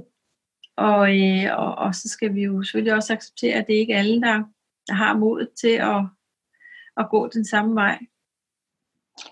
og, 0.76 1.20
øh, 1.20 1.58
og, 1.58 1.74
og 1.74 1.94
så 1.94 2.08
skal 2.08 2.34
vi 2.34 2.42
jo 2.42 2.62
selvfølgelig 2.62 2.94
også 2.94 3.12
acceptere, 3.12 3.54
at 3.54 3.66
det 3.66 3.74
ikke 3.74 3.92
er 3.92 3.98
alle, 3.98 4.20
der, 4.20 4.42
der 4.86 4.94
har 4.94 5.16
mod 5.16 5.46
til 5.60 5.74
at, 5.92 6.00
at 6.96 7.10
gå 7.10 7.28
den 7.28 7.44
samme 7.44 7.74
vej. 7.74 7.98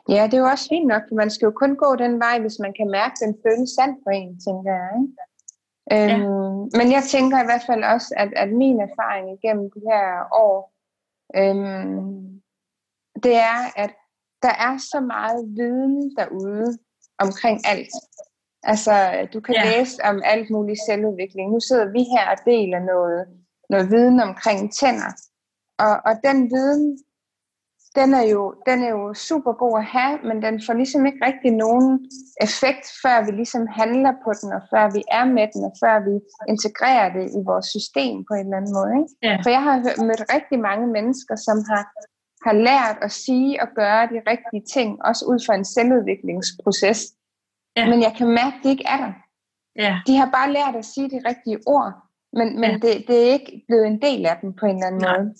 Ja, 0.08 0.22
det 0.24 0.34
er 0.34 0.38
jo 0.44 0.52
også 0.54 0.66
fint 0.68 0.88
nok, 0.92 1.02
for 1.08 1.14
man 1.14 1.30
skal 1.30 1.46
jo 1.46 1.52
kun 1.62 1.76
gå 1.76 1.96
den 1.96 2.14
vej, 2.24 2.36
hvis 2.40 2.58
man 2.64 2.72
kan 2.78 2.88
mærke, 2.90 3.14
den 3.24 3.32
føles 3.44 3.70
sandt 3.78 3.96
for 4.04 4.10
en, 4.10 4.40
tænker 4.46 4.72
jeg. 4.80 4.92
Ikke? 5.00 5.14
Øhm, 5.94 6.62
ja. 6.64 6.78
Men 6.78 6.86
jeg 6.96 7.02
tænker 7.14 7.36
i 7.40 7.48
hvert 7.48 7.66
fald 7.66 7.82
også, 7.94 8.14
at, 8.16 8.30
at 8.36 8.50
min 8.62 8.78
erfaring 8.88 9.26
igennem 9.36 9.66
de 9.74 9.80
her 9.90 10.06
år, 10.46 10.58
øhm, 11.40 12.42
det 13.24 13.34
er, 13.52 13.60
at 13.76 13.92
der 14.42 14.54
er 14.68 14.74
så 14.92 15.00
meget 15.00 15.40
viden 15.58 16.16
derude 16.18 16.78
omkring 17.18 17.58
alt. 17.72 17.94
Altså, 18.62 18.94
du 19.32 19.40
kan 19.40 19.54
ja. 19.54 19.64
læse 19.64 20.02
om 20.04 20.22
alt 20.24 20.50
muligt 20.50 20.80
selvudvikling. 20.86 21.52
Nu 21.52 21.60
sidder 21.60 21.92
vi 21.96 22.02
her 22.14 22.24
og 22.34 22.38
deler 22.44 22.80
noget, 22.92 23.20
noget 23.70 23.90
viden 23.90 24.20
omkring 24.20 24.60
tænder. 24.80 25.12
Og, 25.78 25.94
og 26.08 26.14
den 26.26 26.38
viden, 26.54 26.98
den 27.98 28.14
er, 28.20 28.26
jo, 28.34 28.42
den 28.68 28.78
er 28.86 28.90
jo 28.98 29.14
super 29.14 29.52
god 29.62 29.74
at 29.78 29.84
have, 29.96 30.14
men 30.28 30.36
den 30.46 30.54
får 30.66 30.74
ligesom 30.80 31.06
ikke 31.06 31.26
rigtig 31.28 31.52
nogen 31.64 31.88
effekt, 32.46 32.86
før 33.02 33.16
vi 33.26 33.30
ligesom 33.40 33.64
handler 33.80 34.12
på 34.24 34.30
den, 34.40 34.48
og 34.58 34.62
før 34.72 34.84
vi 34.96 35.02
er 35.18 35.24
med 35.36 35.46
den, 35.54 35.62
og 35.68 35.74
før 35.82 35.96
vi 36.08 36.14
integrerer 36.52 37.08
det 37.16 37.26
i 37.38 37.40
vores 37.50 37.66
system 37.76 38.14
på 38.28 38.32
en 38.34 38.46
eller 38.46 38.60
anden 38.60 38.74
måde. 38.78 38.92
Ikke? 39.00 39.12
Ja. 39.26 39.34
For 39.42 39.50
jeg 39.56 39.62
har 39.68 39.76
mødt 40.08 40.24
rigtig 40.36 40.58
mange 40.68 40.86
mennesker, 40.96 41.36
som 41.46 41.56
har 41.70 41.82
har 42.46 42.52
lært 42.52 42.98
at 43.06 43.12
sige 43.12 43.62
og 43.62 43.68
gøre 43.74 44.02
de 44.12 44.18
rigtige 44.32 44.64
ting, 44.74 44.88
også 45.08 45.22
ud 45.30 45.38
fra 45.46 45.54
en 45.54 45.64
selvudviklingsproces. 45.64 47.00
Ja. 47.76 47.88
Men 47.90 48.02
jeg 48.02 48.14
kan 48.18 48.28
mærke, 48.28 48.54
at 48.56 48.62
det 48.62 48.70
ikke 48.70 48.88
er 48.94 48.96
der. 49.04 49.12
Ja. 49.84 49.94
De 50.06 50.16
har 50.16 50.30
bare 50.30 50.52
lært 50.52 50.76
at 50.76 50.84
sige 50.84 51.10
de 51.10 51.20
rigtige 51.28 51.58
ord, 51.66 51.92
men, 52.32 52.60
men 52.60 52.70
ja. 52.70 52.76
det, 52.84 52.92
det 53.08 53.16
er 53.24 53.32
ikke 53.36 53.64
blevet 53.68 53.86
en 53.86 54.02
del 54.02 54.26
af 54.26 54.36
dem 54.42 54.54
på 54.60 54.66
en 54.66 54.76
eller 54.76 54.86
anden 54.86 55.02
Nej. 55.02 55.18
måde. 55.18 55.34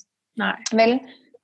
Nej. 0.44 0.56
Vel? 0.72 1.00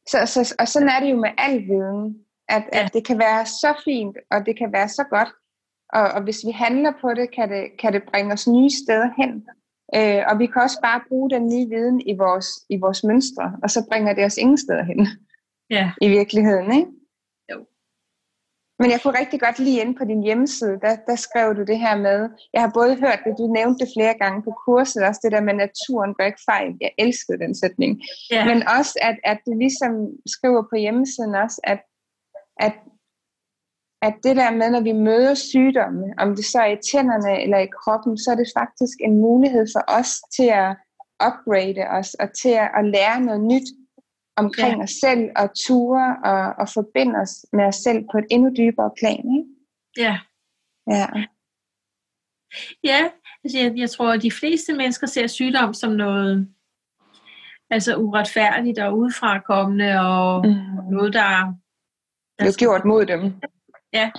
Så, 0.08 0.26
så, 0.26 0.54
og 0.58 0.68
sådan 0.68 0.88
er 0.88 1.00
det 1.00 1.10
jo 1.10 1.16
med 1.16 1.30
al 1.38 1.66
viden, 1.68 2.16
at, 2.48 2.64
ja. 2.72 2.84
at 2.84 2.94
det 2.94 3.06
kan 3.06 3.18
være 3.18 3.46
så 3.46 3.74
fint, 3.84 4.16
og 4.30 4.46
det 4.46 4.58
kan 4.58 4.72
være 4.72 4.88
så 4.88 5.04
godt, 5.10 5.28
og, 5.92 6.02
og 6.02 6.22
hvis 6.22 6.40
vi 6.46 6.50
handler 6.50 6.92
på 7.00 7.14
det, 7.14 7.34
kan 7.34 7.50
det, 7.50 7.64
kan 7.78 7.92
det 7.92 8.02
bringe 8.02 8.32
os 8.32 8.48
nye 8.48 8.70
steder 8.70 9.08
hen. 9.20 9.46
Øh, 9.96 10.22
og 10.30 10.38
vi 10.38 10.46
kan 10.46 10.62
også 10.62 10.78
bare 10.82 11.00
bruge 11.08 11.30
den 11.30 11.48
nye 11.48 11.68
viden 11.68 12.00
i 12.00 12.14
vores, 12.16 12.48
i 12.68 12.76
vores 12.76 13.04
mønstre, 13.04 13.56
og 13.62 13.70
så 13.70 13.86
bringer 13.90 14.12
det 14.12 14.24
os 14.24 14.36
ingen 14.36 14.58
steder 14.58 14.84
hen 14.84 15.08
ja. 15.70 15.92
i 16.00 16.08
virkeligheden, 16.08 16.72
ikke? 16.72 16.90
Men 18.82 18.90
jeg 18.90 19.00
kunne 19.02 19.18
rigtig 19.18 19.40
godt 19.40 19.58
lide 19.58 19.80
inde 19.80 19.94
på 19.98 20.04
din 20.04 20.22
hjemmeside, 20.22 20.80
der, 20.84 20.96
der 21.08 21.16
skrev 21.16 21.56
du 21.56 21.62
det 21.70 21.78
her 21.78 21.96
med, 21.96 22.18
jeg 22.54 22.60
har 22.62 22.70
både 22.74 22.94
hørt 23.04 23.20
det, 23.24 23.34
du 23.38 23.46
nævnte 23.58 23.84
det 23.84 23.92
flere 23.96 24.14
gange 24.22 24.42
på 24.42 24.52
kurset, 24.66 25.02
også 25.08 25.20
det 25.24 25.32
der 25.32 25.40
med 25.48 25.54
naturen 25.54 26.14
gør 26.14 26.26
ikke 26.26 26.46
fejl. 26.50 26.70
Jeg 26.80 26.92
elskede 26.98 27.38
den 27.38 27.54
sætning. 27.54 28.00
Ja. 28.30 28.44
Men 28.50 28.58
også, 28.78 28.94
at, 29.08 29.16
at 29.24 29.38
du 29.46 29.52
ligesom 29.64 29.92
skriver 30.34 30.62
på 30.70 30.76
hjemmesiden 30.76 31.34
også, 31.34 31.60
at, 31.64 31.80
at, 32.66 32.74
at 34.02 34.14
det 34.24 34.36
der 34.36 34.50
med, 34.50 34.70
når 34.70 34.80
vi 34.80 34.92
møder 34.92 35.34
sygdomme, 35.34 36.04
om 36.18 36.36
det 36.36 36.44
så 36.44 36.58
er 36.60 36.72
i 36.72 36.82
tænderne 36.90 37.42
eller 37.42 37.58
i 37.58 37.72
kroppen, 37.82 38.18
så 38.18 38.30
er 38.30 38.38
det 38.42 38.54
faktisk 38.58 38.96
en 39.00 39.16
mulighed 39.26 39.66
for 39.74 39.82
os 39.98 40.12
til 40.36 40.48
at 40.62 40.70
upgrade 41.26 41.82
os 41.98 42.14
og 42.14 42.28
til 42.42 42.54
at, 42.62 42.70
at 42.78 42.84
lære 42.84 43.20
noget 43.20 43.42
nyt 43.52 43.68
omkring 44.36 44.76
ja. 44.76 44.82
os 44.82 44.90
selv 44.90 45.30
og 45.36 45.50
ture 45.66 46.16
og, 46.24 46.54
og 46.58 46.68
forbinde 46.68 47.14
os 47.22 47.46
med 47.52 47.64
os 47.64 47.76
selv 47.76 48.04
på 48.12 48.18
et 48.18 48.26
endnu 48.30 48.50
dybere 48.56 48.90
plan. 48.98 49.24
Ikke? 49.38 49.50
Ja. 49.96 50.18
Ja. 50.90 51.06
Ja, 52.84 53.10
altså 53.44 53.58
jeg, 53.58 53.72
jeg 53.76 53.90
tror, 53.90 54.12
at 54.12 54.22
de 54.22 54.30
fleste 54.30 54.72
mennesker 54.74 55.06
ser 55.06 55.26
sygdom 55.26 55.74
som 55.74 55.92
noget 55.92 56.54
altså 57.70 57.96
uretfærdigt 57.96 58.78
og 58.78 58.98
udefrakommende 58.98 60.00
og 60.00 60.46
mm. 60.46 60.52
noget, 60.90 61.12
der... 61.12 61.54
der 62.38 62.44
er 62.44 62.58
gjort 62.58 62.84
mod 62.84 63.06
dem. 63.06 63.20
Ja, 63.92 64.10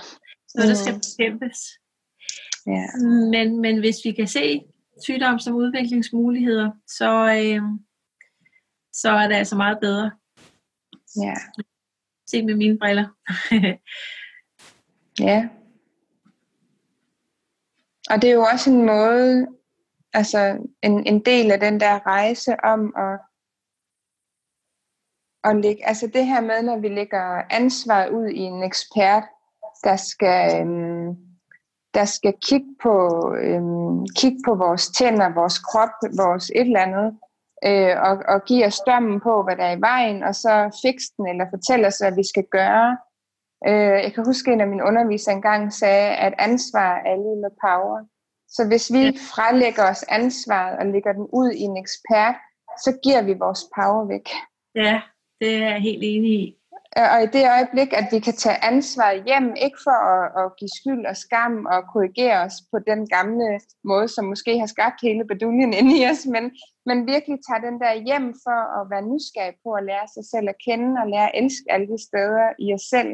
noget, 0.54 0.68
der 0.68 0.74
skal 0.74 0.94
mm. 0.94 1.00
bekæmpes. 1.00 1.58
Ja. 2.66 2.86
Men, 3.30 3.60
men 3.60 3.78
hvis 3.78 3.96
vi 4.04 4.12
kan 4.12 4.26
se 4.26 4.60
sygdom 5.04 5.38
som 5.38 5.54
udviklingsmuligheder, 5.54 6.70
så, 6.86 7.10
øh, 7.40 7.62
så 8.94 9.10
er 9.10 9.28
det 9.28 9.34
altså 9.34 9.56
meget 9.56 9.78
bedre. 9.80 10.10
Ja. 11.16 11.34
Se 12.26 12.44
med 12.44 12.54
mine 12.54 12.78
briller. 12.78 13.08
ja. 15.28 15.48
Og 18.10 18.22
det 18.22 18.30
er 18.30 18.34
jo 18.34 18.42
også 18.52 18.70
en 18.70 18.86
måde, 18.86 19.46
altså 20.12 20.66
en, 20.82 21.06
en 21.06 21.24
del 21.24 21.50
af 21.50 21.60
den 21.60 21.80
der 21.80 22.06
rejse 22.06 22.64
om 22.64 22.94
at, 22.96 23.20
at 25.44 25.62
lægge, 25.62 25.88
altså 25.88 26.06
det 26.06 26.26
her 26.26 26.40
med, 26.40 26.62
når 26.62 26.78
vi 26.78 26.88
lægger 26.88 27.42
ansvar 27.50 28.06
ud 28.06 28.26
i 28.26 28.38
en 28.38 28.62
ekspert, 28.62 29.24
der 29.84 29.96
skal, 29.96 30.60
øhm, 30.60 31.16
der 31.94 32.04
skal 32.04 32.34
kigge 32.48 32.76
på, 32.82 32.94
øhm, 33.36 34.06
kigge 34.16 34.38
på 34.44 34.54
vores 34.54 34.88
tænder, 34.88 35.34
vores 35.34 35.58
krop, 35.58 35.94
vores 36.18 36.50
et 36.50 36.60
eller 36.60 36.80
andet, 36.80 37.18
øh, 37.68 37.94
og, 38.08 38.14
og 38.32 38.44
give 38.44 38.66
os 38.66 38.80
dømmen 38.88 39.20
på, 39.20 39.42
hvad 39.42 39.56
der 39.56 39.64
er 39.64 39.76
i 39.76 39.80
vejen, 39.80 40.22
og 40.22 40.34
så 40.34 40.80
fikse 40.82 41.08
den, 41.16 41.28
eller 41.28 41.46
fortælle 41.54 41.86
os, 41.86 41.98
hvad 41.98 42.14
vi 42.20 42.24
skal 42.32 42.46
gøre. 42.58 42.88
Øh, 43.68 43.98
jeg 44.04 44.12
kan 44.14 44.24
huske, 44.26 44.50
at 44.50 44.54
en 44.54 44.60
af 44.60 44.68
mine 44.68 44.86
undervisere 44.90 45.34
engang 45.34 45.72
sagde, 45.72 46.10
at 46.26 46.34
ansvar 46.38 46.92
er 47.10 47.16
lige 47.24 47.40
med 47.44 47.52
power. 47.66 47.98
Så 48.48 48.62
hvis 48.68 48.86
vi 48.92 49.02
frelægger 49.34 49.84
os 49.90 50.02
ansvaret 50.08 50.78
og 50.78 50.86
lægger 50.86 51.12
den 51.12 51.26
ud 51.32 51.50
i 51.50 51.62
en 51.68 51.76
ekspert, 51.76 52.36
så 52.84 52.90
giver 53.04 53.22
vi 53.22 53.34
vores 53.44 53.62
power 53.76 54.04
væk. 54.12 54.26
Ja, 54.74 55.00
det 55.40 55.50
er 55.56 55.68
jeg 55.70 55.80
helt 55.80 56.02
enig 56.02 56.32
i. 56.40 56.46
Øh, 56.98 57.08
og 57.14 57.18
i 57.22 57.28
det 57.36 57.44
øjeblik, 57.56 57.90
at 58.00 58.06
vi 58.14 58.18
kan 58.26 58.36
tage 58.44 58.64
ansvar 58.70 59.12
hjem, 59.28 59.48
ikke 59.66 59.78
for 59.86 59.98
at, 60.14 60.24
at 60.40 60.46
give 60.58 60.72
skyld 60.78 61.04
og 61.06 61.16
skam 61.24 61.54
og 61.74 61.80
korrigere 61.92 62.38
os 62.46 62.56
på 62.72 62.78
den 62.90 63.00
gamle 63.16 63.48
måde, 63.90 64.08
som 64.08 64.24
måske 64.32 64.52
har 64.58 64.70
skabt 64.74 64.98
hele 65.06 65.24
beduljen 65.32 65.72
inde 65.80 65.92
i 66.00 66.02
os, 66.10 66.22
men, 66.34 66.44
men 66.88 67.06
virkelig 67.12 67.38
tage 67.46 67.64
den 67.68 67.76
der 67.84 68.02
hjem 68.08 68.26
for 68.44 68.58
at 68.78 68.82
være 68.92 69.08
nysgerrig 69.12 69.56
på 69.64 69.70
at 69.78 69.84
lære 69.90 70.08
sig 70.14 70.24
selv 70.32 70.46
at 70.48 70.62
kende 70.66 70.90
og 71.02 71.06
lære 71.12 71.28
at 71.30 71.38
elske 71.42 71.66
alle 71.74 71.88
de 71.92 71.98
steder 72.08 72.46
i 72.64 72.66
os 72.76 72.86
selv, 72.94 73.12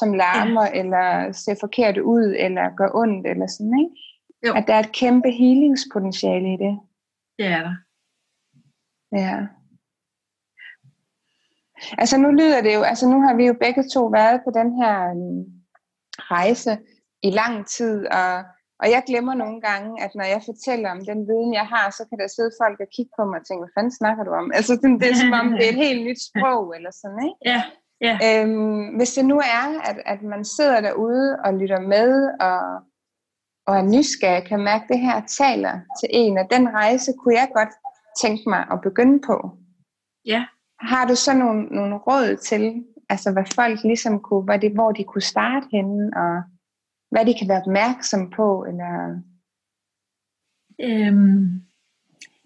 som 0.00 0.08
larmer 0.22 0.66
ja. 0.66 0.78
eller 0.80 1.32
ser 1.32 1.56
forkert 1.64 1.98
ud 1.98 2.26
eller 2.44 2.64
gør 2.78 2.90
ondt 3.02 3.26
eller 3.32 3.46
sådan, 3.46 3.76
ikke? 3.82 3.94
Jo. 4.46 4.52
At 4.58 4.64
der 4.66 4.74
er 4.74 4.82
et 4.86 4.92
kæmpe 4.92 5.30
healingspotentiale 5.30 6.48
i 6.54 6.56
det. 6.64 6.74
Det 7.38 7.46
er 7.46 7.62
der. 7.68 7.76
Ja. 9.12 9.38
Altså 11.98 12.16
nu 12.18 12.30
lyder 12.30 12.60
det 12.60 12.74
jo, 12.74 12.82
altså 12.82 13.08
nu 13.08 13.20
har 13.20 13.34
vi 13.34 13.46
jo 13.46 13.54
begge 13.60 13.84
to 13.94 14.02
været 14.06 14.40
på 14.44 14.50
den 14.54 14.82
her, 14.82 15.10
øhm, 15.10 15.62
rejse 16.18 16.78
i 17.22 17.30
lang 17.30 17.66
tid, 17.66 18.06
og, 18.06 18.32
og 18.82 18.86
jeg 18.94 19.02
glemmer 19.06 19.34
nogle 19.34 19.60
gange, 19.60 20.02
at 20.04 20.10
når 20.14 20.24
jeg 20.24 20.42
fortæller 20.50 20.90
om 20.90 21.00
den 21.10 21.20
viden, 21.28 21.52
jeg 21.60 21.66
har, 21.74 21.90
så 21.90 22.02
kan 22.08 22.18
der 22.18 22.28
sidde 22.36 22.52
folk 22.62 22.78
og 22.80 22.88
kigge 22.96 23.12
på 23.18 23.24
mig 23.24 23.38
og 23.40 23.46
tænke, 23.46 23.62
hvad 23.62 23.74
fanden 23.76 23.98
snakker 24.00 24.24
du 24.24 24.32
om? 24.40 24.46
Altså, 24.58 24.72
det 25.00 25.08
er 25.10 25.14
som 25.22 25.32
om, 25.40 25.46
det 25.58 25.64
er 25.66 25.72
et 25.72 25.84
helt 25.86 26.02
nyt 26.08 26.20
sprog, 26.28 26.64
eller 26.76 26.92
sådan, 27.00 27.20
ikke? 27.28 27.40
Ja, 27.52 27.60
ja. 28.06 28.14
Øhm, 28.26 28.84
hvis 28.96 29.12
det 29.16 29.24
nu 29.32 29.36
er, 29.58 29.64
at, 29.90 29.98
at 30.12 30.20
man 30.22 30.44
sidder 30.44 30.80
derude 30.80 31.28
og 31.44 31.50
lytter 31.60 31.80
med, 31.94 32.10
og, 32.48 32.62
og 33.66 33.74
er 33.80 33.86
nysgerrig, 33.94 34.44
kan 34.44 34.60
mærke, 34.70 34.84
at 34.84 34.88
det 34.92 35.00
her 35.08 35.18
taler 35.40 35.74
til 36.00 36.08
en, 36.22 36.38
og 36.38 36.46
den 36.54 36.64
rejse 36.68 37.10
kunne 37.18 37.34
jeg 37.34 37.48
godt 37.54 37.74
tænke 38.22 38.44
mig 38.52 38.62
at 38.72 38.78
begynde 38.82 39.18
på. 39.26 39.36
Ja. 40.24 40.42
Har 40.82 41.06
du 41.08 41.14
så 41.14 41.34
nogle, 41.34 41.62
nogle 41.62 41.96
råd 41.96 42.36
til, 42.36 42.84
altså 43.08 43.32
hvad 43.32 43.44
folk 43.54 43.78
ligesom 43.84 44.20
kunne, 44.20 44.44
hvor 44.44 44.56
de, 44.56 44.68
hvor 44.68 44.92
de 44.92 45.04
kunne 45.04 45.22
starte 45.22 45.66
henne, 45.72 46.10
og 46.16 46.42
hvad 47.10 47.26
de 47.26 47.34
kan 47.38 47.48
være 47.48 47.62
opmærksom 47.66 48.30
på, 48.30 48.64
eller... 48.68 49.22
Øhm, 50.80 51.62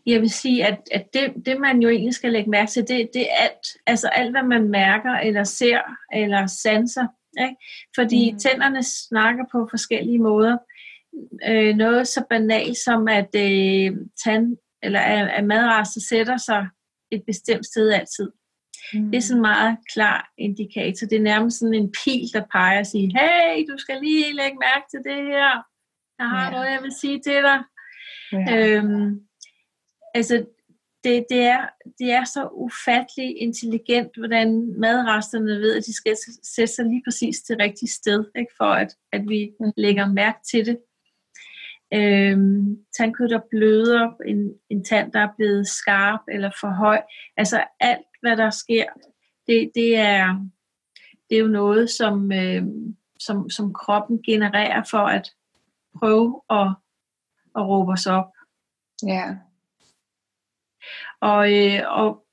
jeg 0.07 0.21
vil 0.21 0.31
sige, 0.31 0.67
at, 0.67 0.79
at 0.93 1.07
det, 1.13 1.47
det 1.47 1.61
man 1.61 1.83
jo 1.83 1.89
egentlig 1.89 2.15
skal 2.15 2.33
lægge 2.33 2.51
mærke 2.51 2.71
til, 2.71 2.83
det, 2.89 3.11
det 3.15 3.23
er 3.23 3.37
alt, 3.41 3.67
altså 3.87 4.09
alt, 4.09 4.31
hvad 4.31 4.43
man 4.43 4.69
mærker, 4.69 5.13
eller 5.13 5.45
ser, 5.45 5.81
eller 6.13 6.47
sanser. 6.47 7.07
Ikke? 7.41 7.57
Fordi 7.95 8.33
mm. 8.33 8.39
tænderne 8.39 8.83
snakker 8.83 9.45
på 9.53 9.67
forskellige 9.71 10.19
måder. 10.19 10.57
Øh, 11.49 11.77
noget 11.77 12.09
så 12.09 12.25
banalt 12.31 12.77
som, 12.85 13.09
at 13.09 13.29
øh, 13.37 13.97
tand, 14.25 14.57
eller 14.83 15.01
at, 15.01 15.29
at 15.29 15.45
madrester 15.45 16.01
sætter 16.09 16.37
sig 16.37 16.69
et 17.11 17.23
bestemt 17.27 17.67
sted 17.67 17.91
altid. 17.91 18.31
Mm. 18.95 19.11
Det 19.11 19.17
er 19.17 19.21
sådan 19.21 19.39
en 19.39 19.43
meget 19.43 19.77
klar 19.93 20.33
indikator. 20.39 21.07
Det 21.07 21.19
er 21.19 21.23
nærmest 21.33 21.59
sådan 21.59 21.75
en 21.75 21.93
pil, 22.05 22.33
der 22.33 22.45
peger 22.53 22.79
og 22.79 22.87
siger, 22.87 23.09
hey, 23.19 23.67
du 23.71 23.79
skal 23.79 24.01
lige 24.03 24.37
lægge 24.41 24.59
mærke 24.59 24.87
til 24.91 25.01
det 25.09 25.25
her. 25.25 25.53
Jeg 26.19 26.29
har 26.29 26.45
ja. 26.45 26.51
noget, 26.51 26.71
jeg 26.71 26.83
vil 26.83 26.95
sige 27.01 27.21
til 27.21 27.43
dig. 27.49 27.59
Ja. 28.33 28.77
Øhm, 28.77 29.21
altså, 30.15 30.47
det, 31.05 31.27
det, 31.31 31.43
er, 31.43 31.69
det 31.99 32.13
er 32.13 32.25
så 32.25 32.49
ufattelig 32.53 33.39
intelligent, 33.39 34.11
hvordan 34.19 34.49
madresterne 34.81 35.61
ved, 35.61 35.77
at 35.77 35.87
de 35.87 35.95
skal 35.95 36.17
sætte 36.57 36.75
sig 36.75 36.85
lige 36.85 37.03
præcis 37.07 37.37
det 37.41 37.59
rigtige 37.59 37.91
sted, 37.91 38.25
ikke? 38.39 38.53
for 38.57 38.71
at, 38.83 38.91
at 39.13 39.23
vi 39.29 39.53
mm. 39.61 39.73
lægger 39.77 40.07
mærke 40.13 40.39
til 40.51 40.67
det. 40.67 40.79
Øhm, 41.95 42.77
tandkød, 42.97 43.29
der 43.29 43.41
bløder, 43.51 44.11
en, 44.27 44.55
en 44.71 44.85
tand, 44.85 45.13
der 45.13 45.21
er 45.21 45.35
blevet 45.37 45.69
skarp 45.69 46.21
eller 46.29 46.51
for 46.61 46.69
høj. 46.69 47.03
Altså 47.37 47.65
alt, 47.81 48.07
hvad 48.21 48.37
der 48.37 48.51
sker, 48.51 48.85
det, 49.47 49.71
det, 49.75 49.97
er, 49.97 50.49
det 51.31 51.37
er 51.37 51.41
jo 51.41 51.49
noget, 51.49 51.91
som, 51.91 52.33
øh, 52.33 52.63
som, 53.21 53.51
som 53.51 53.75
kroppen 53.75 54.23
genererer 54.23 54.83
for 54.91 54.99
at 54.99 55.31
prøve 55.99 56.43
at, 56.51 56.69
at 57.57 57.69
råbe 57.69 57.93
os 57.93 58.07
op. 58.07 58.33
Ja. 59.07 59.37
Og, 61.21 61.53
øh, 61.53 61.83
og, 61.87 62.27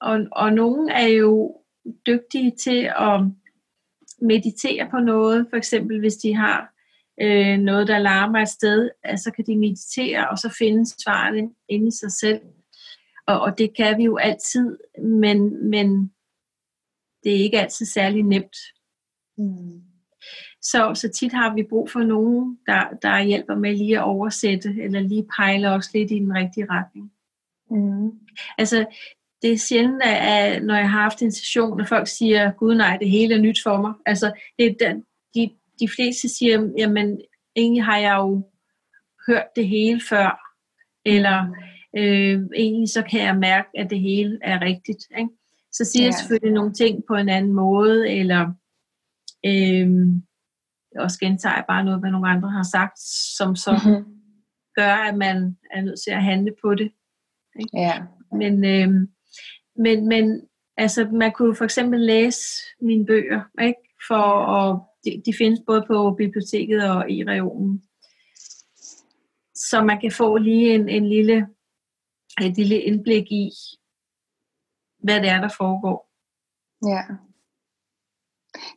og, 0.00 0.20
og 0.32 0.52
nogle 0.52 0.92
er 0.92 1.06
jo 1.06 1.56
dygtige 2.06 2.56
til 2.56 2.92
at 2.96 3.20
meditere 4.22 4.90
på 4.90 4.98
noget, 4.98 5.46
for 5.50 5.56
eksempel 5.56 6.00
hvis 6.00 6.16
de 6.16 6.34
har 6.34 6.74
øh, 7.20 7.58
noget, 7.58 7.88
der 7.88 7.98
larmer 7.98 8.38
et 8.38 8.48
sted, 8.48 8.90
så 9.16 9.30
kan 9.36 9.46
de 9.46 9.56
meditere, 9.56 10.28
og 10.28 10.38
så 10.38 10.54
finde 10.58 10.86
svarene 10.86 11.50
inde 11.68 11.88
i 11.88 11.90
sig 11.90 12.12
selv. 12.12 12.40
Og, 13.26 13.40
og 13.40 13.58
det 13.58 13.76
kan 13.76 13.98
vi 13.98 14.04
jo 14.04 14.16
altid, 14.16 14.78
men, 15.02 15.70
men 15.70 16.12
det 17.24 17.32
er 17.32 17.42
ikke 17.44 17.60
altid 17.60 17.86
særlig 17.86 18.22
nemt. 18.22 18.56
Mm. 19.38 19.82
Så, 20.62 20.94
så 20.94 21.08
tit 21.08 21.32
har 21.32 21.54
vi 21.54 21.62
brug 21.62 21.90
for 21.90 22.00
nogen, 22.00 22.58
der, 22.66 22.84
der 23.02 23.22
hjælper 23.22 23.54
med 23.54 23.76
lige 23.76 23.98
at 23.98 24.04
oversætte, 24.04 24.74
eller 24.82 25.00
lige 25.00 25.26
pejle 25.36 25.70
os 25.70 25.92
lidt 25.94 26.10
i 26.10 26.18
den 26.18 26.34
rigtige 26.34 26.66
retning. 26.70 27.12
Mm. 27.70 28.10
Altså, 28.58 28.86
det 29.42 29.52
er 29.52 29.58
sjældent, 29.58 30.02
at 30.04 30.62
når 30.62 30.74
jeg 30.74 30.90
har 30.90 31.00
haft 31.00 31.22
en 31.22 31.32
session, 31.32 31.80
og 31.80 31.88
folk 31.88 32.08
siger, 32.08 32.52
gud 32.52 32.74
nej, 32.74 32.96
det 32.96 33.10
hele 33.10 33.34
er 33.34 33.38
nyt 33.40 33.58
for 33.62 33.80
mig. 33.80 33.92
Altså, 34.06 34.32
det, 34.58 34.76
de, 34.80 35.02
de 35.80 35.88
fleste 35.88 36.28
siger, 36.28 36.70
jamen 36.78 37.20
egentlig 37.56 37.84
har 37.84 37.98
jeg 37.98 38.16
jo 38.16 38.50
hørt 39.28 39.46
det 39.56 39.68
hele 39.68 40.00
før, 40.08 40.40
eller 41.04 41.46
øh, 41.98 42.40
egentlig 42.56 42.88
så 42.88 43.02
kan 43.10 43.20
jeg 43.20 43.36
mærke, 43.36 43.68
at 43.74 43.90
det 43.90 44.00
hele 44.00 44.38
er 44.42 44.60
rigtigt. 44.60 45.02
Ikke? 45.18 45.30
Så 45.72 45.84
siger 45.84 46.02
ja. 46.02 46.06
jeg 46.06 46.14
selvfølgelig 46.14 46.54
nogle 46.54 46.72
ting 46.72 47.02
på 47.08 47.14
en 47.14 47.28
anden 47.28 47.52
måde, 47.52 48.10
eller 48.10 48.52
øh, 49.46 49.90
også 50.96 51.18
gentager 51.20 51.54
jeg 51.54 51.64
bare 51.68 51.84
noget, 51.84 52.00
hvad 52.00 52.10
nogle 52.10 52.28
andre 52.28 52.50
har 52.50 52.62
sagt, 52.62 53.00
som 53.38 53.56
så 53.56 53.72
mm-hmm. 53.72 54.04
gør, 54.78 54.94
at 54.94 55.16
man 55.16 55.56
er 55.74 55.80
nødt 55.80 56.00
til 56.04 56.10
at 56.10 56.22
handle 56.22 56.52
på 56.62 56.74
det. 56.74 56.92
Ikke? 57.60 57.78
Ja. 57.78 58.02
Men, 58.32 58.64
øh, 58.64 59.08
men, 59.76 60.08
men 60.08 60.48
altså, 60.76 61.08
man 61.12 61.32
kunne 61.32 61.54
for 61.54 61.64
eksempel 61.64 62.00
læse 62.00 62.42
mine 62.80 63.06
bøger, 63.06 63.40
ikke? 63.62 63.80
for 64.08 64.24
at 64.46 64.80
de, 65.04 65.22
de 65.26 65.32
findes 65.38 65.60
både 65.66 65.84
på 65.86 66.14
biblioteket 66.18 66.90
og 66.90 67.10
i 67.10 67.24
regionen. 67.24 67.82
Så 69.54 69.82
man 69.84 70.00
kan 70.00 70.12
få 70.12 70.36
lige 70.36 70.74
en, 70.74 70.88
en 70.88 71.08
lille, 71.08 71.46
øh, 72.40 72.46
et 72.46 72.56
lille 72.56 72.80
indblik 72.80 73.32
i, 73.32 73.50
hvad 74.98 75.20
det 75.20 75.28
er, 75.28 75.40
der 75.40 75.56
foregår. 75.58 75.98
Ja. 76.92 77.02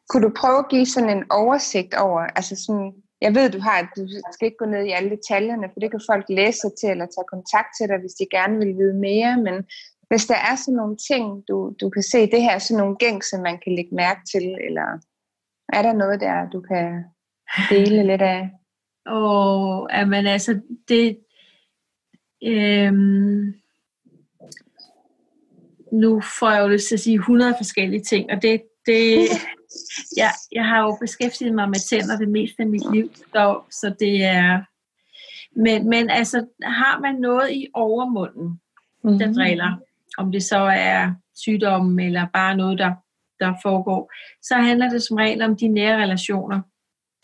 Kunne 0.10 0.24
du 0.28 0.34
prøve 0.42 0.60
at 0.60 0.70
give 0.70 0.86
sådan 0.86 1.18
en 1.18 1.26
oversigt 1.32 1.94
over, 1.94 2.22
altså 2.22 2.56
sådan, 2.66 2.94
jeg 3.22 3.36
ved, 3.36 3.50
du 3.50 3.60
har, 3.60 3.92
du 3.98 4.08
skal 4.34 4.46
ikke 4.46 4.62
gå 4.64 4.66
ned 4.66 4.84
i 4.86 4.96
alle 4.98 5.10
detaljerne, 5.10 5.70
for 5.74 5.80
det 5.80 5.92
kan 5.92 6.08
folk 6.12 6.26
læse 6.30 6.60
sig 6.60 6.72
til, 6.80 6.90
eller 6.90 7.06
tage 7.06 7.32
kontakt 7.36 7.70
til 7.78 7.88
dig, 7.90 7.98
hvis 8.00 8.18
de 8.20 8.26
gerne 8.38 8.58
vil 8.58 8.78
vide 8.82 8.98
mere, 9.10 9.34
men 9.48 9.56
hvis 10.10 10.26
der 10.32 10.40
er 10.50 10.56
sådan 10.56 10.80
nogle 10.82 10.98
ting, 11.10 11.24
du, 11.48 11.58
du 11.82 11.90
kan 11.90 12.04
se, 12.12 12.32
det 12.34 12.42
her 12.46 12.56
er 12.56 12.64
sådan 12.66 12.82
nogle 12.84 12.98
gængse, 13.04 13.38
man 13.38 13.58
kan 13.64 13.76
lægge 13.76 13.96
mærke 13.96 14.22
til, 14.32 14.46
eller 14.68 14.88
er 15.74 15.82
der 15.82 15.94
noget 15.94 16.20
der, 16.20 16.50
du 16.50 16.62
kan 16.62 17.04
dele 17.70 18.08
lidt 18.08 18.22
af? 18.22 18.50
Og 19.06 19.90
men 20.08 20.28
altså, 20.28 20.62
det... 20.88 21.18
Øhm, 22.46 23.54
nu 25.92 26.22
får 26.40 26.52
jeg 26.52 26.62
jo 26.62 26.68
lyst 26.68 26.88
til 26.88 26.96
at 26.96 27.00
sige 27.00 27.16
100 27.16 27.54
forskellige 27.58 28.04
ting, 28.04 28.32
og 28.32 28.42
det, 28.42 28.62
det 28.86 29.28
jeg, 30.22 30.32
jeg 30.52 30.66
har 30.66 30.82
jo 30.82 30.98
beskæftiget 31.02 31.56
mig 31.56 31.70
med 31.70 31.90
tænder 31.90 32.18
det 32.18 32.30
meste 32.30 32.64
af 32.64 32.68
mit 32.68 32.92
liv, 32.94 33.10
så, 33.16 33.62
så 33.72 33.96
det 34.00 34.24
er... 34.24 34.62
Men, 35.56 35.90
men 35.90 36.10
altså, 36.10 36.48
har 36.64 37.00
man 37.00 37.16
noget 37.16 37.52
i 37.52 37.68
overmunden, 37.74 38.62
mm-hmm. 39.04 39.20
der 39.20 39.34
driller, 39.34 39.78
om 40.18 40.32
det 40.32 40.44
så 40.44 40.58
er 40.60 41.14
sygdom 41.36 42.00
eller 42.00 42.28
bare 42.34 42.58
noget, 42.58 42.80
der 42.80 42.94
der 43.40 43.54
foregår, 43.62 44.14
så 44.42 44.56
handler 44.56 44.90
det 44.90 45.04
som 45.04 45.18
regel 45.18 45.42
om 45.42 45.56
de 45.58 45.68
nære 45.68 46.02
relationer. 46.04 46.62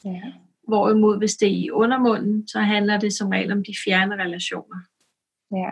Ja. 0.06 0.22
Hvorimod 0.68 1.18
hvis 1.18 1.36
det 1.36 1.48
er 1.48 1.58
i 1.58 1.72
undermunden, 1.72 2.48
så 2.48 2.60
handler 2.60 3.00
det 3.00 3.14
som 3.14 3.30
regel 3.30 3.52
om 3.52 3.64
de 3.64 3.74
fjerne 3.86 4.16
relationer. 4.16 4.78
Ja. 5.52 5.70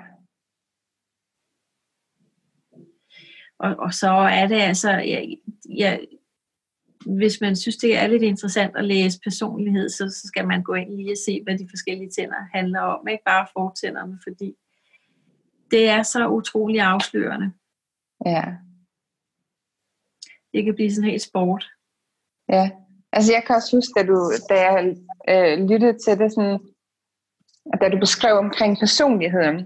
Og, 3.60 3.76
og 3.80 3.94
så 3.94 4.10
er 4.10 4.48
det 4.48 4.56
altså, 4.56 4.92
jeg, 4.92 5.38
jeg, 5.70 6.08
hvis 7.06 7.42
man 7.42 7.56
synes, 7.56 7.78
det 7.78 7.98
er 7.98 8.08
lidt 8.08 8.24
interessant 8.24 8.76
at 8.76 8.86
læse 8.86 9.20
personlighed, 9.24 9.90
så, 9.90 10.10
så 10.10 10.28
skal 10.28 10.48
man 10.48 10.64
gå 10.64 10.74
ind 10.74 10.96
lige 10.96 11.12
og 11.12 11.18
se, 11.26 11.44
hvad 11.44 11.58
de 11.58 11.68
forskellige 11.70 12.10
tænder 12.10 12.58
handler 12.58 12.80
om. 12.80 13.08
Ikke 13.08 13.24
bare 13.26 13.48
fortænderne, 13.54 14.20
fordi 14.24 14.54
det 15.72 15.90
er 15.90 16.04
så 16.04 16.28
utrolig 16.28 16.82
afslørende. 16.82 17.52
Ja 18.26 18.44
det 20.58 20.66
kan 20.66 20.76
blive 20.76 20.94
sådan 20.94 21.10
helt 21.10 21.22
sport. 21.22 21.64
Ja, 22.50 22.70
altså 23.16 23.34
jeg 23.34 23.44
kan 23.44 23.56
også 23.56 23.76
huske, 23.78 23.94
da, 23.98 24.04
du, 24.12 24.18
da 24.50 24.56
jeg 24.68 24.96
øh, 25.32 25.54
lyttede 25.70 25.98
til 26.04 26.14
det, 26.20 26.30
sådan, 26.32 26.60
da 27.82 27.90
du 27.90 27.98
beskrev 28.00 28.36
omkring 28.46 28.80
personligheden, 28.80 29.58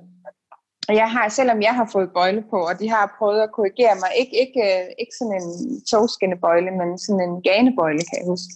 og 0.89 0.93
jeg 0.95 1.09
har, 1.15 1.29
selvom 1.29 1.61
jeg 1.61 1.75
har 1.79 1.87
fået 1.91 2.13
bøjle 2.13 2.43
på, 2.49 2.57
og 2.69 2.79
de 2.79 2.89
har 2.89 3.15
prøvet 3.17 3.41
at 3.41 3.51
korrigere 3.51 3.95
mig, 4.01 4.11
ikke, 4.21 4.35
ikke, 4.43 4.61
øh, 4.69 4.85
ikke 5.01 5.15
sådan 5.19 5.37
en 5.41 5.49
togskinnebøjle, 5.91 6.71
men 6.79 6.89
sådan 6.97 7.25
en 7.29 7.41
ganebøjle, 7.47 8.03
kan 8.07 8.17
jeg 8.19 8.27
huske. 8.33 8.51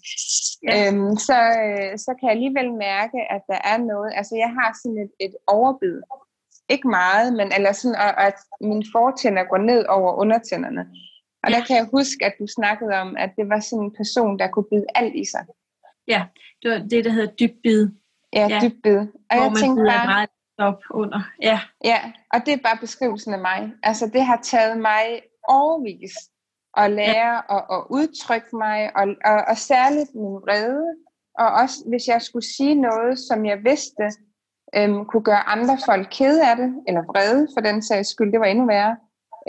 Ja. 0.68 0.74
Øhm, 0.76 1.16
så, 1.28 1.38
øh, 1.64 1.92
så 2.04 2.10
kan 2.18 2.26
jeg 2.28 2.36
alligevel 2.38 2.70
mærke, 2.88 3.20
at 3.36 3.42
der 3.52 3.60
er 3.72 3.78
noget, 3.92 4.12
altså 4.20 4.34
jeg 4.44 4.52
har 4.58 4.70
sådan 4.82 5.00
et, 5.06 5.12
et 5.26 5.36
overbid. 5.48 5.98
Ikke 6.74 6.88
meget, 6.88 7.28
men 7.40 7.48
eller 7.58 7.72
sådan, 7.72 8.00
og, 8.06 8.12
at 8.28 8.38
mine 8.62 8.86
fortænder 8.96 9.44
går 9.52 9.62
ned 9.72 9.82
over 9.96 10.12
undertænderne. 10.24 10.84
Og 11.46 11.52
ja. 11.52 11.56
der 11.56 11.66
kan 11.66 11.76
jeg 11.76 11.88
huske, 11.92 12.26
at 12.26 12.34
du 12.40 12.48
snakkede 12.48 12.94
om, 13.04 13.18
at 13.18 13.32
det 13.38 13.50
var 13.50 13.60
sådan 13.60 13.84
en 13.84 13.96
person, 14.00 14.40
der 14.40 14.48
kunne 14.48 14.70
bide 14.72 14.86
alt 14.96 15.16
i 15.16 15.26
sig. 15.26 15.46
Ja, 16.08 16.22
det 16.62 16.72
var 16.72 16.78
det, 16.78 17.06
der 17.06 17.12
hedder 17.12 17.34
dybbid. 17.42 17.90
Ja, 18.34 18.48
ja. 18.50 18.60
dybbid. 18.64 18.98
Og 18.98 19.06
Hvor 19.36 19.44
jeg 19.44 19.52
man 19.52 19.62
tænkte 19.62 19.84
bare, 19.84 20.06
meget 20.06 20.30
op 20.58 20.82
under. 20.92 21.22
Ja. 21.42 21.60
ja, 21.84 22.00
og 22.34 22.40
det 22.46 22.54
er 22.54 22.58
bare 22.58 22.78
beskrivelsen 22.82 23.34
af 23.34 23.40
mig. 23.40 23.74
Altså, 23.84 24.10
det 24.14 24.24
har 24.26 24.40
taget 24.44 24.78
mig 24.78 25.22
overvis 25.48 26.14
og 26.74 26.92
lære 26.92 27.34
ja. 27.50 27.58
at, 27.58 27.64
at 27.72 27.82
udtrykke 27.90 28.56
mig, 28.56 28.98
og, 28.98 29.08
og, 29.26 29.40
og 29.48 29.58
særligt 29.58 30.16
min 30.16 30.36
vrede. 30.46 30.86
Og 31.40 31.48
også 31.62 31.76
hvis 31.88 32.08
jeg 32.08 32.22
skulle 32.22 32.48
sige 32.56 32.76
noget, 32.76 33.20
som 33.20 33.46
jeg 33.46 33.64
vidste, 33.64 34.04
øhm, 34.76 35.06
kunne 35.06 35.24
gøre 35.24 35.50
andre 35.56 35.78
folk 35.86 36.08
kede 36.12 36.50
af 36.50 36.56
det, 36.56 36.70
eller 36.88 37.02
vrede 37.02 37.48
for 37.54 37.62
den 37.62 37.82
sags 37.82 38.10
skyld, 38.10 38.32
det 38.32 38.40
var 38.40 38.46
endnu 38.46 38.66
værre. 38.66 38.98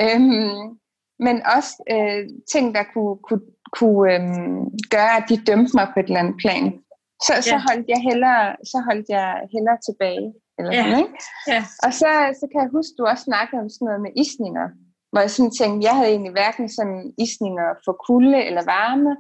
Øhm, 0.00 0.78
men 1.18 1.36
også 1.56 1.72
øh, 1.94 2.22
ting, 2.52 2.74
der 2.76 2.84
kunne, 2.92 3.16
kunne, 3.26 3.46
kunne 3.78 4.14
øhm, 4.14 4.64
gøre, 4.94 5.14
at 5.18 5.24
de 5.30 5.44
dømte 5.48 5.72
mig 5.78 5.86
på 5.92 6.00
et 6.00 6.08
eller 6.08 6.22
andet 6.24 6.38
plan. 6.44 6.64
Så, 7.26 7.34
ja. 7.36 7.48
så 7.50 7.56
holdt 7.68 7.86
jeg 7.94 8.00
hellere, 8.08 8.44
så 8.72 8.78
holdt 8.88 9.06
jeg 9.16 9.28
hellere 9.54 9.78
tilbage. 9.88 10.28
Eller 10.58 10.72
ja. 10.72 10.82
sådan, 10.82 10.98
ikke? 11.04 11.18
Ja. 11.52 11.60
Og 11.84 11.90
så, 12.00 12.10
så 12.40 12.44
kan 12.50 12.60
jeg 12.64 12.70
huske, 12.76 12.94
du 12.98 13.02
også 13.12 13.24
snakkede 13.30 13.60
om 13.62 13.68
sådan 13.74 13.86
noget 13.88 14.04
med 14.06 14.12
isninger, 14.22 14.66
hvor 15.10 15.20
jeg 15.24 15.32
sådan 15.36 15.56
tænkte, 15.60 15.86
jeg 15.88 15.94
havde 15.96 16.10
egentlig 16.14 16.34
hverken 16.38 16.66
sådan 16.78 17.00
isninger 17.24 17.68
for 17.84 17.94
kulde 18.06 18.40
eller 18.48 18.64
varme, 18.76 19.12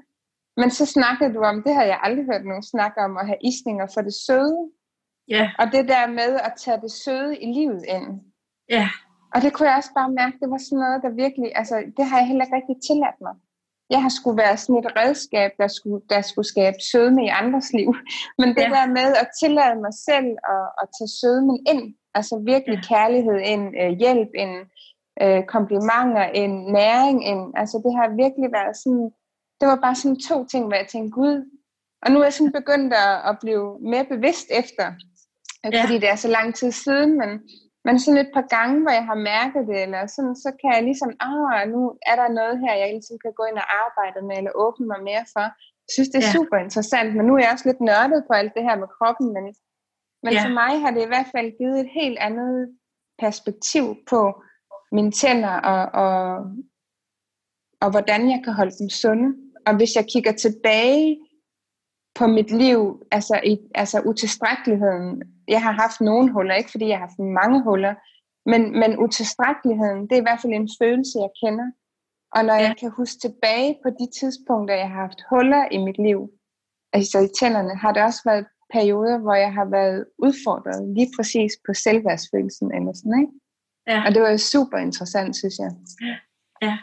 men 0.60 0.70
så 0.70 0.84
snakkede 0.86 1.34
du 1.34 1.40
om, 1.50 1.62
det 1.66 1.74
har 1.74 1.84
jeg 1.92 1.98
aldrig 2.02 2.24
hørt 2.30 2.44
nogen 2.44 2.70
snakke 2.72 2.98
om, 3.06 3.12
at 3.20 3.26
have 3.26 3.42
isninger 3.50 3.86
for 3.94 4.00
det 4.08 4.14
søde. 4.26 4.60
Ja. 5.28 5.44
Og 5.58 5.66
det 5.72 5.88
der 5.88 6.06
med 6.20 6.32
at 6.48 6.52
tage 6.62 6.80
det 6.84 6.92
søde 7.04 7.32
i 7.44 7.46
livet 7.58 7.82
ind. 7.96 8.08
Ja. 8.76 8.88
Og 9.36 9.42
det 9.42 9.52
kunne 9.52 9.68
jeg 9.68 9.76
også 9.76 9.94
bare 10.00 10.16
mærke, 10.20 10.36
det 10.42 10.50
var 10.50 10.58
sådan 10.58 10.82
noget, 10.84 11.02
der 11.04 11.22
virkelig, 11.24 11.48
altså 11.60 11.76
det 11.96 12.04
har 12.08 12.18
jeg 12.18 12.26
heller 12.26 12.44
ikke 12.44 12.56
rigtig 12.56 12.78
tilladt 12.88 13.18
mig. 13.26 13.34
Jeg 13.94 14.00
har 14.02 14.12
skulle 14.18 14.38
være 14.44 14.56
sådan 14.56 14.82
et 14.82 14.92
redskab, 15.00 15.50
der 15.62 15.68
skulle, 15.76 16.02
der 16.12 16.20
skulle 16.20 16.48
skabe 16.54 16.78
sødme 16.92 17.24
i 17.24 17.34
andres 17.40 17.72
liv. 17.78 17.90
Men 18.40 18.48
det 18.56 18.66
ja. 18.66 18.74
der 18.76 18.86
med 18.98 19.08
at 19.22 19.28
tillade 19.40 19.76
mig 19.84 19.94
selv 20.08 20.30
at, 20.54 20.66
at 20.80 20.86
tage 20.96 21.12
sødmen 21.20 21.58
ind, 21.72 21.82
altså 22.18 22.34
virkelig 22.52 22.78
ja. 22.78 22.86
kærlighed 22.92 23.38
ind, 23.52 23.64
øh, 23.82 23.90
hjælp 24.02 24.30
ind, 24.42 24.54
øh, 25.22 25.42
komplimenter 25.54 26.26
ind, 26.42 26.54
næring 26.80 27.18
ind, 27.30 27.42
altså 27.60 27.76
det 27.84 27.92
har 27.98 28.08
virkelig 28.24 28.48
været 28.58 28.76
sådan, 28.82 29.06
det 29.60 29.66
var 29.68 29.78
bare 29.84 29.96
sådan 30.00 30.20
to 30.30 30.36
ting, 30.52 30.62
hvor 30.66 30.76
jeg 30.82 30.88
tænkte, 30.88 31.16
gud, 31.20 31.36
og 32.02 32.08
nu 32.10 32.16
er 32.20 32.24
jeg 32.24 32.36
sådan 32.38 32.58
begyndt 32.60 32.92
at, 33.06 33.14
at 33.30 33.34
blive 33.42 33.64
mere 33.92 34.06
bevidst 34.14 34.48
efter, 34.60 34.86
ja. 35.64 35.82
fordi 35.82 35.94
det 36.02 36.08
er 36.08 36.20
så 36.24 36.28
lang 36.28 36.54
tid 36.54 36.70
siden, 36.72 37.18
men 37.18 37.30
men 37.86 37.94
sådan 38.00 38.22
et 38.24 38.30
par 38.36 38.46
gange, 38.56 38.76
hvor 38.82 38.94
jeg 38.98 39.06
har 39.10 39.18
mærket 39.34 39.62
det, 39.70 39.78
eller 39.86 40.02
sådan, 40.14 40.36
så 40.44 40.50
kan 40.60 40.70
jeg 40.74 40.82
ligesom, 40.88 41.10
ah, 41.26 41.68
nu 41.74 41.80
er 42.10 42.16
der 42.20 42.36
noget 42.40 42.54
her, 42.62 42.74
jeg 42.82 42.88
ligesom 42.96 43.16
kan 43.24 43.32
gå 43.38 43.44
ind 43.50 43.58
og 43.62 43.68
arbejde 43.84 44.20
med, 44.28 44.36
eller 44.38 44.60
åbne 44.64 44.86
mig 44.92 45.00
mere 45.10 45.24
for. 45.34 45.46
Jeg 45.86 45.92
synes, 45.94 46.08
det 46.12 46.18
er 46.18 46.28
ja. 46.28 46.36
super 46.38 46.56
interessant, 46.66 47.10
men 47.16 47.24
nu 47.26 47.32
er 47.34 47.42
jeg 47.42 47.52
også 47.54 47.68
lidt 47.68 47.82
nørdet 47.90 48.20
på 48.28 48.32
alt 48.40 48.52
det 48.56 48.62
her 48.68 48.76
med 48.82 48.88
kroppen, 48.96 49.26
men, 49.36 49.44
men 50.24 50.32
ja. 50.32 50.42
for 50.44 50.52
mig 50.60 50.72
har 50.82 50.90
det 50.94 51.02
i 51.04 51.12
hvert 51.12 51.30
fald 51.34 51.58
givet 51.58 51.78
et 51.80 51.90
helt 52.00 52.18
andet 52.28 52.54
perspektiv 53.24 53.84
på 54.10 54.20
mine 54.96 55.12
tænder, 55.20 55.54
og, 55.72 55.82
og, 56.04 56.16
og 57.82 57.88
hvordan 57.90 58.20
jeg 58.32 58.40
kan 58.44 58.52
holde 58.52 58.76
dem 58.80 58.88
sunde. 59.02 59.28
Og 59.66 59.72
hvis 59.76 59.92
jeg 59.96 60.04
kigger 60.12 60.32
tilbage 60.32 61.18
på 62.18 62.26
mit 62.26 62.50
liv, 62.50 62.80
altså, 63.10 63.40
i, 63.44 63.58
altså 63.74 63.96
utilstrækkeligheden 64.10 65.35
jeg 65.48 65.62
har 65.62 65.72
haft 65.72 66.00
nogle 66.00 66.32
huller, 66.32 66.54
ikke 66.54 66.70
fordi 66.70 66.88
jeg 66.88 66.98
har 66.98 67.06
haft 67.06 67.18
mange 67.18 67.62
huller, 67.62 67.94
men, 68.50 68.62
men 68.80 68.98
utilstrækkeligheden, 68.98 70.02
det 70.02 70.12
er 70.12 70.22
i 70.22 70.28
hvert 70.28 70.42
fald 70.42 70.52
en 70.52 70.70
følelse, 70.82 71.18
jeg 71.18 71.32
kender. 71.42 71.68
Og 72.36 72.44
når 72.44 72.54
ja. 72.54 72.66
jeg 72.66 72.74
kan 72.80 72.90
huske 72.90 73.18
tilbage 73.20 73.78
på 73.82 73.88
de 74.00 74.06
tidspunkter, 74.20 74.74
jeg 74.74 74.88
har 74.88 75.00
haft 75.06 75.20
huller 75.30 75.64
i 75.70 75.78
mit 75.78 75.98
liv, 75.98 76.20
altså 76.92 77.18
i 77.18 77.28
tænderne, 77.38 77.76
har 77.76 77.92
det 77.92 78.02
også 78.02 78.22
været 78.24 78.46
perioder, 78.72 79.18
hvor 79.18 79.34
jeg 79.34 79.52
har 79.52 79.64
været 79.64 80.06
udfordret 80.18 80.94
lige 80.96 81.10
præcis 81.16 81.52
på 81.66 81.74
selvværdsfølelsen 81.74 82.74
eller 82.74 82.92
sådan, 82.92 83.20
ikke? 83.20 83.32
Ja. 83.86 83.98
Og 84.06 84.14
det 84.14 84.22
var 84.22 84.30
jo 84.30 84.38
super 84.38 84.78
interessant, 84.78 85.36
synes 85.36 85.58
jeg. 85.58 85.70
Ja. 86.62 86.78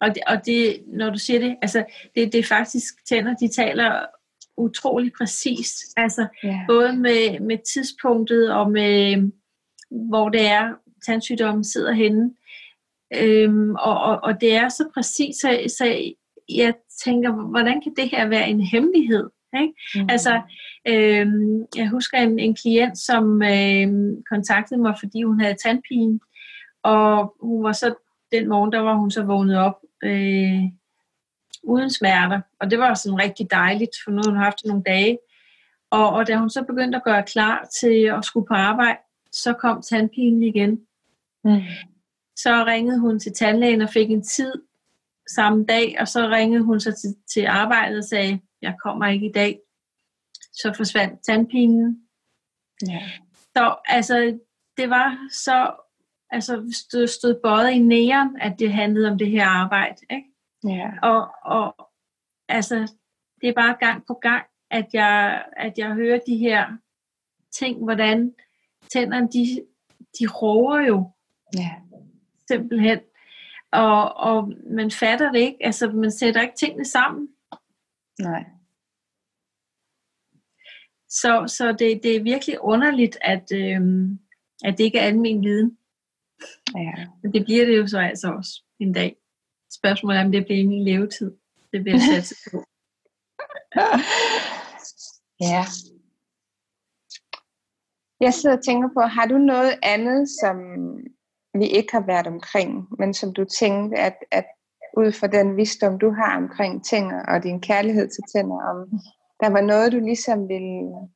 Og 0.00 0.08
det, 0.14 0.22
og 0.26 0.46
det, 0.46 0.84
når 0.86 1.10
du 1.10 1.18
siger 1.18 1.40
det, 1.40 1.56
altså 1.62 1.84
det, 2.14 2.32
det 2.32 2.38
er 2.38 2.54
faktisk 2.56 3.06
tænder, 3.08 3.34
de 3.34 3.48
taler 3.48 4.06
utrolig 4.56 5.12
præcist. 5.18 5.76
Altså 5.96 6.26
yeah. 6.44 6.66
både 6.68 6.96
med, 6.96 7.40
med 7.40 7.58
tidspunktet 7.74 8.52
og 8.52 8.70
med 8.70 9.30
hvor 9.90 10.28
det 10.28 10.46
er, 10.46 10.74
tandsygdommen 11.06 11.64
sidder 11.64 11.92
henne. 11.92 12.34
Øhm, 13.14 13.74
og, 13.74 14.00
og, 14.00 14.20
og 14.22 14.40
det 14.40 14.54
er 14.54 14.68
så 14.68 14.88
præcist, 14.94 15.40
så, 15.40 15.74
så 15.78 16.12
jeg 16.48 16.74
tænker, 17.04 17.32
hvordan 17.32 17.80
kan 17.80 17.94
det 17.96 18.10
her 18.10 18.28
være 18.28 18.48
en 18.48 18.60
hemmelighed? 18.60 19.30
Ikke? 19.60 19.74
Mm. 19.94 20.06
Altså, 20.10 20.42
øhm, 20.88 21.66
jeg 21.76 21.88
husker 21.88 22.18
en, 22.18 22.38
en 22.38 22.54
klient, 22.54 22.98
som 22.98 23.42
øhm, 23.42 24.22
kontaktede 24.30 24.80
mig, 24.80 24.94
fordi 24.98 25.22
hun 25.22 25.40
havde 25.40 25.56
tandpine, 25.64 26.20
og 26.82 27.34
hun 27.40 27.64
var 27.64 27.72
så 27.72 27.94
den 28.32 28.48
morgen, 28.48 28.72
der 28.72 28.80
var 28.80 28.94
hun 28.94 29.10
så 29.10 29.22
vågnet 29.22 29.58
op 29.58 29.78
øh, 30.04 30.62
uden 31.66 31.90
smerter. 31.90 32.40
Og 32.60 32.70
det 32.70 32.78
var 32.78 32.94
sådan 32.94 33.18
rigtig 33.18 33.50
dejligt, 33.50 33.90
for 34.04 34.10
nu 34.10 34.20
har 34.24 34.30
hun 34.30 34.40
haft 34.40 34.64
nogle 34.64 34.82
dage. 34.86 35.18
Og, 35.90 36.10
og 36.10 36.26
da 36.26 36.36
hun 36.36 36.50
så 36.50 36.62
begyndte 36.62 36.96
at 36.96 37.04
gøre 37.04 37.22
klar 37.22 37.68
til 37.80 38.12
at 38.18 38.24
skulle 38.24 38.46
på 38.46 38.54
arbejde, 38.54 38.98
så 39.32 39.52
kom 39.52 39.82
tandpinen 39.82 40.42
igen. 40.42 40.80
Mm. 41.44 41.60
Så 42.36 42.64
ringede 42.64 42.98
hun 42.98 43.20
til 43.20 43.32
tandlægen 43.32 43.82
og 43.82 43.88
fik 43.88 44.10
en 44.10 44.22
tid 44.22 44.52
samme 45.28 45.64
dag, 45.64 45.96
og 46.00 46.08
så 46.08 46.28
ringede 46.28 46.62
hun 46.62 46.80
så 46.80 46.92
til, 46.92 47.16
til 47.34 47.46
arbejdet 47.46 47.98
og 47.98 48.04
sagde, 48.04 48.40
jeg 48.62 48.74
kommer 48.82 49.06
ikke 49.06 49.26
i 49.26 49.32
dag. 49.32 49.58
Så 50.52 50.72
forsvandt 50.76 51.24
tandpinen. 51.26 52.02
Ja. 52.88 53.02
Så 53.56 53.76
altså, 53.84 54.38
det 54.76 54.90
var 54.90 55.28
så 55.32 55.72
altså, 56.30 56.72
stod, 56.72 57.06
stod 57.06 57.40
bøjet 57.42 57.70
i 57.70 57.78
næren, 57.78 58.36
at 58.40 58.58
det 58.58 58.72
handlede 58.72 59.10
om 59.10 59.18
det 59.18 59.30
her 59.30 59.46
arbejde. 59.46 59.96
Ikke? 60.10 60.28
Ja. 60.66 60.90
Og, 61.02 61.28
og 61.44 61.90
altså, 62.48 62.92
det 63.40 63.48
er 63.48 63.52
bare 63.52 63.76
gang 63.80 64.06
på 64.06 64.14
gang, 64.14 64.46
at 64.70 64.86
jeg, 64.92 65.44
at 65.56 65.78
jeg 65.78 65.94
hører 65.94 66.20
de 66.26 66.36
her 66.36 66.76
ting, 67.52 67.84
hvordan 67.84 68.34
tænderne, 68.92 69.28
de, 69.28 69.66
de 70.18 70.26
råber 70.26 70.80
jo. 70.80 71.10
Ja. 71.56 71.74
Simpelthen. 72.48 72.98
Og, 73.72 74.16
og 74.16 74.52
man 74.70 74.90
fatter 74.90 75.32
det 75.32 75.40
ikke. 75.40 75.58
Altså, 75.60 75.90
man 75.90 76.10
sætter 76.10 76.40
ikke 76.42 76.56
tingene 76.56 76.84
sammen. 76.84 77.28
Nej. 78.20 78.44
Så, 81.08 81.44
så 81.46 81.72
det, 81.78 82.02
det 82.02 82.16
er 82.16 82.22
virkelig 82.22 82.60
underligt, 82.60 83.18
at, 83.20 83.52
øhm, 83.54 84.18
at 84.64 84.78
det 84.78 84.84
ikke 84.84 84.98
er 84.98 85.06
almen 85.06 85.44
viden. 85.44 85.78
Ja. 86.76 87.06
Men 87.22 87.32
det 87.32 87.44
bliver 87.44 87.64
det 87.66 87.78
jo 87.78 87.86
så 87.86 87.98
altså 87.98 88.32
også 88.32 88.62
en 88.78 88.92
dag. 88.92 89.16
Spørgsmålet 89.72 90.18
er, 90.18 90.24
om 90.24 90.32
det 90.32 90.44
bliver 90.44 90.60
i 90.60 90.66
min 90.66 90.84
levetid. 90.84 91.36
Det 91.72 91.82
bliver 91.82 91.98
jeg 91.98 92.24
sat 92.24 92.36
på. 92.52 92.64
ja. 95.50 95.64
Jeg 98.20 98.34
sidder 98.34 98.56
og 98.56 98.64
tænker 98.64 98.88
på, 98.94 99.00
har 99.00 99.26
du 99.26 99.38
noget 99.38 99.78
andet, 99.82 100.28
som 100.40 100.56
vi 101.54 101.66
ikke 101.66 101.92
har 101.92 102.06
været 102.06 102.26
omkring, 102.26 102.86
men 102.98 103.14
som 103.14 103.34
du 103.34 103.44
tænkte, 103.44 103.98
at, 103.98 104.16
at 104.30 104.46
ud 104.96 105.12
fra 105.12 105.26
den 105.26 105.56
visdom, 105.56 105.98
du 105.98 106.10
har 106.10 106.36
omkring 106.36 106.84
tænder 106.84 107.22
og 107.22 107.42
din 107.42 107.60
kærlighed 107.60 108.08
til 108.08 108.22
tænder, 108.34 108.60
om 108.70 109.00
der 109.40 109.50
var 109.50 109.60
noget, 109.60 109.92
du 109.92 109.98
ligesom 109.98 110.48
ville, 110.48 111.08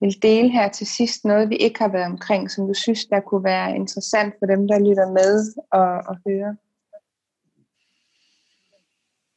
vil 0.00 0.22
dele 0.22 0.48
her 0.48 0.68
til 0.68 0.86
sidst, 0.86 1.24
noget 1.24 1.50
vi 1.50 1.56
ikke 1.56 1.80
har 1.80 1.88
været 1.88 2.06
omkring, 2.06 2.50
som 2.50 2.66
du 2.66 2.74
synes, 2.74 3.04
der 3.04 3.20
kunne 3.20 3.44
være 3.44 3.76
interessant 3.76 4.34
for 4.38 4.46
dem, 4.46 4.68
der 4.68 4.78
lytter 4.78 5.08
med 5.18 5.32
og, 5.72 5.90
og 6.10 6.16
hører? 6.26 6.54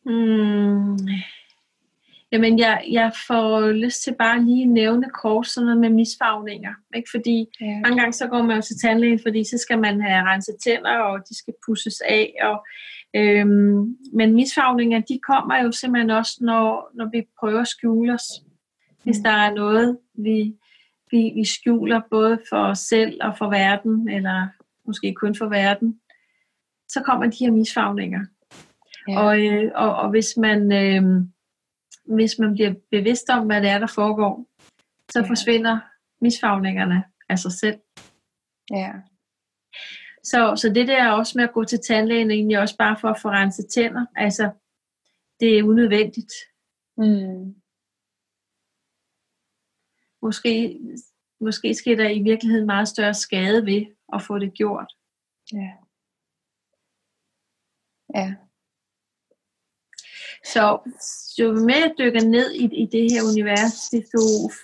Hmm. 0.05 0.97
Jamen, 2.31 2.59
jeg, 2.59 2.85
jeg 2.91 3.11
får 3.27 3.71
lyst 3.71 4.03
til 4.03 4.15
bare 4.19 4.43
lige 4.43 4.63
at 4.63 4.69
nævne 4.69 5.09
kort 5.09 5.47
sådan 5.47 5.65
noget 5.65 5.81
med 5.81 5.89
misfagninger. 5.89 6.73
Ikke? 6.95 7.09
Fordi 7.11 7.47
ja. 7.61 7.79
mange 7.83 7.99
gange 7.99 8.13
så 8.13 8.27
går 8.27 8.41
man 8.41 8.55
jo 8.55 8.61
til 8.61 8.79
tandlægen, 8.81 9.19
fordi 9.25 9.43
så 9.43 9.57
skal 9.57 9.79
man 9.79 10.01
have 10.01 10.23
renset 10.25 10.55
tænder, 10.63 10.97
og 10.97 11.19
de 11.29 11.37
skal 11.37 11.53
pusses 11.65 12.01
af. 12.01 12.33
Og, 12.41 12.65
øhm, 13.15 13.97
men 14.13 14.33
misfagninger, 14.33 14.99
de 14.99 15.19
kommer 15.27 15.57
jo 15.63 15.71
simpelthen 15.71 16.09
også, 16.09 16.37
når, 16.41 16.91
når 16.93 17.09
vi 17.11 17.27
prøver 17.39 17.61
at 17.61 17.67
skjule 17.67 18.13
os. 18.13 18.27
Hvis 19.03 19.17
mm. 19.17 19.23
der 19.23 19.31
er 19.31 19.53
noget, 19.53 19.97
vi, 20.13 20.55
vi, 21.11 21.31
vi 21.35 21.45
skjuler 21.45 22.01
både 22.09 22.39
for 22.49 22.57
os 22.57 22.79
selv 22.79 23.19
og 23.21 23.37
for 23.37 23.49
verden, 23.49 24.09
eller 24.09 24.47
måske 24.85 25.13
kun 25.13 25.35
for 25.35 25.45
verden, 25.45 25.99
så 26.87 27.01
kommer 27.01 27.27
de 27.27 27.45
her 27.45 27.51
misfagninger. 27.51 28.25
Ja. 29.07 29.19
Og, 29.19 29.39
øh, 29.45 29.71
og, 29.75 29.95
og 29.95 30.09
hvis 30.09 30.37
man 30.37 30.71
øh, 30.71 31.25
hvis 32.15 32.39
man 32.39 32.53
bliver 32.53 32.73
bevidst 32.91 33.29
om, 33.29 33.45
hvad 33.45 33.61
det 33.61 33.69
er, 33.69 33.79
der 33.79 33.87
foregår, 33.87 34.47
så 35.11 35.19
ja. 35.19 35.29
forsvinder 35.29 35.79
misfagningerne 36.21 37.03
af 37.29 37.39
sig 37.39 37.51
selv. 37.51 37.79
Ja. 38.71 38.91
Så, 40.23 40.55
så 40.55 40.71
det 40.75 40.87
der 40.87 41.11
også 41.11 41.37
med 41.37 41.43
at 41.43 41.53
gå 41.53 41.63
til 41.63 41.79
tandlægen, 41.79 42.31
egentlig 42.31 42.59
også 42.59 42.77
bare 42.77 42.97
for 43.01 43.07
at 43.07 43.19
få 43.21 43.29
renset 43.29 43.67
tænder, 43.69 44.05
altså, 44.15 44.51
det 45.39 45.59
er 45.59 45.63
unødvendigt. 45.63 46.33
Mm. 46.97 47.55
Måske, 50.21 50.79
måske 51.41 51.73
sker 51.73 51.95
der 51.95 52.09
i 52.09 52.21
virkeligheden 52.21 52.65
meget 52.65 52.87
større 52.87 53.13
skade 53.13 53.65
ved 53.65 53.85
at 54.13 54.21
få 54.21 54.39
det 54.39 54.53
gjort. 54.53 54.93
Ja. 55.53 55.71
Ja. 58.15 58.35
Så 60.45 60.79
jo 61.39 61.53
mere 61.53 61.75
jeg 61.75 61.93
dykker 61.99 62.21
ned 62.21 62.51
i, 62.51 62.63
i 62.63 62.85
det 62.91 63.11
her 63.11 63.21
univers, 63.31 63.89
desto 63.91 64.19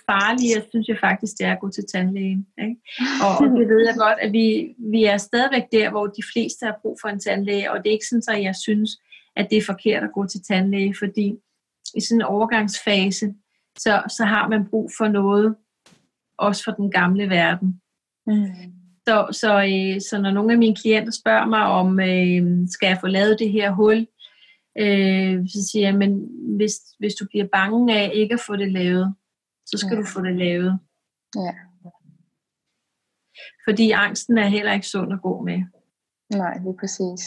farligere 0.08 0.62
synes 0.68 0.88
jeg 0.88 0.98
faktisk, 1.00 1.32
det 1.38 1.46
er 1.46 1.52
at 1.52 1.60
gå 1.60 1.70
til 1.70 1.84
tandlægen. 1.92 2.46
Ikke? 2.58 2.76
Og, 3.24 3.58
det 3.58 3.68
ved 3.68 3.86
jeg 3.86 3.94
godt, 3.96 4.18
at 4.20 4.32
vi, 4.32 4.74
vi 4.92 5.04
er 5.04 5.16
stadigvæk 5.16 5.62
der, 5.72 5.90
hvor 5.90 6.06
de 6.06 6.22
fleste 6.32 6.66
har 6.66 6.78
brug 6.82 6.98
for 7.00 7.08
en 7.08 7.20
tandlæge, 7.20 7.72
og 7.72 7.78
det 7.78 7.86
er 7.88 7.92
ikke 7.92 8.06
sådan, 8.06 8.36
at 8.36 8.42
jeg 8.42 8.56
synes, 8.56 8.90
at 9.36 9.46
det 9.50 9.58
er 9.58 9.62
forkert 9.66 10.02
at 10.02 10.12
gå 10.14 10.26
til 10.26 10.40
tandlæge, 10.42 10.94
fordi 10.98 11.34
i 11.94 12.00
sådan 12.00 12.20
en 12.20 12.26
overgangsfase, 12.26 13.34
så, 13.78 14.02
så 14.08 14.24
har 14.24 14.48
man 14.48 14.66
brug 14.70 14.90
for 14.98 15.08
noget, 15.08 15.56
også 16.38 16.64
for 16.64 16.72
den 16.72 16.90
gamle 16.90 17.30
verden. 17.30 17.80
Mm. 18.26 18.46
Så, 19.08 19.26
så, 19.32 19.62
øh, 19.62 20.00
så 20.00 20.18
når 20.22 20.30
nogle 20.30 20.52
af 20.52 20.58
mine 20.58 20.76
klienter 20.76 21.12
spørger 21.12 21.46
mig 21.46 21.62
om, 21.62 22.00
øh, 22.00 22.68
skal 22.68 22.86
jeg 22.86 22.98
få 23.00 23.06
lavet 23.06 23.38
det 23.38 23.52
her 23.52 23.70
hul, 23.70 24.06
øh, 24.78 25.48
så 25.48 25.68
siger 25.70 25.86
jeg, 25.86 25.96
men 25.98 26.28
hvis, 26.56 26.74
hvis 26.98 27.14
du 27.14 27.26
bliver 27.26 27.46
bange 27.52 27.98
af 27.98 28.10
ikke 28.14 28.34
at 28.34 28.40
få 28.46 28.56
det 28.56 28.72
lavet, 28.72 29.14
så 29.66 29.78
skal 29.78 29.94
ja. 29.94 30.00
du 30.00 30.06
få 30.06 30.22
det 30.22 30.36
lavet. 30.36 30.78
Ja. 31.34 31.54
Fordi 33.68 33.90
angsten 33.90 34.38
er 34.38 34.48
heller 34.48 34.72
ikke 34.72 34.86
sund 34.86 35.12
at 35.12 35.22
gå 35.22 35.42
med. 35.42 35.62
Nej, 36.30 36.54
det 36.54 36.68
er 36.68 36.78
præcis. 36.80 37.22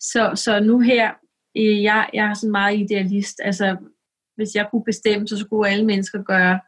Så, 0.00 0.32
så 0.34 0.60
nu 0.60 0.80
her, 0.80 1.12
øh, 1.56 1.82
jeg, 1.82 2.10
jeg 2.12 2.26
er 2.26 2.34
sådan 2.34 2.52
meget 2.52 2.78
idealist. 2.78 3.40
Altså, 3.42 3.76
hvis 4.36 4.54
jeg 4.54 4.68
kunne 4.70 4.84
bestemme, 4.84 5.28
så 5.28 5.38
skulle 5.38 5.70
alle 5.70 5.86
mennesker 5.86 6.22
gøre 6.22 6.60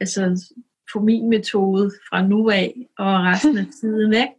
altså, 0.00 0.52
på 0.92 1.00
min 1.00 1.30
metode 1.30 1.90
fra 2.08 2.26
nu 2.26 2.50
af 2.50 2.88
og 2.98 3.06
resten 3.06 3.58
af 3.58 3.66
tiden. 3.80 4.12
Ikke? 4.12 4.34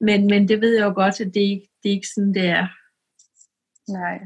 Men, 0.00 0.26
men 0.26 0.48
det 0.48 0.60
ved 0.60 0.76
jeg 0.76 0.84
jo 0.84 0.94
godt, 0.94 1.20
at 1.20 1.34
det 1.34 1.62
det 1.82 1.88
er 1.88 1.94
ikke 1.94 2.08
sådan, 2.14 2.34
det 2.34 2.46
er. 2.46 2.66
Nej. 3.88 4.18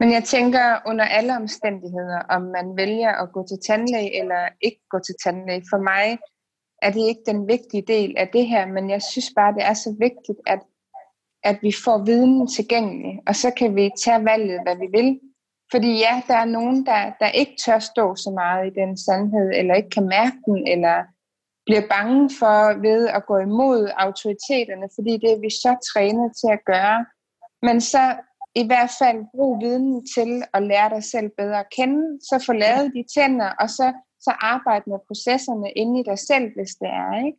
Men 0.00 0.12
jeg 0.12 0.24
tænker 0.24 0.80
under 0.86 1.04
alle 1.04 1.36
omstændigheder, 1.36 2.20
om 2.28 2.42
man 2.42 2.76
vælger 2.76 3.12
at 3.22 3.32
gå 3.32 3.46
til 3.46 3.58
tandlæge 3.66 4.20
eller 4.20 4.48
ikke 4.60 4.82
gå 4.90 4.98
til 5.06 5.14
tandlæge. 5.24 5.62
For 5.70 5.78
mig 5.78 6.18
er 6.82 6.90
det 6.90 7.08
ikke 7.08 7.22
den 7.26 7.48
vigtige 7.48 7.84
del 7.86 8.14
af 8.16 8.28
det 8.28 8.46
her, 8.46 8.66
men 8.66 8.90
jeg 8.90 9.02
synes 9.02 9.30
bare, 9.36 9.54
det 9.54 9.64
er 9.64 9.74
så 9.74 9.96
vigtigt, 9.98 10.40
at, 10.46 10.60
at 11.42 11.58
vi 11.62 11.72
får 11.84 12.04
viden 12.04 12.48
tilgængelig, 12.56 13.20
og 13.26 13.36
så 13.36 13.50
kan 13.50 13.76
vi 13.76 13.90
tage 14.04 14.24
valget, 14.24 14.60
hvad 14.62 14.76
vi 14.76 14.88
vil. 14.98 15.20
Fordi 15.72 15.90
ja, 15.98 16.22
der 16.28 16.36
er 16.36 16.44
nogen, 16.44 16.86
der, 16.86 17.12
der 17.20 17.28
ikke 17.28 17.56
tør 17.64 17.78
stå 17.78 18.14
så 18.14 18.30
meget 18.30 18.66
i 18.66 18.74
den 18.80 18.96
sandhed, 18.96 19.50
eller 19.54 19.74
ikke 19.74 19.90
kan 19.90 20.08
mærke 20.08 20.36
den, 20.46 20.68
eller 20.68 20.96
bliver 21.66 21.84
bange 21.96 22.30
for 22.38 22.80
ved 22.88 23.08
at 23.08 23.26
gå 23.26 23.36
imod 23.38 23.90
autoriteterne, 23.96 24.88
fordi 24.94 25.12
det 25.22 25.30
er 25.32 25.40
vi 25.40 25.50
så 25.50 25.72
trænet 25.90 26.28
til 26.40 26.50
at 26.56 26.64
gøre. 26.72 27.06
Men 27.66 27.80
så 27.80 28.04
i 28.62 28.66
hvert 28.66 28.92
fald 29.00 29.18
brug 29.34 29.52
viden 29.64 30.06
til 30.14 30.30
at 30.56 30.62
lære 30.62 30.90
dig 30.94 31.04
selv 31.04 31.28
bedre 31.38 31.60
at 31.60 31.70
kende, 31.76 32.02
så 32.28 32.44
få 32.46 32.52
lavet 32.52 32.92
de 32.96 33.04
tænder, 33.16 33.50
og 33.62 33.68
så, 33.70 33.86
så 34.20 34.32
arbejde 34.52 34.84
med 34.90 34.98
processerne 35.08 35.68
inde 35.82 36.00
i 36.00 36.04
dig 36.10 36.18
selv, 36.18 36.46
hvis 36.56 36.72
det 36.80 36.90
er. 37.02 37.10
Ikke? 37.26 37.38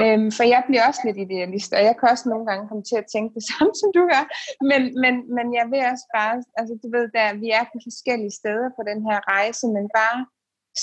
Øhm, 0.00 0.30
for 0.36 0.44
jeg 0.54 0.62
bliver 0.68 0.84
også 0.88 1.02
lidt 1.04 1.18
idealist, 1.26 1.72
og 1.78 1.82
jeg 1.88 1.94
kan 1.96 2.08
også 2.12 2.26
nogle 2.28 2.46
gange 2.48 2.68
komme 2.68 2.84
til 2.90 2.96
at 3.02 3.10
tænke 3.14 3.34
det 3.36 3.44
samme, 3.50 3.74
som 3.80 3.90
du 3.96 4.02
gør. 4.12 4.24
Men, 4.70 4.82
men, 5.02 5.14
men 5.36 5.46
jeg 5.58 5.66
vil 5.72 5.82
også 5.92 6.06
bare, 6.16 6.34
altså 6.58 6.74
du 6.82 6.88
ved, 6.96 7.06
der, 7.16 7.26
vi 7.42 7.48
er 7.58 7.64
på 7.72 7.78
forskellige 7.88 8.38
steder 8.40 8.68
på 8.76 8.82
den 8.90 9.00
her 9.08 9.18
rejse, 9.34 9.66
men 9.76 9.86
bare 10.00 10.18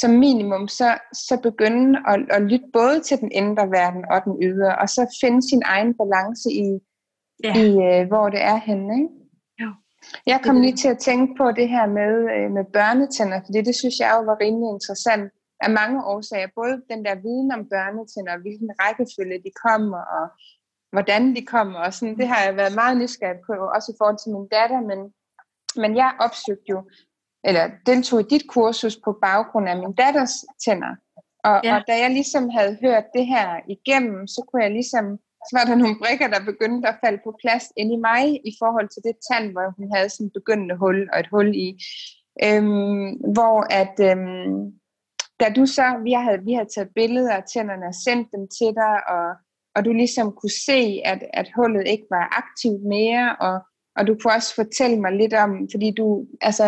som 0.02 0.12
minimum, 0.26 0.68
så, 0.68 0.90
så 1.28 1.36
begynde 1.48 2.00
at, 2.12 2.20
at 2.36 2.42
lytte 2.52 2.70
både 2.74 2.98
til 3.08 3.18
den 3.24 3.32
indre 3.32 3.66
verden 3.78 4.04
og 4.14 4.18
den 4.26 4.36
ydre, 4.48 4.72
og 4.82 4.88
så 4.96 5.02
finde 5.22 5.42
sin 5.50 5.64
egen 5.66 5.94
balance 6.02 6.50
i, 6.66 6.70
ja. 7.44 7.54
i 7.64 7.68
uh, 7.88 8.08
hvor 8.08 8.30
det 8.30 8.42
er 8.42 8.58
henne. 8.68 8.96
Ikke? 9.00 9.10
Jo. 9.62 9.70
Jeg 10.26 10.40
kom 10.44 10.62
lige 10.62 10.76
til 10.76 10.88
at 10.88 10.98
tænke 10.98 11.36
på 11.38 11.52
det 11.52 11.70
her 11.70 11.86
med, 12.00 12.14
uh, 12.36 12.52
med 12.58 12.66
børnetænder, 12.74 13.40
fordi 13.46 13.62
det 13.62 13.76
synes 13.76 14.00
jeg 14.00 14.12
jo 14.18 14.22
var 14.30 14.38
rimelig 14.42 14.70
interessant 14.70 15.32
af 15.66 15.70
mange 15.80 16.06
årsager. 16.06 16.48
Både 16.56 16.74
den 16.92 17.06
der 17.06 17.16
viden 17.26 17.52
om 17.58 17.64
børnetænder, 17.74 18.34
og 18.36 18.42
hvilken 18.42 18.72
rækkefølge 18.82 19.38
de 19.46 19.52
kommer, 19.66 20.02
og 20.18 20.26
hvordan 20.92 21.36
de 21.36 21.46
kommer, 21.46 21.80
og 21.80 21.94
sådan, 21.94 22.18
det 22.18 22.28
har 22.28 22.42
jeg 22.46 22.56
været 22.56 22.76
meget 22.82 22.98
nysgerrig 22.98 23.42
på, 23.48 23.54
også 23.76 23.92
i 23.92 23.98
forhold 24.00 24.20
til 24.20 24.32
min 24.36 24.48
datter, 24.56 24.82
men, 24.90 25.00
men 25.82 25.92
jeg 26.02 26.12
opsøgte 26.26 26.70
jo, 26.70 26.80
eller 27.48 27.64
deltog 27.86 28.20
i 28.20 28.30
dit 28.34 28.46
kursus 28.56 28.96
på 29.06 29.12
baggrund 29.22 29.70
af 29.70 29.78
min 29.78 29.94
datters 29.94 30.36
tænder. 30.66 30.94
Og, 31.44 31.62
ja. 31.64 31.76
og 31.76 31.82
da 31.88 31.94
jeg 32.04 32.10
ligesom 32.10 32.50
havde 32.50 32.78
hørt 32.84 33.06
det 33.18 33.26
her 33.34 33.48
igennem, 33.76 34.28
så 34.28 34.40
kunne 34.48 34.64
jeg 34.64 34.72
ligesom, 34.72 35.06
så 35.48 35.52
var 35.58 35.66
der 35.66 35.76
nogle 35.82 36.00
brikker, 36.04 36.28
der 36.28 36.50
begyndte 36.52 36.88
at 36.88 37.00
falde 37.04 37.22
på 37.24 37.32
plads 37.42 37.66
ind 37.78 37.90
i 37.94 38.00
mig, 38.10 38.24
i 38.50 38.54
forhold 38.62 38.88
til 38.90 39.02
det 39.08 39.16
tand, 39.28 39.52
hvor 39.52 39.68
hun 39.78 39.88
havde 39.96 40.10
sådan 40.10 40.28
et 40.28 40.38
begyndende 40.40 40.76
hul 40.82 41.00
og 41.14 41.20
et 41.20 41.30
hul 41.34 41.50
i. 41.68 41.70
Øhm, 42.46 43.08
hvor 43.36 43.58
at, 43.82 43.96
øhm, 44.10 44.58
da 45.42 45.48
du 45.58 45.66
så, 45.66 45.88
vi 46.04 46.12
havde, 46.12 46.40
vi 46.48 46.54
havde 46.54 46.74
taget 46.76 46.96
billeder 46.96 47.34
af 47.34 47.44
tænderne 47.54 47.86
og 47.92 47.96
sendt 48.06 48.28
dem 48.36 48.44
til 48.58 48.72
dig, 48.82 48.96
og, 49.16 49.28
og 49.76 49.86
du 49.86 49.92
ligesom 49.94 50.28
kunne 50.40 50.58
se, 50.68 51.02
at, 51.12 51.22
at 51.34 51.52
hullet 51.56 51.88
ikke 51.88 52.08
var 52.10 52.26
aktivt 52.42 52.82
mere, 52.96 53.36
og, 53.48 53.56
og 53.98 54.08
du 54.08 54.14
kunne 54.16 54.34
også 54.34 54.56
fortælle 54.56 54.98
mig 55.02 55.12
lidt 55.12 55.34
om, 55.34 55.52
fordi 55.74 55.90
du, 55.98 56.26
altså, 56.42 56.66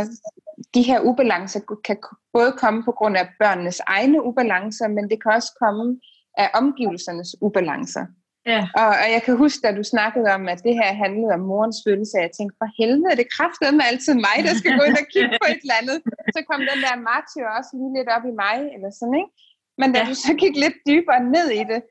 de 0.76 0.82
her 0.82 1.00
ubalancer 1.00 1.60
kan 1.86 1.98
både 2.34 2.52
komme 2.58 2.84
på 2.84 2.92
grund 2.92 3.18
af 3.18 3.28
børnenes 3.40 3.80
egne 3.80 4.24
ubalancer, 4.26 4.88
men 4.88 5.10
det 5.10 5.24
kan 5.24 5.32
også 5.32 5.52
komme 5.62 6.00
af 6.38 6.50
omgivelsernes 6.54 7.36
ubalancer. 7.42 8.06
Ja. 8.46 8.62
Og, 8.82 8.92
og 9.04 9.08
jeg 9.16 9.22
kan 9.26 9.36
huske, 9.44 9.62
da 9.66 9.70
du 9.80 9.84
snakkede 9.96 10.28
om, 10.38 10.44
at 10.54 10.60
det 10.68 10.74
her 10.82 10.92
handlede 11.04 11.34
om 11.38 11.44
morens 11.52 11.80
følelse, 11.88 12.14
at 12.18 12.24
jeg 12.26 12.34
tænkte, 12.38 12.56
for 12.62 12.70
helvede, 12.80 13.20
det 13.22 13.34
kræftede 13.36 13.72
med 13.78 13.86
altid 13.92 14.14
mig, 14.28 14.38
der 14.48 14.54
skal 14.60 14.72
gå 14.80 14.84
ind 14.90 14.98
og 15.04 15.08
kigge 15.14 15.36
på 15.42 15.48
et 15.54 15.62
eller 15.64 15.78
andet. 15.82 15.98
Så 16.36 16.40
kom 16.50 16.62
den 16.72 16.80
der 16.86 16.96
martyr 17.10 17.46
også 17.58 17.72
lige 17.80 17.96
lidt 17.98 18.10
op 18.16 18.26
i 18.32 18.34
mig, 18.44 18.58
eller 18.76 18.90
sådan, 19.00 19.18
ikke? 19.22 19.32
Men 19.82 19.88
da 19.94 20.00
ja. 20.00 20.06
du 20.10 20.16
så 20.28 20.34
gik 20.42 20.56
lidt 20.64 20.78
dybere 20.90 21.22
ned 21.36 21.48
i 21.62 21.64
det, 21.72 21.82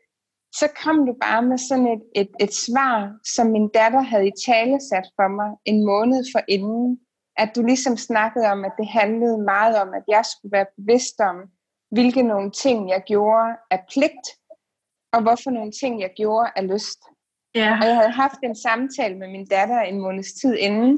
så 0.61 0.67
kom 0.83 0.97
du 1.09 1.13
bare 1.27 1.43
med 1.51 1.59
sådan 1.69 1.89
et, 1.95 2.03
et, 2.21 2.33
et 2.45 2.55
svar, 2.67 2.95
som 3.35 3.47
min 3.57 3.69
datter 3.79 4.03
havde 4.13 4.27
i 4.29 4.41
tale 4.49 4.77
sat 4.91 5.07
for 5.17 5.29
mig 5.39 5.51
en 5.71 5.79
måned 5.91 6.21
for 6.33 6.43
inden. 6.57 6.99
At 7.43 7.51
du 7.57 7.61
ligesom 7.63 7.97
snakkede 7.97 8.47
om, 8.55 8.65
at 8.65 8.75
det 8.81 8.89
handlede 8.89 9.39
meget 9.55 9.75
om, 9.83 9.89
at 9.99 10.05
jeg 10.09 10.25
skulle 10.33 10.53
være 10.53 10.73
bevidst 10.77 11.21
om, 11.31 11.37
hvilke 11.91 12.23
nogle 12.23 12.51
ting, 12.51 12.79
jeg 12.95 13.03
gjorde 13.07 13.51
af 13.71 13.81
pligt, 13.93 14.27
og 15.13 15.23
hvorfor 15.23 15.51
nogle 15.51 15.73
ting, 15.73 16.01
jeg 16.01 16.11
gjorde 16.17 16.51
af 16.57 16.69
lyst. 16.73 17.01
Ja. 17.55 17.79
Og 17.81 17.87
jeg 17.87 17.97
havde 17.97 18.11
haft 18.11 18.41
en 18.43 18.57
samtale 18.57 19.19
med 19.19 19.29
min 19.29 19.47
datter 19.47 19.81
en 19.81 20.01
måneds 20.01 20.33
tid 20.33 20.55
inden, 20.55 20.93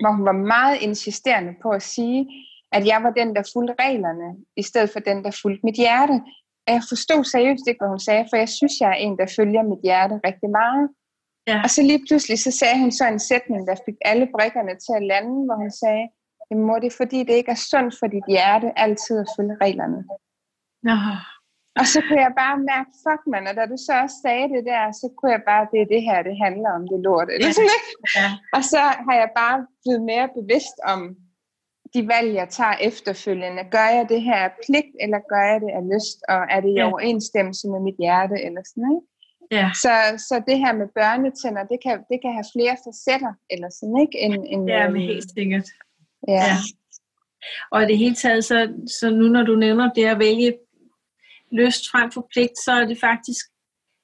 hvor 0.00 0.10
hun 0.16 0.24
var 0.24 0.32
meget 0.32 0.82
insisterende 0.82 1.54
på 1.62 1.68
at 1.70 1.82
sige, 1.82 2.20
at 2.72 2.86
jeg 2.86 3.02
var 3.02 3.10
den, 3.10 3.36
der 3.36 3.50
fulgte 3.52 3.74
reglerne, 3.84 4.36
i 4.56 4.62
stedet 4.62 4.90
for 4.90 5.00
den, 5.00 5.24
der 5.24 5.38
fulgte 5.42 5.66
mit 5.66 5.74
hjerte. 5.74 6.16
Og 6.66 6.70
jeg 6.76 6.82
forstod 6.88 7.24
seriøst 7.24 7.66
ikke, 7.68 7.80
hvad 7.80 7.88
hun 7.88 8.00
sagde, 8.08 8.26
for 8.30 8.36
jeg 8.36 8.48
synes, 8.48 8.74
jeg 8.80 8.90
er 8.90 9.00
en, 9.06 9.18
der 9.18 9.34
følger 9.36 9.62
mit 9.62 9.82
hjerte 9.84 10.20
rigtig 10.28 10.50
meget. 10.50 10.88
Ja. 11.46 11.60
Og 11.64 11.70
så 11.70 11.82
lige 11.82 12.04
pludselig, 12.08 12.38
så 12.38 12.50
sagde 12.50 12.78
hun 12.80 12.92
så 12.92 13.04
en 13.08 13.18
sætning, 13.18 13.66
der 13.66 13.76
fik 13.86 13.94
alle 14.04 14.28
brikkerne 14.34 14.74
til 14.84 14.92
at 14.96 15.06
lande, 15.12 15.44
hvor 15.46 15.56
hun 15.62 15.70
sagde, 15.70 16.04
mor, 16.66 16.78
det 16.78 16.86
er 16.92 16.96
fordi, 16.96 17.18
det 17.28 17.34
ikke 17.34 17.50
er 17.50 17.62
sundt 17.70 17.94
for 17.98 18.06
dit 18.06 18.26
hjerte 18.28 18.78
altid 18.78 19.18
at 19.18 19.28
følge 19.36 19.56
reglerne. 19.64 20.00
Nå. 20.82 20.96
Og 21.80 21.86
så 21.92 21.98
kunne 22.06 22.22
jeg 22.26 22.34
bare 22.44 22.56
mærke, 22.72 22.90
fuck 23.04 23.22
man, 23.32 23.42
og 23.48 23.54
da 23.58 23.62
du 23.72 23.76
så 23.86 23.92
også 24.04 24.16
sagde 24.24 24.46
det 24.54 24.62
der, 24.72 24.82
så 25.00 25.06
kunne 25.16 25.32
jeg 25.36 25.42
bare, 25.52 25.64
det 25.72 25.78
er 25.80 25.88
det 25.94 26.02
her, 26.08 26.18
det 26.28 26.36
handler 26.46 26.70
om, 26.76 26.82
det 26.90 26.98
lort. 27.06 27.28
Eller 27.34 27.52
sådan, 27.52 27.76
ikke? 27.78 27.90
Ja. 28.20 28.28
Og 28.56 28.62
så 28.72 28.82
har 29.06 29.16
jeg 29.22 29.30
bare 29.42 29.58
blevet 29.82 30.02
mere 30.10 30.28
bevidst 30.38 30.76
om 30.92 31.00
de 31.94 32.00
valg, 32.14 32.28
jeg 32.40 32.48
tager 32.58 32.76
efterfølgende. 32.90 33.62
Gør 33.76 33.88
jeg 33.96 34.04
det 34.12 34.20
her 34.28 34.40
af 34.48 34.52
pligt, 34.64 34.92
eller 35.04 35.20
gør 35.32 35.44
jeg 35.52 35.58
det 35.64 35.72
af 35.78 35.82
lyst, 35.94 36.18
og 36.32 36.40
er 36.54 36.60
det 36.64 36.70
i 36.74 36.80
ja. 36.80 36.86
overensstemmelse 36.88 37.64
med 37.72 37.80
mit 37.86 37.98
hjerte, 38.04 38.36
eller 38.46 38.62
sådan, 38.70 38.90
ikke? 38.96 39.06
Ja. 39.58 39.66
Så, 39.84 39.92
så 40.28 40.34
det 40.48 40.58
her 40.58 40.72
med 40.80 40.88
børnetænder, 41.00 41.64
det 41.72 41.78
kan, 41.84 41.94
det 42.10 42.18
kan 42.22 42.32
have 42.38 42.48
flere 42.54 42.76
facetter, 42.84 43.32
eller 43.52 43.70
sådan, 43.78 43.96
ikke? 44.04 44.16
En, 44.26 44.32
en, 44.54 44.68
ja, 44.68 44.88
men 44.88 45.02
øhm, 45.02 45.08
helt 45.10 45.30
sikkert. 45.36 45.68
Ja. 46.28 46.32
ja. 46.32 46.56
Og 47.72 47.82
i 47.82 47.86
det 47.86 47.98
hele 47.98 48.14
taget, 48.14 48.44
så, 48.44 48.58
så 49.00 49.10
nu 49.10 49.24
når 49.28 49.42
du 49.42 49.54
nævner 49.56 49.92
det 49.92 50.04
at 50.04 50.18
vælge 50.18 50.58
lyst 51.52 51.90
frem 51.90 52.12
for 52.12 52.28
pligt, 52.32 52.58
så 52.64 52.72
er 52.72 52.84
det 52.86 52.98
faktisk 53.00 53.46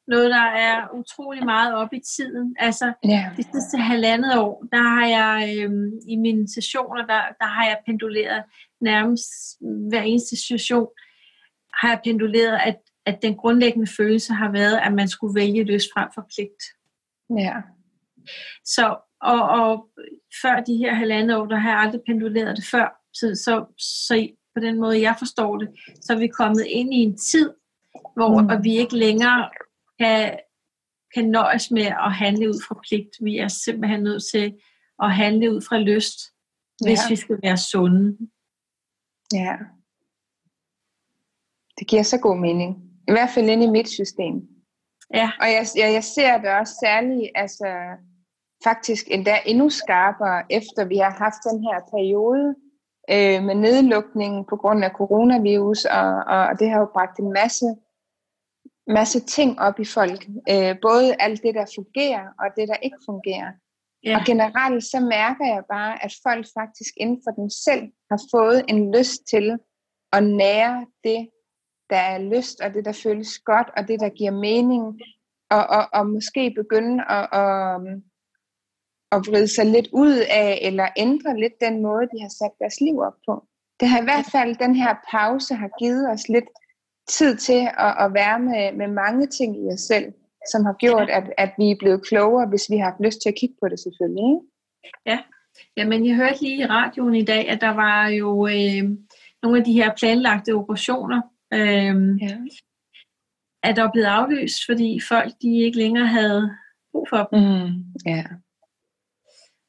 noget, 0.08 0.30
der 0.30 0.46
er 0.68 0.88
utrolig 0.94 1.44
meget 1.44 1.74
op 1.74 1.92
i 1.92 2.00
tiden. 2.16 2.56
Altså, 2.58 2.92
yeah. 3.06 3.36
det 3.36 3.46
sidste 3.54 3.78
halvandet 3.78 4.38
år, 4.38 4.64
der 4.72 4.82
har 4.82 5.06
jeg 5.06 5.58
øhm, 5.58 5.92
i 6.08 6.16
mine 6.16 6.48
sessioner, 6.54 7.06
der, 7.06 7.22
der 7.40 7.46
har 7.46 7.64
jeg 7.66 7.78
penduleret 7.86 8.42
nærmest 8.80 9.30
hver 9.88 10.02
eneste 10.02 10.36
situation, 10.36 10.88
har 11.74 11.88
jeg 11.88 12.00
penduleret, 12.04 12.58
at, 12.64 12.78
at 13.06 13.22
den 13.22 13.36
grundlæggende 13.36 13.86
følelse 13.96 14.32
har 14.32 14.50
været, 14.52 14.80
at 14.86 14.92
man 14.92 15.08
skulle 15.08 15.40
vælge 15.40 15.64
lyst 15.64 15.88
frem 15.94 16.08
for 16.14 16.26
pligt. 16.34 16.62
Ja. 17.38 17.54
Så, 18.64 18.96
og, 19.20 19.42
og 19.42 19.88
før 20.42 20.60
de 20.60 20.76
her 20.76 20.94
halvandet 20.94 21.36
år, 21.36 21.46
der 21.46 21.56
har 21.56 21.70
jeg 21.70 21.78
aldrig 21.78 22.00
penduleret 22.06 22.56
det 22.56 22.64
før. 22.70 22.88
Så, 23.14 23.26
så, 23.44 23.64
så 23.78 24.28
på 24.54 24.60
den 24.60 24.80
måde, 24.80 25.00
jeg 25.00 25.14
forstår 25.18 25.58
det, 25.58 25.68
så 26.00 26.12
er 26.12 26.18
vi 26.18 26.26
kommet 26.26 26.66
ind 26.66 26.94
i 26.94 26.96
en 26.96 27.16
tid, 27.16 27.50
hvor 28.16 28.40
mm. 28.40 28.64
vi 28.64 28.78
ikke 28.78 28.96
længere 28.96 29.50
kan, 30.00 30.38
kan 31.14 31.24
nøjes 31.24 31.70
med 31.70 31.86
at 32.06 32.12
handle 32.12 32.48
ud 32.48 32.64
fra 32.68 32.80
pligt. 32.88 33.10
Vi 33.22 33.38
er 33.38 33.48
simpelthen 33.48 34.02
nødt 34.02 34.22
til 34.32 34.54
at 35.02 35.14
handle 35.14 35.54
ud 35.54 35.60
fra 35.68 35.78
lyst, 35.78 36.18
hvis 36.84 36.98
Ja. 36.98 37.08
vi 37.08 37.16
skal 37.16 37.38
være 37.42 37.56
sunde. 37.56 38.18
Ja. 39.32 39.56
Det 41.78 41.86
giver 41.86 42.02
så 42.02 42.18
god 42.18 42.38
mening. 42.38 42.70
I 43.08 43.12
hvert 43.12 43.30
fald 43.34 43.50
inde 43.50 43.64
i 43.64 43.70
mit 43.70 43.88
system. 43.88 44.34
Ja, 45.14 45.30
Og 45.40 45.46
jeg, 45.46 45.66
jeg, 45.76 45.92
jeg 45.92 46.04
ser 46.04 46.38
det 46.38 46.50
også 46.50 46.74
særligt, 46.84 47.30
altså 47.34 47.68
faktisk 48.64 49.04
endda 49.10 49.38
endnu 49.46 49.70
skarpere, 49.70 50.52
efter 50.52 50.84
vi 50.84 50.96
har 50.96 51.10
haft 51.10 51.40
den 51.50 51.62
her 51.62 51.78
periode 51.90 52.54
øh, 53.14 53.42
med 53.42 53.54
nedlukningen 53.54 54.44
på 54.44 54.56
grund 54.56 54.84
af 54.84 54.90
coronavirus, 54.90 55.84
og, 55.84 56.14
og, 56.34 56.58
det 56.58 56.70
har 56.70 56.78
jo 56.78 56.88
bragt 56.92 57.18
en 57.18 57.32
masse, 57.32 57.66
masse 58.86 59.20
ting 59.20 59.60
op 59.60 59.80
i 59.80 59.84
folk. 59.84 60.26
Øh, 60.50 60.76
både 60.82 61.16
alt 61.18 61.42
det, 61.42 61.54
der 61.54 61.66
fungerer, 61.74 62.26
og 62.38 62.46
det, 62.56 62.68
der 62.68 62.76
ikke 62.76 62.98
fungerer. 63.06 63.50
ja, 64.04 64.16
Og 64.16 64.24
generelt 64.26 64.84
så 64.84 65.00
mærker 65.00 65.46
jeg 65.54 65.62
bare, 65.70 66.04
at 66.04 66.12
folk 66.22 66.46
faktisk 66.58 66.92
inden 66.96 67.20
for 67.26 67.30
dem 67.30 67.50
selv 67.50 67.82
har 68.10 68.20
fået 68.34 68.64
en 68.68 68.94
lyst 68.96 69.20
til 69.30 69.58
at 70.12 70.24
nære 70.24 70.86
det, 71.04 71.28
der 71.90 71.96
er 71.96 72.18
lyst, 72.18 72.60
og 72.60 72.74
det, 72.74 72.84
der 72.84 72.92
føles 72.92 73.38
godt, 73.38 73.68
og 73.76 73.88
det, 73.88 74.00
der 74.00 74.08
giver 74.08 74.30
mening, 74.30 75.00
og, 75.50 75.66
og, 75.66 75.88
og 75.92 76.06
måske 76.06 76.54
begynde 76.56 77.04
at, 77.08 77.28
at, 77.32 77.80
at 79.12 79.18
vride 79.28 79.48
sig 79.48 79.66
lidt 79.66 79.88
ud 79.92 80.16
af, 80.30 80.58
eller 80.62 80.86
ændre 80.96 81.40
lidt 81.40 81.60
den 81.60 81.82
måde, 81.82 82.04
de 82.12 82.18
har 82.24 82.32
sat 82.40 82.54
deres 82.60 82.80
liv 82.80 82.96
op 83.08 83.18
på. 83.28 83.34
Det 83.80 83.88
har 83.88 84.00
i 84.00 84.04
hvert 84.04 84.28
fald, 84.32 84.56
den 84.56 84.74
her 84.76 84.94
pause 85.10 85.54
har 85.54 85.70
givet 85.78 86.10
os 86.10 86.28
lidt 86.28 86.48
tid 87.08 87.36
til 87.36 87.62
at, 87.86 87.94
at 88.04 88.14
være 88.14 88.38
med, 88.40 88.72
med 88.80 88.88
mange 89.02 89.26
ting 89.26 89.56
i 89.56 89.68
os 89.74 89.80
selv, 89.80 90.12
som 90.52 90.64
har 90.64 90.76
gjort, 90.84 91.10
at, 91.10 91.24
at 91.38 91.50
vi 91.58 91.70
er 91.70 91.76
blevet 91.78 92.06
klogere, 92.06 92.48
hvis 92.48 92.70
vi 92.70 92.76
har 92.76 92.84
haft 92.84 93.00
lyst 93.06 93.18
til 93.22 93.28
at 93.28 93.38
kigge 93.40 93.54
på 93.62 93.68
det 93.68 93.78
selvfølgelig. 93.80 94.24
Ikke? 94.32 94.46
Jamen, 95.76 96.06
jeg 96.06 96.16
hørte 96.16 96.42
lige 96.42 96.60
i 96.62 96.66
radioen 96.66 97.14
i 97.14 97.24
dag, 97.24 97.48
at 97.48 97.60
der 97.60 97.70
var 97.84 98.08
jo 98.08 98.46
øh, 98.46 98.82
nogle 99.42 99.58
af 99.58 99.64
de 99.64 99.72
her 99.72 99.90
planlagte 99.98 100.54
operationer, 100.54 101.20
øh, 101.54 101.94
Ja. 102.22 102.36
at 103.62 103.76
der 103.76 103.84
er 103.84 103.92
blevet 103.92 104.06
aflyst, 104.06 104.58
fordi 104.68 105.00
folk 105.08 105.32
de 105.42 105.58
ikke 105.64 105.78
længere 105.78 106.06
havde 106.06 106.50
brug 106.92 107.06
for 107.10 107.28
dem. 107.32 107.40
Mm. 107.40 107.84
ja. 108.06 108.24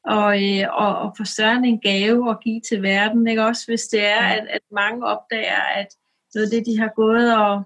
Og, 0.04 0.42
øh, 0.42 0.66
og, 0.72 0.98
og 0.98 1.14
få 1.16 1.24
større 1.24 1.56
en 1.56 1.80
gave 1.80 2.30
at 2.30 2.40
give 2.42 2.60
til 2.60 2.82
verden. 2.82 3.26
Ikke? 3.26 3.44
Også 3.44 3.66
hvis 3.66 3.82
det 3.82 4.04
er, 4.04 4.20
at, 4.20 4.46
at 4.50 4.60
mange 4.72 5.06
opdager, 5.06 5.60
at 5.60 5.86
noget 6.34 6.46
af 6.46 6.50
det, 6.50 6.66
de 6.66 6.78
har 6.78 6.92
gået 6.96 7.36
og, 7.36 7.62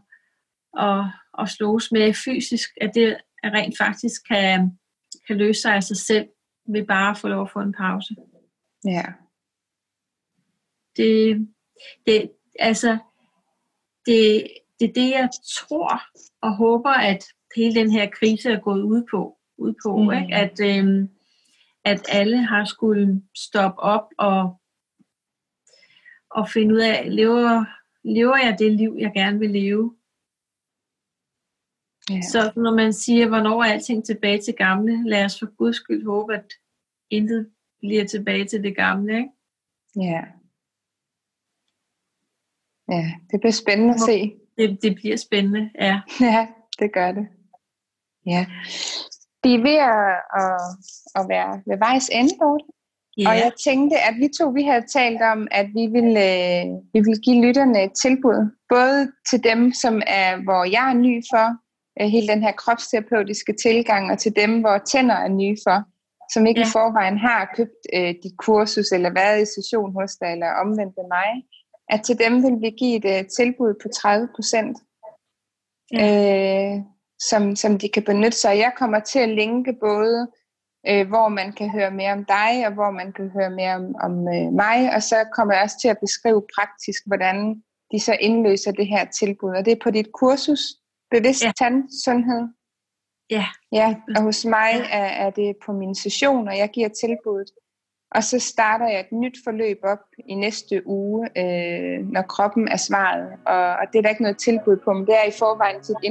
og, 0.72 1.10
og 1.32 1.48
slås 1.48 1.92
med 1.92 2.14
fysisk, 2.14 2.70
at 2.80 2.90
det 2.94 3.16
rent 3.44 3.78
faktisk 3.78 4.28
kan, 4.28 4.78
kan 5.26 5.36
løse 5.36 5.60
sig 5.60 5.74
af 5.74 5.82
sig 5.82 5.96
selv, 5.96 6.28
ved 6.68 6.86
bare 6.86 7.10
at 7.10 7.18
få 7.18 7.28
lov 7.28 7.42
at 7.42 7.50
få 7.50 7.58
en 7.58 7.72
pause. 7.72 8.14
Ja. 8.84 9.04
det, 10.96 11.48
det, 12.06 12.30
altså, 12.58 12.98
det, 14.06 14.48
det 14.80 14.88
er 14.88 14.92
det, 14.92 15.10
jeg 15.10 15.28
tror 15.46 16.02
og 16.42 16.56
håber, 16.56 16.90
at 16.90 17.24
hele 17.56 17.74
den 17.74 17.90
her 17.90 18.10
krise 18.10 18.50
er 18.50 18.60
gået 18.60 18.82
ud 18.82 19.02
på. 19.10 19.36
Ud 19.58 19.74
på 19.84 19.96
Mm. 19.96 20.12
ikke? 20.12 20.34
At, 20.34 20.60
øhm, 20.60 21.08
at 21.88 22.06
alle 22.08 22.42
har 22.46 22.64
skulle 22.64 23.22
stoppe 23.36 23.80
op 23.80 24.08
og, 24.18 24.60
og 26.30 26.48
finde 26.48 26.74
ud 26.74 26.80
af, 26.80 27.14
lever, 27.16 27.64
lever 28.04 28.36
jeg 28.36 28.56
det 28.58 28.72
liv, 28.72 28.96
jeg 28.98 29.12
gerne 29.14 29.38
vil 29.38 29.50
leve? 29.50 29.96
Ja. 32.10 32.20
Så 32.20 32.52
når 32.56 32.74
man 32.74 32.92
siger, 32.92 33.28
hvornår 33.28 33.62
er 33.62 33.72
alting 33.72 34.04
tilbage 34.04 34.42
til 34.42 34.54
gamle, 34.54 35.08
lad 35.08 35.24
os 35.24 35.38
for 35.38 35.56
guds 35.56 35.76
skyld 35.76 36.06
håbe, 36.06 36.34
at 36.34 36.52
intet 37.10 37.50
bliver 37.78 38.04
tilbage 38.04 38.44
til 38.44 38.62
det 38.62 38.76
gamle. 38.76 39.16
Ikke? 39.16 39.30
ja. 39.96 40.24
Ja, 42.88 43.12
det 43.30 43.40
bliver 43.40 43.52
spændende 43.52 43.94
at 43.94 44.00
se. 44.00 44.34
Det, 44.56 44.82
det 44.82 44.94
bliver 44.94 45.16
spændende, 45.16 45.70
ja. 45.74 46.00
Ja, 46.20 46.48
det 46.78 46.92
gør 46.92 47.12
det. 47.12 47.28
Ja. 48.26 48.46
Vi 49.42 49.54
er 49.54 49.62
ved 49.68 49.78
at, 49.94 50.04
at, 50.40 50.60
at 51.18 51.24
være 51.34 51.52
ved 51.66 51.78
vejs 51.78 52.08
ende, 52.18 52.34
Dorte. 52.40 52.64
ja. 53.18 53.28
Og 53.28 53.34
jeg 53.36 53.52
tænkte, 53.66 53.96
at 54.08 54.14
vi 54.20 54.28
to 54.38 54.48
vi 54.58 54.62
havde 54.62 54.86
talt 54.98 55.22
om, 55.22 55.48
at 55.50 55.66
vi 55.76 55.84
ville, 55.96 56.20
øh, 56.34 56.64
vi 56.92 56.98
ville 57.04 57.22
give 57.26 57.44
lytterne 57.46 57.84
et 57.84 57.94
tilbud. 58.02 58.40
Både 58.74 59.12
til 59.30 59.44
dem, 59.44 59.72
som 59.72 60.02
er, 60.06 60.30
hvor 60.46 60.64
jeg 60.76 60.90
er 60.90 61.02
ny 61.06 61.14
for, 61.32 61.46
øh, 62.00 62.08
hele 62.14 62.28
den 62.28 62.42
her 62.42 62.52
kropsterapeutiske 62.52 63.54
tilgang, 63.64 64.10
og 64.12 64.18
til 64.18 64.32
dem, 64.36 64.60
hvor 64.60 64.78
tænder 64.78 65.14
er 65.14 65.28
nye 65.28 65.56
for, 65.66 65.78
som 66.32 66.46
ikke. 66.46 66.60
Ja. 66.60 66.66
i 66.66 66.70
forvejen 66.76 67.18
har 67.18 67.52
købt 67.56 67.80
øh, 67.96 68.14
dit 68.22 68.36
kursus, 68.38 68.92
eller 68.92 69.10
været 69.20 69.42
i 69.42 69.52
session 69.54 69.92
hos 69.98 70.12
dig, 70.20 70.32
eller 70.32 70.50
omvendt 70.62 70.94
med 70.98 71.06
mig. 71.16 71.30
At 71.94 72.00
til 72.06 72.18
dem 72.18 72.32
vil 72.44 72.56
vi 72.64 72.70
give 72.70 72.96
et 72.96 73.08
øh, 73.14 73.28
tilbud 73.38 73.72
på 73.82 73.88
30 73.88 74.28
procent, 74.36 74.76
øh, 76.02 76.74
som, 77.30 77.56
som 77.56 77.78
de 77.78 77.88
kan 77.88 78.02
benytte 78.02 78.38
sig. 78.38 78.58
Jeg 78.58 78.72
kommer 78.76 79.00
til 79.00 79.18
at 79.18 79.28
linke 79.28 79.72
både 79.80 80.28
øh, 80.88 81.08
hvor 81.08 81.28
man 81.28 81.52
kan 81.52 81.70
høre 81.70 81.90
mere 81.90 82.12
om 82.12 82.24
dig, 82.24 82.66
og 82.66 82.72
hvor 82.72 82.90
man 82.90 83.12
kan 83.12 83.30
høre 83.30 83.50
mere 83.50 83.74
om, 83.74 83.94
om 84.02 84.12
øh, 84.34 84.52
mig, 84.52 84.94
og 84.94 85.02
så 85.02 85.16
kommer 85.32 85.54
jeg 85.54 85.62
også 85.62 85.76
til 85.82 85.88
at 85.88 85.98
beskrive 86.00 86.42
praktisk, 86.56 87.02
hvordan 87.06 87.62
de 87.92 88.00
så 88.00 88.16
indløser 88.20 88.72
det 88.72 88.86
her 88.86 89.04
tilbud. 89.04 89.50
Og 89.50 89.64
det 89.64 89.72
er 89.72 89.82
på 89.82 89.90
dit 89.90 90.12
kursus, 90.12 90.60
Bevidst 91.10 91.42
ja. 91.42 91.46
Ja. 91.46 91.52
Tandsundhed. 91.64 92.48
Ja. 93.30 93.46
Ja, 93.72 93.96
og 94.16 94.22
hos 94.22 94.44
mig 94.44 94.70
Ja. 94.74 94.98
er, 94.98 95.26
er 95.26 95.30
det 95.30 95.56
på 95.66 95.72
min 95.72 95.94
session, 95.94 96.48
og 96.48 96.58
jeg 96.58 96.70
giver 96.70 96.88
tilbuddet. 96.88 97.50
Og 98.10 98.24
så 98.24 98.38
starter 98.38 98.88
jeg 98.88 99.00
et 99.00 99.12
nyt 99.12 99.36
forløb 99.44 99.78
op 99.82 100.04
i 100.28 100.34
næste 100.34 100.86
uge, 100.86 101.28
øh, 101.38 102.06
når 102.12 102.22
kroppen 102.22 102.68
er 102.68 102.76
svaret. 102.76 103.28
Og, 103.46 103.76
og 103.76 103.84
det 103.92 103.98
er 103.98 104.02
der 104.02 104.08
ikke 104.08 104.22
noget 104.22 104.38
tilbud 104.38 104.76
på, 104.84 104.92
men 104.92 105.06
det 105.06 105.14
er 105.14 105.24
i 105.28 105.38
forvejen 105.38 105.82
til 105.82 105.92
et 105.92 106.04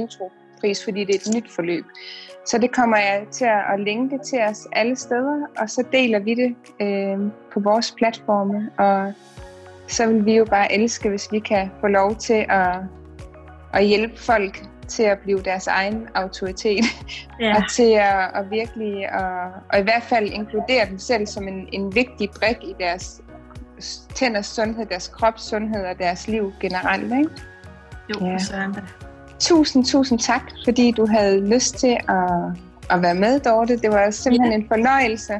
intropris, 0.58 0.84
fordi 0.84 1.04
det 1.04 1.14
er 1.14 1.18
et 1.28 1.34
nyt 1.34 1.50
forløb. 1.52 1.84
Så 2.46 2.58
det 2.58 2.72
kommer 2.72 2.96
jeg 2.96 3.26
til 3.30 3.44
at, 3.44 3.80
linke 3.80 4.18
til 4.24 4.40
os 4.50 4.66
alle 4.72 4.96
steder, 4.96 5.46
og 5.58 5.70
så 5.70 5.84
deler 5.92 6.18
vi 6.18 6.34
det 6.34 6.54
øh, 6.80 7.18
på 7.52 7.60
vores 7.60 7.94
platforme. 7.98 8.70
Og 8.78 9.12
så 9.88 10.06
vil 10.06 10.24
vi 10.24 10.36
jo 10.36 10.44
bare 10.44 10.72
elske, 10.72 11.08
hvis 11.08 11.28
vi 11.32 11.38
kan 11.38 11.70
få 11.80 11.86
lov 11.86 12.14
til 12.16 12.46
at, 12.48 12.76
at 13.74 13.84
hjælpe 13.86 14.18
folk 14.20 14.62
til 14.88 15.02
at 15.02 15.18
blive 15.18 15.42
deres 15.42 15.66
egen 15.66 16.08
autoritet, 16.14 16.84
Ja. 17.40 17.56
og 17.56 17.70
til 17.70 17.92
at, 17.92 18.30
at 18.34 18.50
virkelig, 18.50 19.12
og, 19.12 19.50
og 19.72 19.78
i 19.78 19.82
hvert 19.82 20.02
fald 20.02 20.32
inkludere 20.32 20.86
dem 20.90 20.98
selv 20.98 21.26
som 21.26 21.48
en, 21.48 21.68
en 21.72 21.94
vigtig 21.94 22.30
brik 22.40 22.56
i 22.62 22.74
deres 22.80 23.20
tænders 24.14 24.46
sundhed, 24.46 24.86
deres 24.86 25.08
krops 25.08 25.42
sundhed 25.42 25.84
og 25.84 25.98
deres 25.98 26.28
liv 26.28 26.52
generelt. 26.60 27.04
Ikke? 27.04 27.30
Jo, 28.10 28.26
Ja. 28.26 28.36
ja. 28.52 28.68
Tusind, 29.40 29.84
tusind 29.84 30.18
tak, 30.18 30.42
fordi 30.64 30.90
du 30.96 31.06
havde 31.06 31.48
lyst 31.54 31.74
til 31.78 31.96
at, 32.08 32.30
at 32.90 33.02
være 33.02 33.14
med, 33.14 33.40
Dorte. 33.40 33.76
Det 33.76 33.90
var 33.90 34.10
simpelthen 34.10 34.52
en 34.52 34.68
fornøjelse, 34.68 35.32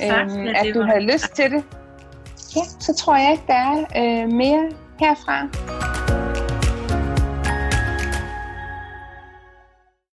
tak. 0.00 0.26
øhm, 0.30 0.44
ja, 0.44 0.52
at 0.68 0.74
du 0.74 0.78
var- 0.80 0.86
havde 0.86 1.00
lyst 1.12 1.32
til 1.34 1.50
det. 1.50 1.64
Ja, 2.56 2.60
så 2.80 2.94
tror 2.94 3.16
jeg 3.16 3.30
ikke, 3.32 3.44
der 3.46 3.54
er 3.54 4.22
øh, 4.24 4.32
mere 4.32 4.68
herfra. 5.00 5.48